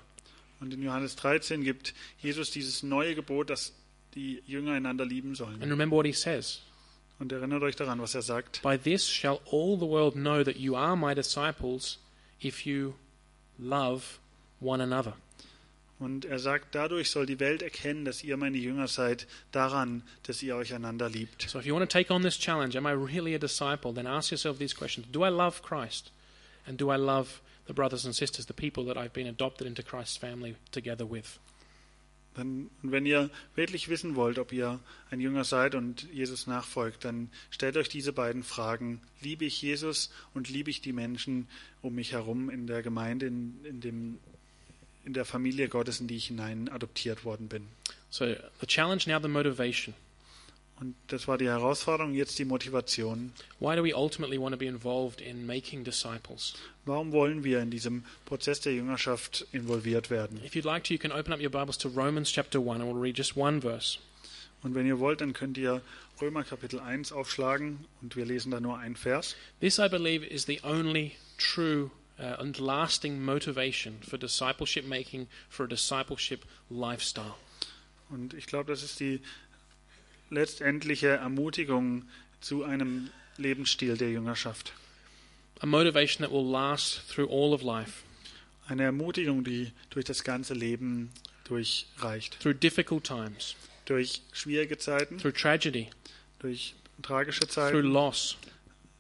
Und 0.62 0.74
in 0.74 0.82
Johannes 0.82 1.16
13 1.16 1.64
gibt 1.64 1.94
Jesus 2.22 2.52
dieses 2.52 2.82
neue 2.82 3.14
Gebot, 3.14 3.50
dass 3.50 3.74
die 4.14 4.42
Jünger 4.48 4.74
einander 4.74 5.06
lieben 5.06 5.36
sollen. 5.36 5.62
And 5.62 5.70
remember 5.70 5.98
what 5.98 6.06
he 6.06 6.14
says. 6.14 6.62
Und 7.20 7.32
erinnert 7.34 7.64
euch 7.64 7.76
daran, 7.76 8.02
was 8.02 8.16
er 8.16 8.22
sagt. 8.22 8.62
By 8.62 8.78
this 8.78 9.10
shall 9.10 9.42
all 9.52 9.78
the 9.78 9.86
world 9.86 10.16
know 10.16 10.44
that 10.44 10.58
you 10.58 10.76
are 10.76 10.96
my 10.96 11.14
disciples 11.14 12.00
if 12.42 12.66
you 12.66 12.96
love 13.58 14.20
one 14.62 14.82
another. 14.82 15.14
Und 15.98 16.26
er 16.26 16.40
sagt, 16.40 16.76
dadurch 16.76 17.10
soll 17.10 17.26
die 17.26 17.40
Welt 17.40 17.62
erkennen, 17.62 18.04
dass 18.04 18.24
ihr 18.24 18.36
meine 18.36 18.58
Jünger 18.58 18.88
seid, 18.88 19.28
daran, 19.52 20.04
dass 20.24 20.44
ihr 20.44 20.56
euch 20.56 20.74
einander 20.74 21.10
liebt. 21.10 21.50
So 21.50 21.58
if 21.58 21.66
you 21.66 21.74
want 21.74 21.90
to 21.90 21.98
take 21.98 22.14
on 22.14 22.22
this 22.22 22.38
challenge, 22.38 22.78
am 22.78 22.86
I 22.86 22.92
really 22.92 23.34
a 23.34 23.38
disciple? 23.38 23.94
Then 23.94 24.06
ask 24.06 24.30
yourself 24.30 24.58
these 24.58 24.76
questions. 24.76 25.08
Do 25.12 25.26
I 25.26 25.30
love 25.30 25.62
Christ? 25.62 26.12
And 26.68 26.80
do 26.80 26.92
I 26.92 26.98
love 26.98 27.42
the 27.68 27.74
brothers 27.74 28.06
and 28.06 28.14
sisters, 28.14 28.46
the 28.46 28.54
people 28.54 28.84
that 28.86 28.98
I've 28.98 29.14
been 29.14 29.28
adopted 29.28 29.68
into 29.68 29.84
Christ's 29.84 30.18
family 30.18 30.56
together 30.72 31.10
with? 31.10 31.40
Dann, 32.34 32.70
und 32.84 32.92
wenn 32.92 33.06
ihr 33.06 33.30
wirklich 33.56 33.88
wissen 33.88 34.16
wollt, 34.16 34.40
ob 34.40 34.52
ihr 34.52 34.82
ein 35.10 35.22
Jünger 35.22 35.46
seid 35.46 35.74
und 35.74 36.12
Jesus 36.12 36.48
nachfolgt, 36.48 37.06
dann 37.06 37.30
stellt 37.50 37.78
euch 37.78 37.88
diese 37.88 38.12
beiden 38.12 38.44
Fragen. 38.44 39.02
Liebe 39.22 39.46
ich 39.46 39.62
Jesus 39.62 40.12
und 40.34 40.50
liebe 40.50 40.70
ich 40.70 40.82
die 40.82 40.92
Menschen 40.92 41.48
um 41.82 41.96
mich 41.96 42.12
herum 42.12 42.50
in 42.50 42.68
der 42.68 42.84
Gemeinde, 42.84 43.28
in, 43.28 43.64
in 43.64 43.80
dem 43.80 44.20
in 45.06 45.14
der 45.14 45.26
Familie 45.26 45.70
Gottes, 45.70 46.00
in 46.00 46.08
die 46.08 46.18
ich 46.18 46.28
hinein 46.28 46.70
adoptiert 46.70 47.24
worden 47.24 47.48
bin. 47.48 47.68
So 48.10 48.26
the 48.60 48.68
challenge 48.68 49.04
now 49.08 49.20
the 49.22 49.28
motivation. 49.28 49.94
Und 50.80 50.96
das 51.08 51.28
war 51.28 51.38
die 51.38 51.48
Herausforderung, 51.48 52.14
jetzt 52.14 52.38
die 52.38 52.44
Motivation. 52.44 53.32
Why 53.60 53.78
do 53.78 53.84
we 53.84 53.96
ultimately 53.96 54.38
want 54.38 54.54
to 54.54 54.58
be 54.58 54.66
involved 54.66 55.22
in 55.22 55.46
making 55.46 55.86
disciples? 55.86 56.54
Warum 56.84 57.14
wollen 57.14 57.46
wir 57.46 57.62
in 57.62 57.72
diesem 57.72 58.04
Prozess 58.26 58.60
der 58.60 58.74
Jüngerschaft 58.74 59.48
involviert 59.54 60.10
werden? 60.10 60.42
If 60.44 60.54
you'd 60.54 60.66
like 60.66 60.84
to, 60.86 60.94
you 60.94 61.00
can 61.00 61.14
open 61.14 61.32
up 61.32 61.40
your 61.40 61.50
Bibles 61.50 61.78
to 61.78 61.88
Romans 61.88 62.30
chapter 62.30 62.60
1 62.60 62.82
and 62.82 62.92
we'll 62.92 63.02
read 63.02 63.18
just 63.18 63.38
one 63.38 63.62
verse. 63.62 64.00
Und 64.64 64.76
wenn 64.76 64.86
ihr 64.86 65.00
wollt, 65.00 65.22
dann 65.22 65.32
könnt 65.32 65.58
ihr 65.58 65.82
Römer 66.20 66.44
Kapitel 66.44 66.80
1 66.80 67.12
aufschlagen 67.12 67.86
und 68.02 68.16
wir 68.16 68.26
lesen 68.26 68.52
da 68.52 68.60
nur 68.60 68.78
einen 68.78 68.96
Vers. 68.96 69.36
This, 69.62 69.80
I 69.80 69.88
believe, 69.88 70.26
is 70.26 70.46
the 70.46 70.60
only 70.64 71.14
true 71.38 71.92
uh, 72.20 72.40
and 72.40 72.60
lasting 72.60 73.22
motivation 73.22 74.00
for 74.08 74.18
discipleship 74.18 74.86
making, 74.86 75.28
for 75.50 75.66
a 75.66 75.70
discipleship 75.70 76.46
lifestyle. 76.70 77.36
Und 78.10 78.34
ich 78.34 78.46
glaube, 78.46 78.72
das 78.72 78.84
ist 78.84 79.00
die 79.00 79.20
letztendliche 80.30 81.08
Ermutigung 81.10 82.04
zu 82.42 82.64
einem 82.64 83.10
Lebensstil 83.38 83.98
der 83.98 84.12
Jüngerschaft. 84.12 84.74
A 85.62 85.66
motivation 85.66 86.22
that 86.22 86.32
will 86.32 86.46
last 86.46 87.02
through 87.10 87.30
all 87.30 87.54
of 87.54 87.62
life, 87.62 88.04
Eine 88.68 88.84
Ermutigung, 88.84 89.44
die 89.44 89.72
durch 89.90 90.06
das 90.06 90.24
ganze 90.24 90.54
Leben 90.54 91.12
durchreicht. 91.46 92.40
through 92.40 92.54
difficult 92.54 93.04
times, 93.04 93.56
Durch 93.86 94.22
schwierige 94.34 94.78
Zeiten, 94.78 95.18
through 95.20 95.34
tragedy, 95.34 95.90
durch 96.40 96.74
tragische 97.02 97.42
through 97.42 97.52
Zeiten, 97.54 97.82
loss, 97.88 98.38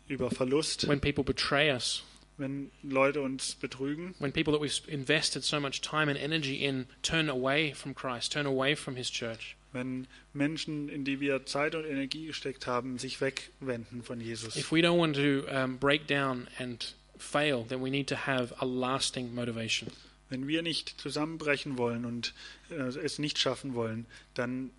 über 0.07 0.29
Verlust, 0.29 0.87
when 0.87 1.01
people 1.01 1.23
betray 1.23 1.71
us, 1.71 2.03
wenn 2.37 2.71
Leute 2.83 3.21
uns 3.21 3.55
betrügen, 3.55 4.13
when 4.19 4.31
people 4.31 4.53
that 4.53 4.61
we've 4.61 4.87
invested 4.87 5.43
so 5.43 5.59
much 5.59 5.81
time 5.81 6.09
and 6.09 6.19
energy 6.19 6.63
in 6.63 6.87
turn 7.01 7.29
away 7.29 7.73
from 7.73 7.93
Christ, 7.93 8.33
turn 8.33 8.45
away 8.45 8.75
from 8.75 8.95
His 8.95 9.09
church. 9.11 9.55
wenn 9.75 10.07
Menschen, 10.33 10.89
in 10.89 11.03
die 11.03 11.19
wir 11.19 11.45
Zeit 11.45 11.75
und 11.75 11.85
Energie 11.85 12.25
gesteckt 12.25 12.65
haben, 12.65 12.97
sich 12.97 13.21
wegwenden 13.21 14.01
von 14.01 14.19
Jesus. 14.19 14.55
If 14.55 14.71
we 14.71 14.79
don't 14.79 14.97
want 14.97 15.15
to 15.17 15.45
um, 15.51 15.77
break 15.77 16.07
down 16.07 16.47
and 16.57 16.95
fail, 17.19 17.63
then 17.67 17.83
we 17.83 17.91
need 17.91 18.07
to 18.07 18.15
have 18.15 18.55
a 18.59 18.65
lasting 18.65 19.35
motivation. 19.35 19.91
Wenn 20.29 20.47
wir 20.47 20.63
nicht 20.63 20.99
zusammenbrechen 20.99 21.77
wollen 21.77 22.05
und 22.05 22.33
äh, 22.71 22.75
es 22.75 23.19
nicht 23.19 23.37
schaffen 23.37 23.75
wollen, 23.75 24.07
dann 24.33 24.71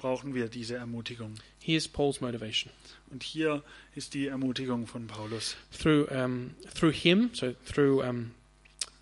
brauchen 0.00 0.34
wir 0.34 0.48
diese 0.48 0.76
Ermutigung. 0.76 1.34
Here's 1.60 1.86
Paul's 1.86 2.20
motivation. 2.20 2.72
Und 3.10 3.22
hier 3.22 3.62
ist 3.94 4.14
die 4.14 4.26
Ermutigung 4.26 4.86
von 4.86 5.06
Paulus. 5.06 5.56
Through, 5.70 6.10
um, 6.10 6.54
through 6.74 6.94
him, 6.94 7.30
so 7.34 7.54
through, 7.64 8.02
um, 8.02 8.32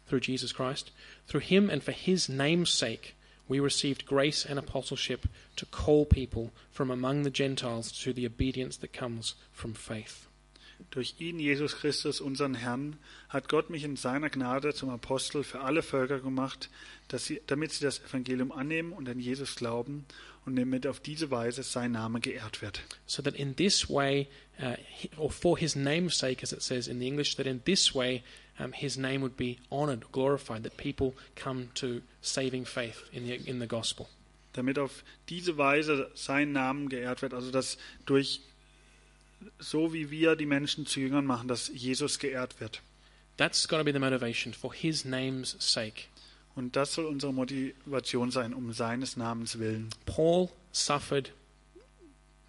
through 0.09 0.21
Jesus 0.21 0.53
Christ, 0.53 0.93
through 1.29 1.45
him 1.45 1.71
and 1.71 1.83
for 1.83 1.93
his 1.93 2.29
name's 2.29 2.71
sake, 2.71 3.15
we 3.49 3.61
received 3.61 4.07
grace 4.07 4.45
and 4.45 4.59
apostleship 4.59 5.27
to 5.57 5.67
call 5.67 6.05
people 6.05 6.51
from 6.71 6.91
among 6.91 7.23
the 7.23 7.31
Gentiles 7.31 7.93
to 8.03 8.13
the 8.13 8.27
obedience 8.27 8.77
that 8.79 8.93
comes 8.93 9.35
from 9.53 9.75
faith. 9.75 10.27
Durch 10.91 11.17
ihn, 11.19 11.41
Jesus 11.41 11.77
Christus, 11.77 12.21
unseren 12.21 12.55
Herrn, 12.55 12.97
hat 13.29 13.49
Gott 13.49 13.69
mich 13.69 13.83
in 13.83 13.97
seiner 13.97 14.31
Gnade 14.31 14.73
zum 14.75 14.91
Apostel 14.91 15.43
für 15.43 15.61
alle 15.61 15.83
Völker 15.83 16.21
gemacht, 16.21 16.71
dass 17.09 17.25
sie, 17.25 17.41
damit 17.47 17.73
sie 17.73 17.85
das 17.85 17.99
Evangelium 18.01 18.53
annehmen 18.53 18.93
und 18.93 19.09
an 19.09 19.19
Jesus 19.19 19.57
glauben 19.57 20.07
und 20.49 20.57
damit 20.57 20.87
auf 20.87 21.01
diese 21.01 21.31
Weise 21.31 21.63
sein 21.63 21.93
Name 21.93 22.21
geehrt 22.21 22.63
wird. 22.63 22.81
So 23.07 23.23
that 23.23 23.35
in 23.35 23.55
this 23.57 23.89
way, 23.89 24.27
uh, 24.61 24.75
he- 24.89 25.11
or 25.17 25.31
for 25.31 25.57
his 25.59 25.77
name's 25.77 26.19
sake, 26.19 26.43
as 26.43 26.53
it 26.53 26.63
says 26.63 26.89
in 26.89 26.99
the 26.99 27.07
English, 27.07 27.37
that 27.37 27.47
in 27.47 27.63
this 27.65 27.95
way 27.95 28.23
um, 28.59 28.73
his 28.73 28.97
name 28.97 29.21
would 29.23 29.37
be 29.37 29.59
honored, 29.71 30.11
glorified, 30.13 30.65
that 30.65 30.77
people 30.77 31.15
come 31.37 31.69
to 31.75 32.01
saving 32.23 32.65
faith 32.65 33.05
in 33.13 33.27
the, 33.27 33.35
in 33.49 33.61
the 33.61 33.67
gospel. 33.67 34.09
Damit 34.55 34.79
auf 34.79 35.05
diese 35.29 35.57
Weise 35.59 36.11
sein 36.15 36.53
Namen 36.53 36.89
geehrt 36.89 37.23
wird, 37.23 37.35
also 37.35 37.51
dass 37.51 37.79
durch 38.07 38.41
so 39.61 39.93
wie 39.93 40.11
wir 40.11 40.35
die 40.35 40.47
Menschen 40.47 40.87
zu 40.87 40.99
Jüngern 41.01 41.25
machen, 41.25 41.47
dass 41.47 41.69
Jesus 41.69 42.19
geehrt 42.19 42.61
wird. 42.61 42.83
That's 43.37 43.69
got 43.69 43.79
to 43.79 43.85
be 43.85 43.93
the 43.93 44.01
motivation 44.01 44.53
for 44.53 44.75
his 44.75 45.05
name's 45.05 45.55
sake. 45.61 46.07
Und 46.59 46.75
das 46.75 46.93
soll 46.93 47.05
unsere 47.05 47.33
Motivation 47.33 48.33
sein, 48.33 48.53
um 48.53 48.73
seines 48.73 49.17
Namens 49.17 49.61
willen. 49.61 49.91
Paul 50.07 50.49
suffered 50.73 51.31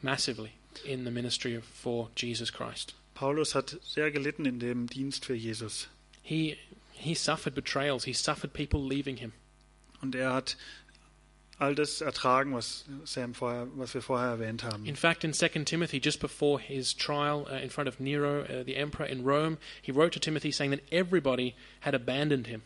massively 0.02 0.50
in 0.84 1.06
the 1.06 1.12
ministry 1.12 1.62
for 1.62 2.10
Jesus 2.18 2.52
Christ. 2.52 2.96
Paulus 3.14 3.54
hat 3.54 3.78
sehr 3.84 4.10
gelitten 4.10 4.46
in 4.46 4.60
dem 4.60 4.88
Dienst 4.88 5.26
für 5.26 5.36
Jesus. 5.36 5.90
He 6.24 6.58
he 6.94 7.14
suffered 7.14 7.54
betrayals. 7.54 8.06
He 8.06 8.14
suffered 8.14 8.52
people 8.52 8.84
leaving 8.84 9.18
him. 9.18 9.32
Und 10.02 10.16
er 10.16 10.34
hat 10.34 10.58
all 11.60 11.76
das 11.76 12.02
ertragen, 12.02 12.56
was, 12.56 12.86
Sam 13.06 13.36
vorher, 13.36 13.68
was 13.76 13.94
wir 13.94 14.02
vorher 14.02 14.30
erwähnt 14.30 14.64
haben. 14.64 14.88
In 14.88 14.96
fact, 14.96 15.24
in 15.24 15.34
2 15.34 15.66
Timothy, 15.66 16.00
just 16.00 16.20
before 16.20 16.60
his 16.60 16.96
trial 16.96 17.46
uh, 17.48 17.62
in 17.62 17.70
front 17.70 17.88
of 17.88 18.00
Nero, 18.00 18.42
uh, 18.42 18.64
the 18.64 18.76
emperor 18.76 19.06
in 19.06 19.24
Rome, 19.24 19.60
he 19.80 19.92
wrote 19.92 20.14
to 20.14 20.20
Timothy 20.20 20.52
saying 20.52 20.72
that 20.72 20.82
everybody 20.92 21.54
had 21.82 21.94
abandoned 21.94 22.48
him. 22.48 22.64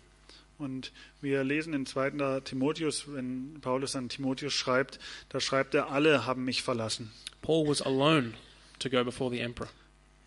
Und 0.63 0.93
wir 1.19 1.43
lesen 1.43 1.73
in 1.73 1.85
2. 1.85 2.39
Timotheus, 2.45 3.03
wenn 3.07 3.59
Paulus 3.59 3.95
an 3.95 4.07
Timotheus 4.07 4.53
schreibt, 4.53 4.97
da 5.27 5.41
schreibt 5.41 5.75
er, 5.75 5.91
alle 5.91 6.25
haben 6.25 6.45
mich 6.45 6.63
verlassen. 6.63 7.11
Paul 7.41 7.67
was 7.67 7.81
alone 7.81 8.33
to 8.79 8.89
go 8.89 9.03
before 9.03 9.29
the 9.29 9.39
emperor. 9.39 9.69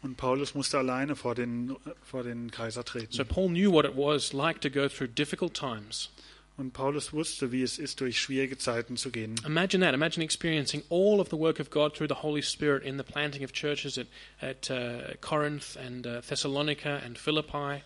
Und 0.03 0.19
Paulus 0.19 0.55
musste 0.55 0.79
alleine 0.79 1.17
vor 1.17 1.35
den, 1.35 1.75
vor 2.03 2.23
den 2.23 2.51
Kaiser 2.51 2.85
treten. 2.85 3.13
So 3.13 3.25
Paul 3.25 3.49
knew 3.49 3.73
what 3.73 3.87
it 3.87 3.97
was 3.97 4.33
like 4.35 4.61
to 4.61 4.71
go 4.71 4.89
through 4.89 5.09
difficult 5.09 5.55
times. 5.55 6.11
Und 6.59 6.73
Paulus 6.73 7.13
wusste, 7.13 7.53
wie 7.53 7.63
es 7.63 7.79
ist, 7.79 8.01
durch 8.01 8.19
schwierige 8.19 8.57
Zeiten 8.57 8.97
zu 8.97 9.11
gehen. 9.11 9.35
Imagine 9.45 9.85
that. 9.85 9.95
Imagine 9.95 10.23
experiencing 10.25 10.83
all 10.91 11.21
of 11.21 11.29
the 11.31 11.37
work 11.37 11.61
of 11.61 11.71
God 11.71 11.95
through 11.95 12.09
the 12.09 12.23
Holy 12.23 12.43
Spirit 12.43 12.83
in 12.83 12.99
the 12.99 13.05
planting 13.05 13.45
of 13.45 13.53
churches 13.53 13.99
at, 13.99 14.07
at 14.41 14.71
uh, 14.71 15.17
Corinth 15.21 15.77
and 15.77 16.07
uh, 16.07 16.21
Thessalonica 16.21 17.01
and 17.05 17.19
Philippi 17.19 17.83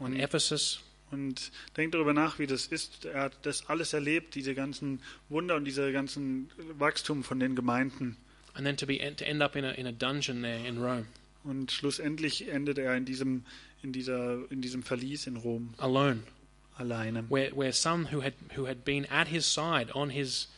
and 0.00 0.20
Ephesus. 0.20 0.78
Und 1.10 1.52
denkt 1.76 1.94
darüber 1.94 2.12
nach, 2.12 2.38
wie 2.38 2.46
das 2.46 2.66
ist. 2.66 3.04
Er 3.04 3.22
hat 3.22 3.46
das 3.46 3.68
alles 3.68 3.92
erlebt, 3.92 4.34
diese 4.34 4.54
ganzen 4.54 5.00
Wunder 5.28 5.56
und 5.56 5.64
dieser 5.64 5.92
ganzen 5.92 6.50
Wachstum 6.78 7.22
von 7.22 7.38
den 7.40 7.54
Gemeinden. 7.54 8.16
And 8.54 8.64
then 8.64 8.76
to, 8.76 8.86
be, 8.86 8.98
to 8.98 9.24
end 9.24 9.42
up 9.42 9.56
in 9.56 9.64
a, 9.64 9.72
in 9.72 9.86
a 9.86 9.92
dungeon 9.92 10.42
there 10.42 10.66
in 10.66 10.78
Rome, 10.78 11.06
Und 11.42 11.72
schlussendlich 11.72 12.48
endet 12.48 12.78
er 12.78 12.96
in 12.96 13.04
diesem, 13.04 13.44
in 13.82 13.92
dieser, 13.92 14.50
in 14.50 14.62
diesem 14.62 14.82
Verlies 14.82 15.26
in 15.26 15.36
Rom 15.36 15.74
alone. 15.78 16.22
alleine. 16.78 17.24
where 17.28 17.50
where 17.50 17.72
some 17.72 18.06
who 18.06 18.20
had 18.22 18.34
who 18.56 18.66
had 18.66 18.84
been 18.84 19.04
at 19.06 19.28
his 19.28 19.44
side 19.46 19.90
on 19.92 20.10
his 20.10 20.48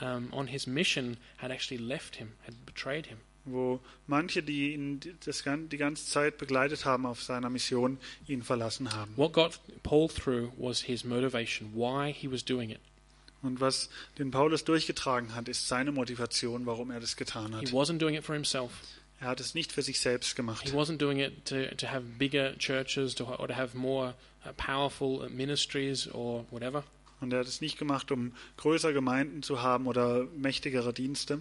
um, 0.00 0.28
on 0.32 0.46
his 0.48 0.66
mission 0.66 1.18
had 1.38 1.50
actually 1.50 1.78
left 1.78 2.16
him, 2.16 2.32
had 2.46 2.54
betrayed 2.64 3.06
him. 3.06 3.18
Wo 3.44 3.80
manche, 4.06 4.42
die 4.42 4.74
ihn 4.74 5.00
das, 5.24 5.44
die 5.44 5.76
ganze 5.76 6.06
Zeit 6.06 6.36
begleitet 6.38 6.84
haben 6.84 7.06
auf 7.06 7.22
seiner 7.22 7.48
Mission, 7.50 7.98
ihn 8.28 8.42
verlassen 8.42 8.92
haben. 8.92 9.12
What 9.16 9.32
got 9.32 9.60
Paul 9.82 10.08
through 10.08 10.52
was 10.58 10.82
his 10.82 11.04
motivation, 11.04 11.72
why 11.74 12.12
he 12.12 12.30
was 12.30 12.44
doing 12.44 12.70
it. 12.70 12.80
Und 13.42 13.60
was 13.60 13.88
den 14.18 14.30
Paulus 14.30 14.64
durchgetragen 14.64 15.34
hat, 15.34 15.48
ist 15.48 15.66
seine 15.66 15.92
Motivation, 15.92 16.66
warum 16.66 16.90
er 16.90 17.00
das 17.00 17.16
getan 17.16 17.58
He 17.58 17.66
hat. 17.66 17.72
wasn't 17.72 17.98
doing 17.98 18.14
it 18.14 18.24
for 18.24 18.34
himself. 18.34 18.70
Er 19.18 19.28
hat 19.28 19.40
es 19.40 19.54
nicht 19.54 19.72
für 19.72 19.82
sich 19.82 20.00
selbst 20.00 20.30
He 20.30 20.34
gemacht. 20.36 20.66
wasn't 20.74 20.98
doing 20.98 21.18
it 21.18 21.46
to 21.46 21.74
to 21.76 21.86
have 21.88 22.02
bigger 22.18 22.54
churches 22.58 23.14
to, 23.14 23.24
or 23.24 23.48
to 23.48 23.54
have 23.56 23.76
more 23.76 24.14
uh, 24.44 24.52
powerful 24.58 25.28
ministries 25.30 26.06
or 26.12 26.44
whatever. 26.50 26.84
Und 27.22 27.32
er 27.32 27.40
hat 27.40 27.46
es 27.46 27.60
nicht 27.62 27.78
gemacht, 27.78 28.12
um 28.12 28.32
größere 28.58 28.92
Gemeinden 28.92 29.42
zu 29.42 29.62
haben 29.62 29.86
oder 29.86 30.26
mächtigere 30.36 30.92
Dienste 30.92 31.40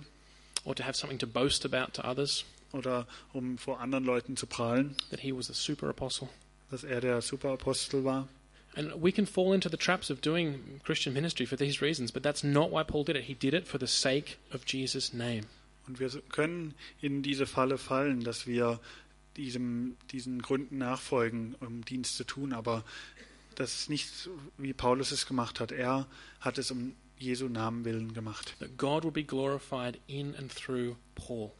Or 0.63 0.75
to 0.75 0.83
have 0.83 0.95
something 0.95 1.19
to 1.19 1.27
boast 1.27 1.65
about 1.65 1.93
to 1.93 2.03
others 2.03 2.45
oder 2.73 3.07
um 3.33 3.57
vor 3.57 3.79
anderen 3.79 4.03
Leuten 4.03 4.37
zu 4.37 4.45
prahlen, 4.45 4.95
that 5.09 5.21
he 5.21 5.33
was 5.33 5.49
a 5.49 5.53
super 5.53 5.89
apostle. 5.89 6.29
dass 6.69 6.83
er 6.83 7.01
der 7.01 7.21
Superapostel 7.21 8.03
war. 8.03 8.27
And 8.75 8.93
we 9.01 9.11
can 9.11 9.25
fall 9.25 9.55
into 9.55 9.69
the 9.69 9.77
traps 9.77 10.11
of 10.11 10.21
doing 10.21 10.79
Christian 10.83 11.13
ministry 11.13 11.45
for 11.47 11.57
these 11.57 11.81
reasons, 11.81 12.11
but 12.11 12.21
that's 12.21 12.43
not 12.43 12.71
why 12.71 12.83
Paul 12.83 13.03
did 13.03 13.15
it. 13.15 13.23
He 13.23 13.33
did 13.33 13.53
it 13.53 13.67
for 13.67 13.79
the 13.79 13.87
sake 13.87 14.37
of 14.53 14.63
Jesus' 14.67 15.11
name. 15.11 15.45
Und 15.87 15.99
wir 15.99 16.09
können 16.29 16.75
in 17.01 17.23
diese 17.23 17.47
Falle 17.47 17.79
fallen, 17.79 18.23
dass 18.23 18.45
wir 18.45 18.79
diesem, 19.37 19.97
diesen 20.11 20.41
Gründen 20.41 20.77
nachfolgen, 20.77 21.55
um 21.61 21.83
Dienst 21.83 22.15
zu 22.15 22.23
tun, 22.25 22.53
aber 22.53 22.83
das 23.55 23.73
ist 23.73 23.89
nicht, 23.89 24.29
wie 24.57 24.73
Paulus 24.73 25.11
es 25.11 25.25
gemacht 25.25 25.59
hat. 25.59 25.71
Er 25.71 26.07
hat 26.39 26.59
es 26.59 26.69
um 26.69 26.95
Jesu 27.19 27.47
Namen 27.47 27.85
willen 27.85 28.13
gemacht. 28.13 28.55
that 28.59 28.77
God 28.77 29.03
would 29.03 29.13
be 29.13 29.23
glorified 29.23 29.99
in 30.07 30.35
and 30.35 30.51
through 30.51 30.95
Paul. 31.15 31.51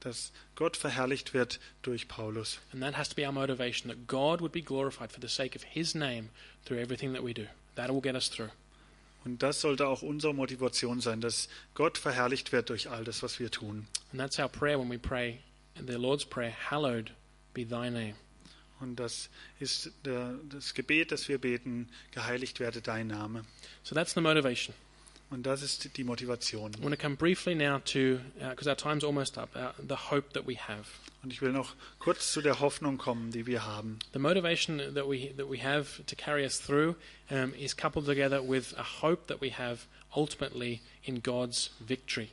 Dass 0.00 0.32
Gott 0.54 0.76
verherrlicht 0.78 1.34
wird 1.34 1.60
durch 1.82 2.08
Paulus. 2.08 2.58
And 2.72 2.82
that 2.82 2.96
has 2.96 3.08
to 3.10 3.14
be 3.14 3.26
our 3.26 3.32
motivation, 3.32 3.90
that 3.90 4.06
God 4.06 4.40
would 4.40 4.52
be 4.52 4.62
glorified 4.62 5.12
for 5.12 5.20
the 5.20 5.28
sake 5.28 5.54
of 5.54 5.62
His 5.62 5.94
name 5.94 6.30
through 6.64 6.80
everything 6.80 7.12
that 7.12 7.22
we 7.22 7.34
do. 7.34 7.46
That 7.74 7.90
will 7.90 8.00
get 8.00 8.14
us 8.14 8.30
through. 8.30 8.50
Und 9.24 9.42
das 9.42 9.60
sollte 9.60 9.86
auch 9.86 10.00
unsere 10.00 10.34
Motivation 10.34 11.00
sein, 11.00 11.20
dass 11.20 11.48
Gott 11.74 11.98
verherrlicht 11.98 12.52
wird 12.52 12.70
durch 12.70 12.88
all 12.88 13.04
das, 13.04 13.22
was 13.22 13.38
wir 13.38 13.50
tun. 13.50 13.86
And 14.12 14.20
that's 14.20 14.38
our 14.38 14.48
prayer 14.48 14.78
when 14.78 14.88
we 14.88 14.98
pray 14.98 15.40
the 15.86 15.96
Lord's 15.96 16.24
Prayer, 16.24 16.54
hallowed 16.70 17.12
be 17.52 17.66
thy 17.66 17.90
name. 17.90 18.14
Und 18.80 18.96
das 18.96 19.28
ist 19.58 19.92
das 20.02 20.72
Gebet, 20.72 21.12
das 21.12 21.28
wir 21.28 21.38
beten, 21.38 21.90
geheiligt 22.12 22.60
werde 22.60 22.80
dein 22.80 23.08
Name. 23.08 23.44
So 23.82 23.94
that's 23.94 24.14
the 24.14 24.22
motivation. 24.22 24.74
Und 25.30 25.44
das 25.44 25.62
ist 25.62 25.96
die 25.96 26.02
Motivation. 26.02 26.72
I 26.74 26.82
want 26.82 26.92
to 26.92 27.00
come 27.00 27.14
briefly 27.14 27.54
now 27.54 27.78
to, 27.78 28.18
because 28.50 28.68
our 28.68 28.76
time's 28.76 29.04
almost 29.04 29.38
up, 29.38 29.50
uh, 29.54 29.70
the 29.78 30.10
hope 30.10 30.32
that 30.32 30.46
we 30.46 30.56
have. 30.56 30.86
Und 31.22 31.32
ich 31.32 31.40
will 31.40 31.52
noch 31.52 31.74
kurz 31.98 32.32
zu 32.32 32.40
der 32.40 32.58
Hoffnung 32.60 32.98
kommen, 32.98 33.30
die 33.30 33.46
wir 33.46 33.64
haben. 33.64 34.00
The 34.12 34.18
motivation 34.18 34.78
that 34.78 35.08
we 35.08 35.32
that 35.36 35.48
we 35.48 35.62
have 35.62 36.04
to 36.06 36.16
carry 36.16 36.44
us 36.44 36.58
through 36.58 36.96
um, 37.30 37.54
is 37.54 37.76
coupled 37.76 38.06
together 38.06 38.42
with 38.42 38.74
a 38.76 39.02
hope 39.02 39.28
that 39.28 39.40
we 39.40 39.52
have 39.52 39.86
ultimately 40.16 40.80
in 41.04 41.22
God's 41.22 41.70
victory. 41.78 42.30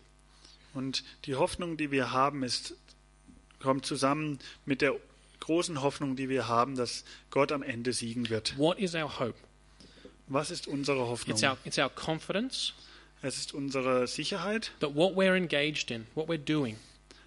Und 0.74 1.04
die 1.26 1.36
Hoffnung, 1.36 1.78
die 1.78 1.92
wir 1.92 2.12
haben, 2.12 2.44
ist, 2.44 2.76
kommt 3.60 3.86
zusammen 3.86 4.40
mit 4.66 4.82
der 4.82 4.96
großen 5.40 5.82
Hoffnung, 5.82 6.16
die 6.16 6.30
wir 6.30 6.48
haben, 6.48 6.76
dass 6.76 7.04
Gott 7.30 7.52
am 7.52 7.62
Ende 7.62 7.94
siegen 7.94 8.30
wird. 8.30 8.58
What 8.58 8.80
is 8.80 8.96
our 8.96 9.20
hope? 9.20 9.36
Was 10.28 10.52
ist 10.52 10.68
unsere 10.68 11.08
Hoffnung? 11.08 11.36
It's 11.36 11.44
our 11.44 11.58
it's 11.66 11.78
our 11.78 11.90
confidence 11.90 12.74
Es 13.22 13.38
ist 13.38 13.54
unsere 13.54 14.08
Sicherheit, 14.08 14.72
that 14.80 14.96
what 14.96 15.16
we're 15.16 15.36
engaged 15.36 15.90
in, 15.90 16.06
what 16.14 16.28
we're 16.28 16.38
doing, 16.38 16.78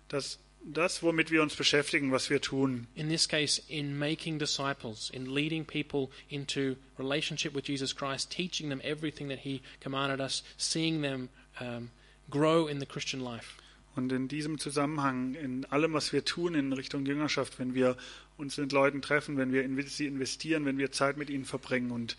dass 0.09 0.39
das, 0.63 1.03
womit 1.03 1.31
wir 1.31 1.43
uns 1.43 1.57
beschäftigen, 1.57 2.13
was 2.13 2.31
wir 2.31 2.41
tun, 2.41 2.87
in 2.95 3.09
this 3.09 3.27
case, 3.27 3.61
in 3.69 3.99
making 3.99 4.39
disciples, 4.39 5.11
in 5.11 5.35
leading 5.35 5.65
people 5.65 6.11
into 6.29 6.77
relationship 6.99 7.55
with 7.55 7.67
Jesus 7.67 7.93
Christ, 7.93 8.31
teaching 8.31 8.69
them 8.69 8.81
everything 8.85 9.29
that 9.29 9.41
He 9.41 9.63
commanded 9.81 10.21
us, 10.21 10.45
seeing 10.57 11.03
them 11.03 11.29
um, 11.61 11.91
grow 12.29 12.69
in 12.69 12.79
the 12.79 12.87
Christian 12.87 13.21
life. 13.21 13.57
Und 13.97 14.13
in 14.13 14.29
diesem 14.29 14.61
Zusammenhang, 14.61 15.35
in 15.35 15.65
allem, 15.67 15.93
was 15.95 16.13
wir 16.13 16.25
tun 16.25 16.55
in 16.55 16.73
Richtung 16.73 17.05
Jüngerschaft, 17.05 17.59
wenn 17.59 17.75
wir 17.75 17.97
uns 18.37 18.57
mit 18.57 18.71
Leuten 18.71 19.03
treffen, 19.03 19.37
wenn 19.37 19.53
wir 19.53 19.65
in 19.65 19.85
sie 19.89 20.07
investieren, 20.07 20.65
wenn 20.65 20.79
wir 20.79 20.93
Zeit 20.93 21.17
mit 21.17 21.29
ihnen 21.29 21.45
verbringen 21.45 21.91
und 21.91 22.17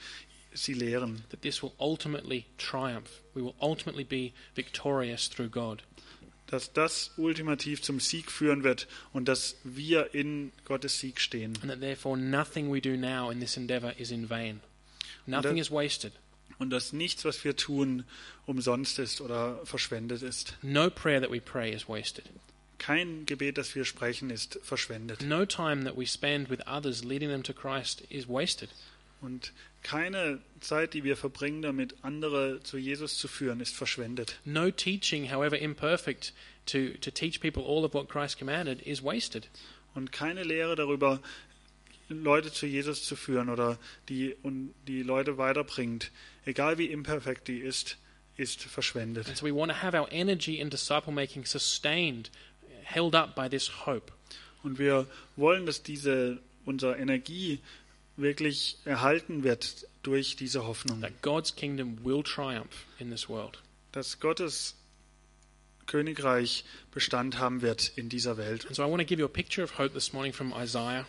sie 0.53 0.73
lehren, 0.73 1.23
that 1.29 1.41
this 1.41 1.61
will 1.61 1.73
ultimately 1.79 2.45
triumph. 2.57 3.21
We 3.33 3.41
will 3.43 3.55
ultimately 3.61 4.03
be 4.03 4.33
victorious 4.55 5.29
through 5.29 5.49
God. 5.49 5.83
dass 6.51 6.73
das 6.73 7.11
ultimativ 7.17 7.81
zum 7.81 7.99
Sieg 7.99 8.29
führen 8.29 8.63
wird 8.63 8.87
und 9.13 9.27
dass 9.27 9.55
wir 9.63 10.13
in 10.13 10.51
Gottes 10.65 10.99
Sieg 10.99 11.19
stehen. 11.19 11.57
And 11.61 11.71
that 11.71 11.79
therefore 11.79 12.17
nothing 12.17 12.71
we 12.71 12.81
do 12.81 12.97
now 12.97 13.31
in 13.31 13.39
this 13.39 13.57
endeavor 13.57 13.93
is 13.97 14.11
in 14.11 14.29
vain. 14.29 14.59
Nothing 15.25 15.57
is 15.57 15.71
wasted. 15.71 16.11
Und 16.59 16.69
dass 16.69 16.93
nichts, 16.93 17.25
was 17.25 17.43
wir 17.43 17.55
tun, 17.55 18.03
umsonst 18.45 18.99
ist 18.99 19.21
oder 19.21 19.65
verschwendet 19.65 20.21
ist. 20.21 20.57
No 20.61 20.89
prayer 20.89 21.21
that 21.21 21.31
we 21.31 21.39
pray 21.39 21.71
is 21.71 21.87
wasted. 21.87 22.25
Kein 22.77 23.25
Gebet, 23.25 23.57
das 23.57 23.73
wir 23.73 23.85
sprechen, 23.85 24.29
ist 24.29 24.59
verschwendet. 24.61 25.21
No 25.21 25.45
time 25.45 25.85
that 25.85 25.97
we 25.97 26.05
spend 26.05 26.49
with 26.49 26.59
others 26.67 27.03
leading 27.03 27.29
them 27.29 27.43
to 27.43 27.53
Christ 27.53 28.01
is 28.09 28.27
wasted. 28.27 28.69
Und 29.21 29.53
keine 29.83 30.39
Zeit, 30.59 30.93
die 30.93 31.03
wir 31.03 31.17
verbringen, 31.17 31.61
damit 31.61 31.95
andere 32.03 32.61
zu 32.63 32.77
Jesus 32.77 33.17
zu 33.17 33.27
führen, 33.27 33.59
ist 33.59 33.75
verschwendet. 33.75 34.39
No 34.45 34.69
teaching, 34.71 35.31
however 35.31 35.57
imperfect, 35.57 36.33
to, 36.65 36.89
to 37.01 37.11
teach 37.11 37.39
people 37.41 37.63
all 37.63 37.83
of 37.83 37.93
what 37.93 38.09
Christ 38.09 38.37
commanded 38.37 38.81
is 38.81 39.03
wasted. 39.03 39.49
Und 39.93 40.11
keine 40.11 40.43
Lehre 40.43 40.75
darüber, 40.75 41.19
Leute 42.09 42.51
zu 42.51 42.65
Jesus 42.65 43.03
zu 43.03 43.15
führen 43.15 43.49
oder 43.49 43.77
die, 44.09 44.35
und 44.43 44.73
die 44.87 45.03
Leute 45.03 45.37
weiterbringt, 45.37 46.11
egal 46.45 46.77
wie 46.77 46.85
imperfekt 46.85 47.47
die 47.47 47.59
ist, 47.59 47.97
ist 48.37 48.61
verschwendet. 48.61 49.27
And 49.27 49.37
so 49.37 49.45
we 49.45 49.53
want 49.53 49.71
to 49.71 49.81
have 49.81 49.97
our 49.97 50.11
energy 50.11 50.59
in 50.59 50.69
disciple 50.69 51.13
making 51.13 51.45
sustained, 51.45 52.29
held 52.83 53.15
up 53.15 53.35
by 53.35 53.49
this 53.49 53.85
hope. 53.85 54.11
Und 54.63 54.77
wir 54.77 55.07
wollen, 55.35 55.65
dass 55.65 55.83
diese, 55.83 56.39
unsere 56.65 56.97
Energie 56.97 57.59
wirklich 58.21 58.77
erhalten 58.85 59.43
wird 59.43 59.87
durch 60.03 60.35
diese 60.35 60.65
Hoffnung, 60.65 61.01
That 61.01 61.21
God's 61.21 61.55
kingdom 61.55 61.97
will 62.03 62.23
triumph 62.23 62.85
in 62.99 63.09
this 63.11 63.29
world. 63.29 63.59
dass 63.91 64.19
Gottes 64.19 64.75
Königreich 65.87 66.63
Bestand 66.93 67.37
haben 67.37 67.61
wird 67.61 67.91
in 67.95 68.07
dieser 68.09 68.37
Welt. 68.37 68.65
And 68.67 68.75
so 68.75 68.83
I 68.83 68.89
want 68.89 69.01
to 69.01 69.05
give 69.05 69.19
you 69.19 69.25
a 69.25 69.29
picture 69.29 69.63
of 69.63 69.77
hope 69.77 69.93
this 69.93 70.13
morning 70.13 70.33
from 70.33 70.53
Isaiah. 70.53 71.05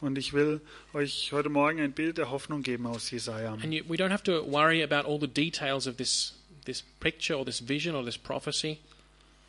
Und 0.00 0.18
ich 0.18 0.32
will 0.34 0.60
euch 0.92 1.32
heute 1.32 1.48
Morgen 1.48 1.80
ein 1.80 1.92
Bild 1.92 2.18
der 2.18 2.30
Hoffnung 2.30 2.62
geben 2.62 2.86
aus 2.86 3.10
Jesaja. 3.10 3.54
And 3.54 3.72
you, 3.72 3.82
we 3.88 3.96
don't 3.96 4.10
have 4.10 4.22
to 4.24 4.44
worry 4.46 4.82
about 4.82 5.08
all 5.08 5.18
the 5.18 5.26
details 5.26 5.86
of 5.86 5.96
this, 5.96 6.34
this 6.66 6.84
picture 7.00 7.36
or 7.38 7.44
this 7.46 7.66
vision 7.66 7.94
or 7.94 8.04
this 8.04 8.18
prophecy. 8.18 8.78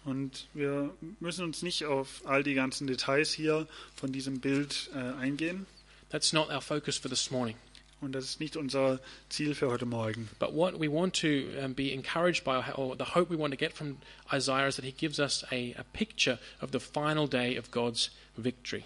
Und 0.06 0.48
wir 0.54 0.90
müssen 1.20 1.44
uns 1.44 1.62
nicht 1.64 1.84
auf 1.86 2.22
all 2.26 2.44
die 2.44 2.54
ganzen 2.54 2.88
Details 2.88 3.34
hier 3.34 3.68
von 3.94 4.14
diesem 4.14 4.40
Bild 4.40 4.90
äh, 4.96 5.00
eingehen. 5.20 5.66
That's 6.10 6.32
not 6.34 6.50
our 6.50 6.62
focus 6.62 6.98
for 6.98 7.10
this 7.10 7.32
morning. 7.32 7.56
Und 8.00 8.12
das 8.12 8.26
ist 8.26 8.40
nicht 8.40 8.56
unser 8.56 9.00
Ziel 9.30 9.56
für 9.56 9.70
heute 9.70 9.86
Morgen. 9.86 10.30
But 10.40 10.54
what 10.54 10.80
we 10.80 10.88
want 10.88 11.20
to 11.22 11.48
um, 11.64 11.74
be 11.74 11.92
encouraged 11.92 12.44
by, 12.44 12.62
or 12.76 12.96
the 12.96 13.16
hope 13.16 13.32
we 13.32 13.38
want 13.38 13.52
to 13.54 13.58
get 13.58 13.74
from 13.74 13.98
Isaiah, 14.32 14.68
is 14.68 14.76
that 14.76 14.86
he 14.86 14.92
gives 14.92 15.20
us 15.20 15.44
a, 15.52 15.74
a 15.78 15.84
picture 15.94 16.38
of 16.62 16.72
the 16.72 16.80
final 16.80 17.28
day 17.28 17.58
of 17.58 17.72
God's 17.72 18.12
victory. 18.38 18.84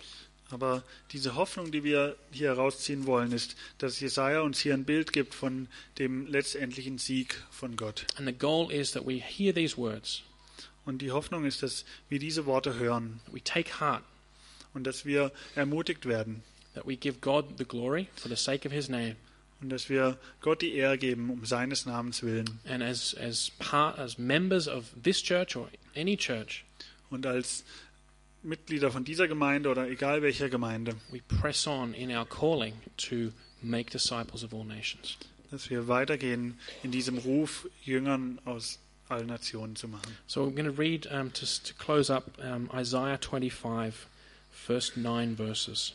Aber 0.50 0.84
diese 1.12 1.36
Hoffnung, 1.36 1.72
die 1.72 1.84
wir 1.84 2.16
hier 2.32 2.50
herausziehen 2.50 3.06
wollen, 3.06 3.32
ist, 3.32 3.56
dass 3.78 4.00
Jesaja 4.00 4.42
uns 4.42 4.60
hier 4.60 4.74
ein 4.74 4.86
Bild 4.86 5.14
gibt 5.14 5.34
von 5.34 5.68
dem 5.98 6.28
letztendlichen 6.28 6.98
Sieg 6.98 7.42
von 7.52 7.76
Gott. 7.76 8.06
And 8.18 8.28
the 8.28 8.34
goal 8.34 8.72
is 8.72 8.92
that 8.92 9.06
we 9.06 9.22
hear 9.22 9.54
these 9.54 9.78
words, 9.78 10.24
Und 10.86 11.02
die 11.02 11.12
Hoffnung 11.12 11.46
ist, 11.46 11.64
dass 11.64 11.86
wir 12.10 12.20
diese 12.20 12.46
Worte 12.46 12.76
hören 12.76 13.20
we 13.32 13.42
take 13.44 13.80
heart, 13.80 14.04
und 14.74 14.86
dass 14.86 15.06
wir 15.06 15.32
ermutigt 15.56 16.06
werden 16.06 16.44
that 16.74 16.86
we 16.86 16.96
give 16.96 17.20
God 17.22 17.58
the 17.58 17.66
glory 17.66 18.08
for 18.16 18.30
the 18.30 18.36
sake 18.36 18.66
of 18.66 18.72
his 18.72 18.90
name, 18.90 19.16
und 19.62 19.70
dass 19.70 19.90
wir 19.90 20.18
Gott 20.42 20.62
die 20.62 20.74
Ehre 20.74 20.98
geben 20.98 21.30
um 21.30 21.46
seines 21.46 21.86
Namens 21.86 22.24
willen. 22.24 22.60
and 22.66 22.82
as, 22.82 23.14
as, 23.14 23.52
part, 23.60 24.00
as 24.00 24.18
members 24.18 24.68
of 24.68 24.86
this 25.02 25.22
church 25.22 25.56
or 25.56 25.68
any 25.96 26.18
church, 26.18 26.64
Und 27.12 27.26
als 27.26 27.64
Mitglieder 28.44 28.90
von 28.90 29.04
dieser 29.04 29.28
Gemeinde 29.28 29.70
oder 29.70 29.88
egal 29.90 30.22
welcher 30.24 30.50
Gemeinde, 30.50 30.96
we 31.12 31.20
press 31.40 31.68
on 31.68 31.94
in 31.94 32.10
our 32.12 32.26
calling 32.26 32.74
to 32.98 33.32
make 33.62 33.92
disciples 33.92 34.44
of 34.44 34.54
all 34.54 34.64
nations. 34.64 35.18
dass 35.52 35.70
wir 35.70 35.88
weitergehen 35.90 36.58
in 36.82 36.92
diesem 36.92 37.18
Ruf, 37.18 37.68
Jüngern 37.84 38.40
aus 38.46 38.80
allen 39.10 39.28
Nationen 39.28 39.76
zu 39.76 39.90
machen. 39.90 40.16
So 40.26 40.44
I'm 40.46 40.56
going 40.56 40.66
to 40.66 40.82
read 40.82 41.06
um, 41.12 41.32
to, 41.34 41.46
to 41.46 41.74
close 41.78 42.10
up 42.10 42.32
um, 42.40 42.70
Isaiah 42.74 43.18
25, 43.20 43.94
first 44.50 44.96
nine 44.96 45.36
verses. 45.36 45.94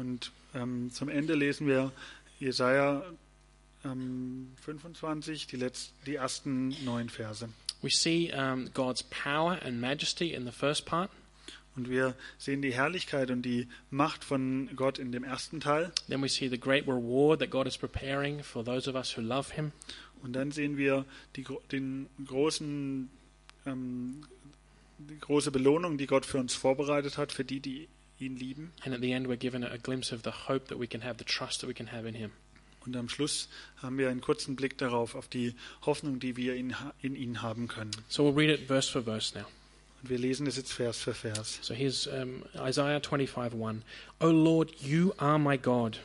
Und 0.00 0.32
ähm, 0.54 0.90
zum 0.90 1.10
Ende 1.10 1.34
lesen 1.34 1.66
wir 1.66 1.92
Jesaja 2.38 3.04
ähm, 3.84 4.50
25, 4.62 5.46
die, 5.46 5.56
letzten, 5.56 5.94
die 6.06 6.14
ersten 6.14 6.74
neun 6.86 7.10
Verse. 7.10 7.46
We 7.82 7.90
see 7.90 8.32
um, 8.32 8.70
God's 8.72 9.02
power 9.02 9.60
and 9.62 9.78
majesty 9.78 10.32
in 10.32 10.46
the 10.46 10.52
first 10.52 10.86
part. 10.86 11.10
Und 11.76 11.90
wir 11.90 12.14
sehen 12.38 12.62
die 12.62 12.72
Herrlichkeit 12.72 13.30
und 13.30 13.42
die 13.42 13.68
Macht 13.90 14.24
von 14.24 14.70
Gott 14.74 14.98
in 14.98 15.12
dem 15.12 15.22
ersten 15.22 15.60
Teil. 15.60 15.92
Then 16.08 16.22
we 16.22 16.30
see 16.30 16.48
the 16.48 16.58
great 16.58 16.86
reward 16.86 17.40
that 17.40 17.50
God 17.50 17.66
is 17.66 17.76
preparing 17.76 18.42
for 18.42 18.64
those 18.64 18.88
of 18.88 18.96
us 18.96 19.14
who 19.14 19.20
love 19.20 19.54
Him. 19.54 19.72
Und 20.22 20.32
dann 20.32 20.50
sehen 20.50 20.78
wir 20.78 21.04
die, 21.36 21.44
den 21.72 22.08
großen, 22.26 23.10
ähm, 23.66 24.22
die 24.96 25.18
große 25.20 25.50
Belohnung, 25.50 25.98
die 25.98 26.06
Gott 26.06 26.24
für 26.24 26.38
uns 26.38 26.54
vorbereitet 26.54 27.18
hat, 27.18 27.32
für 27.32 27.44
die, 27.44 27.60
die 27.60 27.88
ihn 28.20 28.36
lieben. 28.36 28.72
And 28.84 28.94
at 28.94 29.00
the 29.00 29.12
end, 29.12 29.26
we're 29.26 29.36
given 29.36 29.64
a 29.64 29.78
glimpse 29.78 30.14
of 30.14 30.22
the 30.24 30.48
hope 30.48 30.68
that 30.68 30.78
we 30.78 30.86
can 30.86 31.02
have, 31.02 31.16
the 31.18 31.24
trust 31.24 31.60
that 31.60 31.68
we 31.68 31.74
can 31.74 31.92
have 31.92 32.06
in 32.06 32.14
Him. 32.14 32.32
Und 32.86 32.96
am 32.96 33.08
Schluss 33.08 33.48
haben 33.82 33.98
wir 33.98 34.08
einen 34.08 34.20
kurzen 34.20 34.56
Blick 34.56 34.78
darauf, 34.78 35.14
auf 35.14 35.28
die 35.28 35.54
Hoffnung, 35.84 36.18
die 36.18 36.36
wir 36.36 36.54
in, 36.54 36.74
in 37.02 37.14
ihn 37.14 37.42
haben 37.42 37.68
können. 37.68 37.90
So 38.08 38.24
we'll 38.24 38.34
read 38.34 38.50
it 38.50 38.66
verse 38.66 38.90
for 38.90 39.02
verse 39.02 39.36
now. 39.36 39.44
Und 40.02 40.08
wir 40.08 40.18
lesen 40.18 40.46
es 40.46 40.56
jetzt 40.56 40.72
Vers 40.72 40.98
für 40.98 41.12
Vers. 41.12 41.58
So 41.60 41.74
here's 41.74 42.06
um, 42.06 42.42
Isaiah 42.54 43.00
25 43.00 43.54
1. 43.54 43.82
O 44.20 44.28
Lord, 44.28 44.74
you 44.80 45.12
are 45.18 45.38
my 45.38 45.58
God. 45.58 45.98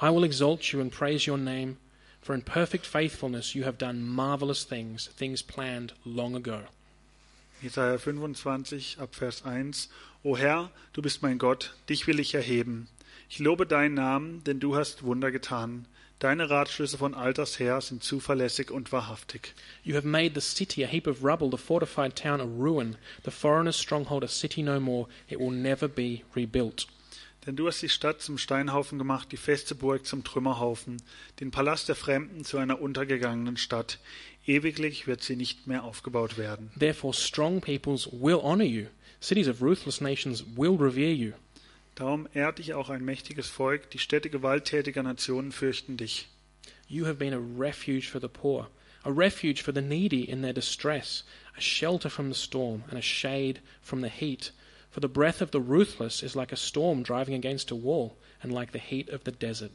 I 0.00 0.10
will 0.10 0.24
exalt 0.24 0.72
you 0.72 0.80
and 0.80 0.90
praise 0.90 1.28
your 1.28 1.38
name, 1.38 1.76
for 2.20 2.34
in 2.34 2.42
perfect 2.42 2.86
faithfulness 2.86 3.54
you 3.54 3.64
have 3.64 3.78
done 3.78 4.02
marvelous 4.02 4.64
things, 4.64 5.08
things 5.16 5.42
planned 5.42 5.92
long 6.04 6.34
ago. 6.34 6.62
Jesaja 7.62 7.98
25 7.98 8.98
ab 9.00 9.14
Vers 9.14 9.44
1. 9.44 9.88
O 10.26 10.38
Herr, 10.38 10.70
du 10.94 11.02
bist 11.02 11.20
mein 11.20 11.36
Gott, 11.36 11.74
dich 11.90 12.06
will 12.06 12.18
ich 12.18 12.34
erheben. 12.34 12.88
Ich 13.28 13.40
lobe 13.40 13.66
deinen 13.66 13.92
Namen, 13.92 14.42
denn 14.44 14.58
du 14.58 14.74
hast 14.74 15.02
Wunder 15.02 15.30
getan. 15.30 15.84
Deine 16.18 16.48
Ratschlüsse 16.48 16.96
von 16.96 17.12
alters 17.12 17.58
her 17.58 17.82
sind 17.82 18.02
zuverlässig 18.02 18.70
und 18.70 18.90
wahrhaftig. 18.90 19.54
You 19.82 19.96
have 19.96 20.08
made 20.08 20.32
the 20.34 20.40
city 20.40 20.82
a 20.82 20.88
heap 20.88 21.06
of 21.06 21.22
rubble, 21.22 21.50
the 21.50 21.62
fortified 21.62 22.16
town 22.16 22.40
a 22.40 22.44
ruin, 22.44 22.96
the 23.26 23.30
foreigner's 23.30 23.78
stronghold 23.78 24.24
a 24.24 24.28
city 24.28 24.62
no 24.62 24.80
more. 24.80 25.08
It 25.28 25.38
will 25.38 25.50
never 25.50 25.88
be 25.88 26.22
rebuilt. 26.34 26.86
Denn 27.44 27.56
du 27.56 27.66
hast 27.66 27.82
die 27.82 27.90
Stadt 27.90 28.22
zum 28.22 28.38
Steinhaufen 28.38 28.96
gemacht, 28.96 29.30
die 29.30 29.36
feste 29.36 29.74
Burg 29.74 30.06
zum 30.06 30.24
Trümmerhaufen, 30.24 31.02
den 31.40 31.50
Palast 31.50 31.90
der 31.90 31.96
Fremden 31.96 32.46
zu 32.46 32.56
einer 32.56 32.80
untergegangenen 32.80 33.58
Stadt. 33.58 33.98
Ewiglich 34.46 35.06
wird 35.06 35.22
sie 35.22 35.36
nicht 35.36 35.66
mehr 35.66 35.84
aufgebaut 35.84 36.38
werden. 36.38 36.70
Therefore, 36.78 37.12
strong 37.12 37.60
peoples 37.60 38.08
will 38.10 38.40
honor 38.42 38.64
you. 38.64 38.86
Cities 39.24 39.48
of 39.48 39.62
ruthless 39.62 40.02
nations 40.02 40.44
will 40.44 40.76
revere 40.76 41.14
you. 41.14 41.32
Darum 41.94 42.28
ehrt 42.34 42.58
dich 42.58 42.74
auch 42.74 42.90
ein 42.90 43.02
mächtiges 43.06 43.48
Volk, 43.48 43.88
die 43.90 43.98
Städte 43.98 44.28
gewalttätiger 44.28 45.02
Nationen 45.02 45.50
fürchten 45.50 45.96
dich. 45.96 46.28
You 46.88 47.06
have 47.06 47.14
been 47.14 47.32
a 47.32 47.38
refuge 47.38 48.10
for 48.10 48.20
the 48.20 48.28
poor, 48.28 48.68
a 49.02 49.10
refuge 49.10 49.62
for 49.62 49.72
the 49.72 49.80
needy 49.80 50.28
in 50.28 50.42
their 50.42 50.52
distress, 50.52 51.24
a 51.56 51.60
shelter 51.62 52.10
from 52.10 52.28
the 52.28 52.38
storm, 52.38 52.84
and 52.90 52.98
a 52.98 53.02
shade 53.02 53.62
from 53.80 54.02
the 54.02 54.10
heat. 54.10 54.52
For 54.90 55.00
the 55.00 55.08
breath 55.08 55.40
of 55.40 55.52
the 55.52 55.60
ruthless 55.62 56.22
is 56.22 56.36
like 56.36 56.52
a 56.52 56.56
storm 56.56 57.02
driving 57.02 57.34
against 57.34 57.70
a 57.70 57.74
wall, 57.74 58.18
and 58.42 58.52
like 58.52 58.72
the 58.72 58.78
heat 58.78 59.08
of 59.08 59.24
the 59.24 59.32
desert. 59.32 59.72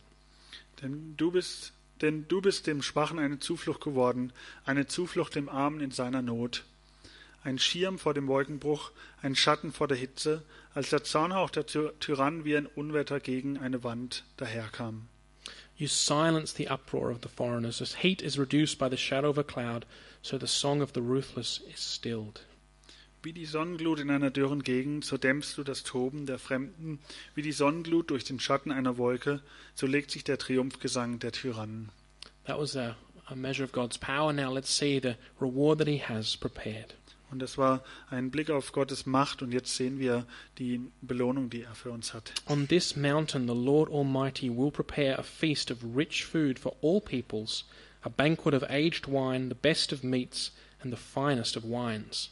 Denn 0.80 1.16
du 1.18 1.32
bist, 1.32 1.72
denn 2.02 2.28
du 2.28 2.39
bist 2.39 2.68
dem 2.68 2.84
Schwachen 2.84 3.18
eine 3.18 3.39
Zuflucht 3.39 3.82
geworden, 3.82 4.32
eine 4.64 4.86
Zuflucht 4.86 5.34
dem 5.34 5.50
Armen 5.50 5.82
in 5.82 5.89
seiner 5.89 6.22
Not. 6.22 6.66
Ein 7.50 7.58
Schirm 7.58 7.97
vor 7.97 8.14
dem 8.14 8.28
Wolkenbruch, 8.28 8.91
ein 9.24 9.36
Schatten 9.36 9.72
vor 9.72 9.88
der 9.88 9.97
Hitze, 9.97 10.43
als 10.76 10.91
der 10.91 11.04
Zornhauch 11.04 11.50
der 11.50 11.66
Ty 11.66 11.89
Tyrann 12.00 12.45
wie 12.45 12.56
ein 12.56 12.68
Unwetter 12.68 13.20
gegen 13.20 13.58
eine 13.58 13.84
Wand 13.84 14.24
daherkam. 14.38 15.08
You 15.76 15.88
silence 15.88 16.54
the 16.56 16.70
uproar 16.70 17.10
of 17.10 17.22
the 17.24 17.28
foreigners, 17.28 17.82
as 17.82 18.04
heat 18.04 18.22
is 18.22 18.38
reduced 18.38 18.78
by 18.78 18.88
the 18.88 18.97
shadow 18.97 19.32
of 19.32 19.39
a 19.39 19.43
cloud, 19.43 19.88
so 20.22 20.38
the 20.38 20.45
song 20.45 20.84
of 20.84 20.91
the 20.93 21.02
ruthless 21.02 21.60
is 21.74 21.80
stilled. 21.80 22.45
Wie 23.24 23.34
die 23.34 23.47
Sonnenglut 23.47 24.00
in 24.00 24.12
einer 24.12 24.30
dürren 24.30 24.62
Gegend, 24.62 25.04
so 25.04 25.18
dämpfst 25.18 25.58
du 25.58 25.64
das 25.64 25.84
Toben 25.84 26.28
der 26.28 26.38
Fremden, 26.38 27.00
wie 27.34 27.41
die 27.41 27.52
Sonnenglut 27.52 28.12
durch 28.12 28.26
den 28.26 28.39
Schatten 28.39 28.72
einer 28.72 29.00
Wolke, 29.00 29.41
so 29.74 29.88
legt 29.88 30.12
sich 30.12 30.24
der 30.24 30.38
Triumphgesang 30.38 31.18
der 31.18 31.32
Tyrannen. 31.32 31.89
That 32.45 32.60
was 32.60 32.76
a, 32.76 32.95
a 33.26 33.36
measure 33.36 33.66
of 33.66 33.72
God's 33.72 33.97
power. 33.97 34.34
Now 34.34 34.54
let's 34.54 34.70
see 34.70 35.00
the 35.02 35.16
reward 35.41 35.80
that 35.80 35.88
He 35.88 35.97
has 35.97 36.38
prepared. 36.38 36.93
Und 37.32 37.40
das 37.40 37.58
war 37.58 37.84
ein 38.10 38.32
Blick 38.32 38.50
auf 38.50 38.72
Gottes 38.72 39.06
Macht 39.06 39.42
und 39.42 39.52
jetzt 39.52 39.76
sehen 39.76 40.00
wir 40.00 40.26
die 40.58 40.82
Belohnung, 41.02 41.50
die 41.50 41.62
er 41.62 41.76
für 41.76 41.92
uns 41.92 42.14
hat. 42.14 42.34
On 42.48 42.68
this 42.68 42.96
mountain 42.96 43.48
the 43.48 43.54
Lord 43.54 43.92
Almighty 43.92 44.50
will 44.50 44.72
prepare 44.72 45.18
a 45.18 45.24
feast 45.24 45.72
of 45.72 45.78
rich 45.96 46.26
food 46.26 46.58
for 46.58 46.76
all 46.82 47.00
peoples, 47.00 47.66
a 48.02 48.10
banquet 48.10 48.54
of 48.56 48.64
aged 48.64 49.08
wine, 49.08 49.50
the 49.50 49.56
best 49.56 49.94
of 49.94 50.04
meats, 50.04 50.52
and 50.82 50.92
the 50.92 51.00
finest 51.00 51.56
of 51.56 51.64
wines. 51.64 52.32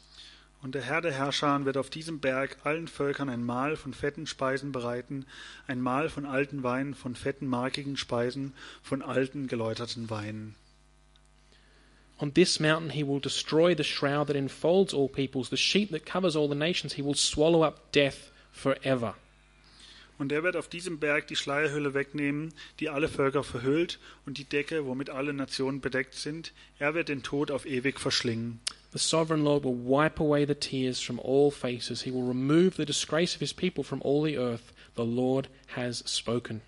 Und 0.60 0.74
der 0.74 0.82
Herr 0.82 1.00
der 1.00 1.12
Herrscher 1.12 1.64
wird 1.64 1.76
auf 1.76 1.88
diesem 1.88 2.18
Berg 2.18 2.58
allen 2.64 2.88
Völkern 2.88 3.28
ein 3.28 3.44
Mahl 3.44 3.76
von 3.76 3.94
fetten 3.94 4.26
Speisen 4.26 4.72
bereiten, 4.72 5.24
ein 5.68 5.80
Mahl 5.80 6.08
von 6.08 6.26
alten 6.26 6.64
Weinen, 6.64 6.94
von 6.94 7.14
fetten 7.14 7.46
markigen 7.46 7.96
Speisen, 7.96 8.54
von 8.82 9.02
alten 9.02 9.46
geläuterten 9.46 10.10
Weinen. 10.10 10.56
On 12.20 12.32
this 12.32 12.58
mountain 12.58 12.90
he 12.90 13.04
will 13.04 13.20
destroy 13.20 13.74
the 13.74 13.84
shroud 13.84 14.26
that 14.26 14.36
enfolds 14.36 14.92
all 14.92 15.08
peoples, 15.08 15.50
the 15.50 15.56
sheet 15.56 15.92
that 15.92 16.04
covers 16.04 16.34
all 16.34 16.48
the 16.48 16.54
nations. 16.54 16.94
He 16.94 17.02
will 17.02 17.14
swallow 17.14 17.62
up 17.62 17.92
death 17.92 18.30
forever. 18.50 19.14
Und 20.18 20.32
er 20.32 20.42
wird 20.42 20.56
auf 20.56 20.66
diesem 20.66 20.98
Berg 20.98 21.28
die 21.28 21.36
Schleierhülle 21.36 21.94
wegnehmen, 21.94 22.52
die 22.80 22.88
alle 22.88 23.06
Völker 23.06 23.44
verhüllt, 23.44 24.00
und 24.26 24.36
die 24.36 24.44
Decke, 24.44 24.84
womit 24.84 25.10
alle 25.10 25.32
Nationen 25.32 25.80
bedeckt 25.80 26.14
sind. 26.14 26.52
Er 26.80 26.94
wird 26.94 27.08
den 27.08 27.22
Tod 27.22 27.52
auf 27.52 27.66
ewig 27.66 28.00
verschlingen. 28.00 28.58
The 28.92 28.98
sovereign 28.98 29.44
Lord 29.44 29.62
will 29.64 29.76
wipe 29.76 30.18
away 30.18 30.44
the 30.44 30.56
tears 30.56 31.00
from 31.00 31.20
all 31.20 31.52
faces. 31.52 32.02
He 32.02 32.10
will 32.10 32.26
remove 32.26 32.76
the 32.76 32.84
disgrace 32.84 33.36
of 33.36 33.40
his 33.40 33.54
people 33.54 33.84
from 33.84 34.02
all 34.02 34.24
the 34.24 34.36
earth. 34.36 34.72
The 34.96 35.04
Lord 35.04 35.48
has 35.76 36.02
spoken. 36.06 36.62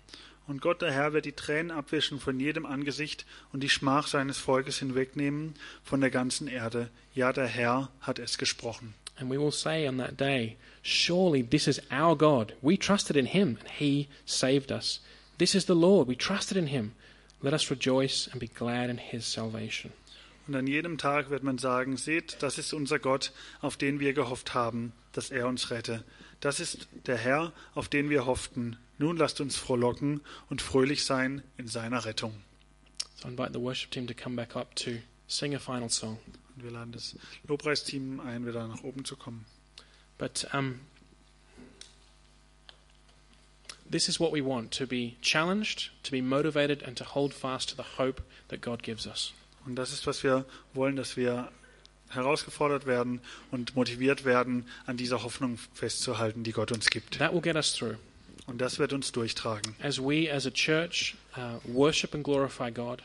Und 0.51 0.59
Gott 0.61 0.81
der 0.81 0.91
Herr 0.91 1.13
wird 1.13 1.23
die 1.23 1.31
Tränen 1.31 1.71
abwischen 1.71 2.19
von 2.19 2.37
jedem 2.37 2.65
Angesicht 2.65 3.25
und 3.53 3.63
die 3.63 3.69
Schmach 3.69 4.07
seines 4.07 4.37
Volkes 4.37 4.79
hinwegnehmen 4.79 5.53
von 5.81 6.01
der 6.01 6.09
ganzen 6.09 6.49
Erde. 6.49 6.89
Ja, 7.15 7.31
der 7.31 7.47
Herr 7.47 7.89
hat 8.01 8.19
es 8.19 8.37
gesprochen. 8.37 8.93
And 9.15 9.31
we 9.31 9.39
will 9.39 9.53
say 9.53 9.87
on 9.87 9.97
that 9.99 10.19
day, 10.19 10.57
Surely 10.83 11.41
this 11.41 11.67
is 11.67 11.81
our 11.89 12.17
God. 12.17 12.53
We 12.61 12.77
trusted 12.77 13.15
in 13.15 13.27
him, 13.27 13.59
and 13.61 13.69
he 13.79 14.09
saved 14.25 14.73
us. 14.73 15.01
This 15.37 15.55
is 15.55 15.67
the 15.67 15.73
Lord. 15.73 16.09
We 16.09 16.17
trusted 16.17 16.57
in 16.57 16.67
him. 16.67 16.91
Let 17.41 17.53
us 17.53 17.71
rejoice 17.71 18.27
and 18.29 18.41
be 18.41 18.49
glad 18.49 18.89
in 18.89 18.97
his 18.97 19.31
salvation. 19.31 19.93
Und 20.47 20.55
an 20.55 20.67
jedem 20.67 20.97
Tag 20.97 21.29
wird 21.29 21.43
man 21.43 21.59
sagen, 21.59 21.95
seht, 21.95 22.43
das 22.43 22.57
ist 22.57 22.73
unser 22.73 22.99
Gott, 22.99 23.31
auf 23.61 23.77
den 23.77 24.01
wir 24.01 24.11
gehofft 24.11 24.53
haben, 24.53 24.91
dass 25.13 25.29
er 25.29 25.47
uns 25.47 25.71
rette. 25.71 26.03
Das 26.41 26.59
ist 26.59 26.89
der 27.05 27.17
Herr, 27.17 27.53
auf 27.73 27.87
den 27.87 28.09
wir 28.09 28.25
hofften. 28.25 28.75
Nun 29.01 29.17
lasst 29.17 29.41
uns 29.41 29.57
frohlocken 29.57 30.21
und 30.51 30.61
fröhlich 30.61 31.05
sein 31.05 31.41
in 31.57 31.67
seiner 31.67 32.05
Rettung. 32.05 32.35
So 33.15 33.27
I 33.27 33.31
invite 33.31 33.51
the 33.51 33.59
worship 33.59 33.89
team 33.89 34.05
to 34.05 34.13
come 34.13 34.35
back 34.35 34.55
up 34.55 34.75
to 34.75 34.91
sing 35.27 35.55
a 35.55 35.59
final 35.59 35.89
song. 35.89 36.19
Und 36.55 36.63
wir 36.63 36.69
laden 36.69 36.91
das 36.91 37.15
Lobpreisteam 37.47 38.19
ein, 38.19 38.45
wieder 38.45 38.67
nach 38.67 38.83
oben 38.83 39.03
zu 39.03 39.15
kommen. 39.15 39.45
But 40.19 40.47
um, 40.53 40.81
this 43.89 44.07
is 44.07 44.19
what 44.19 44.31
we 44.31 44.45
want 44.45 44.71
to 44.77 44.85
be 44.85 45.13
challenged, 45.23 45.89
to 46.03 46.11
be 46.11 46.21
motivated, 46.21 46.83
and 46.83 46.95
to 46.99 47.15
hold 47.15 47.33
fast 47.33 47.71
to 47.71 47.75
the 47.75 47.97
hope 47.97 48.21
that 48.49 48.61
God 48.61 48.83
gives 48.83 49.07
us. 49.07 49.33
Und 49.65 49.77
das 49.77 49.91
ist, 49.93 50.05
was 50.05 50.21
wir 50.21 50.45
wollen, 50.75 50.95
dass 50.95 51.17
wir 51.17 51.51
herausgefordert 52.09 52.85
werden 52.85 53.19
und 53.49 53.75
motiviert 53.75 54.25
werden, 54.25 54.67
an 54.85 54.95
dieser 54.95 55.23
Hoffnung 55.23 55.57
festzuhalten, 55.73 56.43
die 56.43 56.51
Gott 56.51 56.71
uns 56.71 56.91
gibt. 56.91 57.17
That 57.17 57.33
will 57.33 57.41
get 57.41 57.55
us 57.55 57.73
through. 57.73 57.95
Und 58.51 58.59
das 58.59 58.79
wird 58.79 58.93
uns 58.93 59.11
durchtragen. 59.11 59.75
As 59.81 59.99
we, 59.99 60.31
as 60.31 60.45
a 60.45 60.51
church, 60.51 61.15
uh, 61.37 61.59
worship 61.65 62.13
and 62.13 62.23
glorify 62.23 62.71
God, 62.71 63.01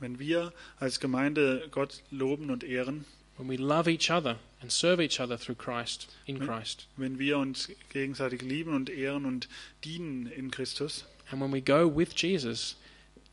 Wenn 0.00 0.18
wir 0.18 0.52
als 0.78 1.00
Gemeinde 1.00 1.68
Gott 1.72 2.02
loben 2.10 2.50
und 2.50 2.62
ehren, 2.62 3.04
when 3.36 3.48
we 3.48 3.56
love 3.56 3.90
each 3.90 4.10
other 4.10 4.38
and 4.60 4.70
serve 4.70 5.02
each 5.02 5.20
other 5.20 5.38
through 5.38 5.56
Christ, 5.56 6.08
in 6.26 6.38
Christ, 6.38 6.86
wenn 6.96 7.18
wir 7.18 7.38
uns 7.38 7.68
gegenseitig 7.92 8.42
lieben 8.42 8.74
und 8.74 8.90
ehren 8.90 9.24
und 9.24 9.48
dienen 9.84 10.26
in 10.26 10.50
Christus 10.50 11.04
and 11.30 11.40
when 11.40 11.52
we 11.52 11.60
go 11.60 11.88
with 11.88 12.10
Jesus 12.16 12.76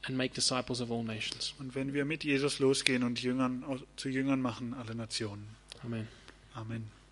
and 0.04 0.18
make 0.18 0.34
disciples 0.34 0.82
of 0.82 0.92
all 0.92 1.04
nations. 1.04 1.54
und 1.60 1.76
wenn 1.76 1.94
wir 1.94 2.06
mit 2.06 2.24
Jesus 2.24 2.60
losgehen 2.60 3.04
und 3.04 3.22
Jüngern, 3.22 3.64
zu 3.96 4.10
Jüngern 4.10 4.42
machen 4.42 4.74
alle 4.74 4.96
Nationen. 4.96 5.48
Amen. 5.84 6.08
Amen. 6.54 7.05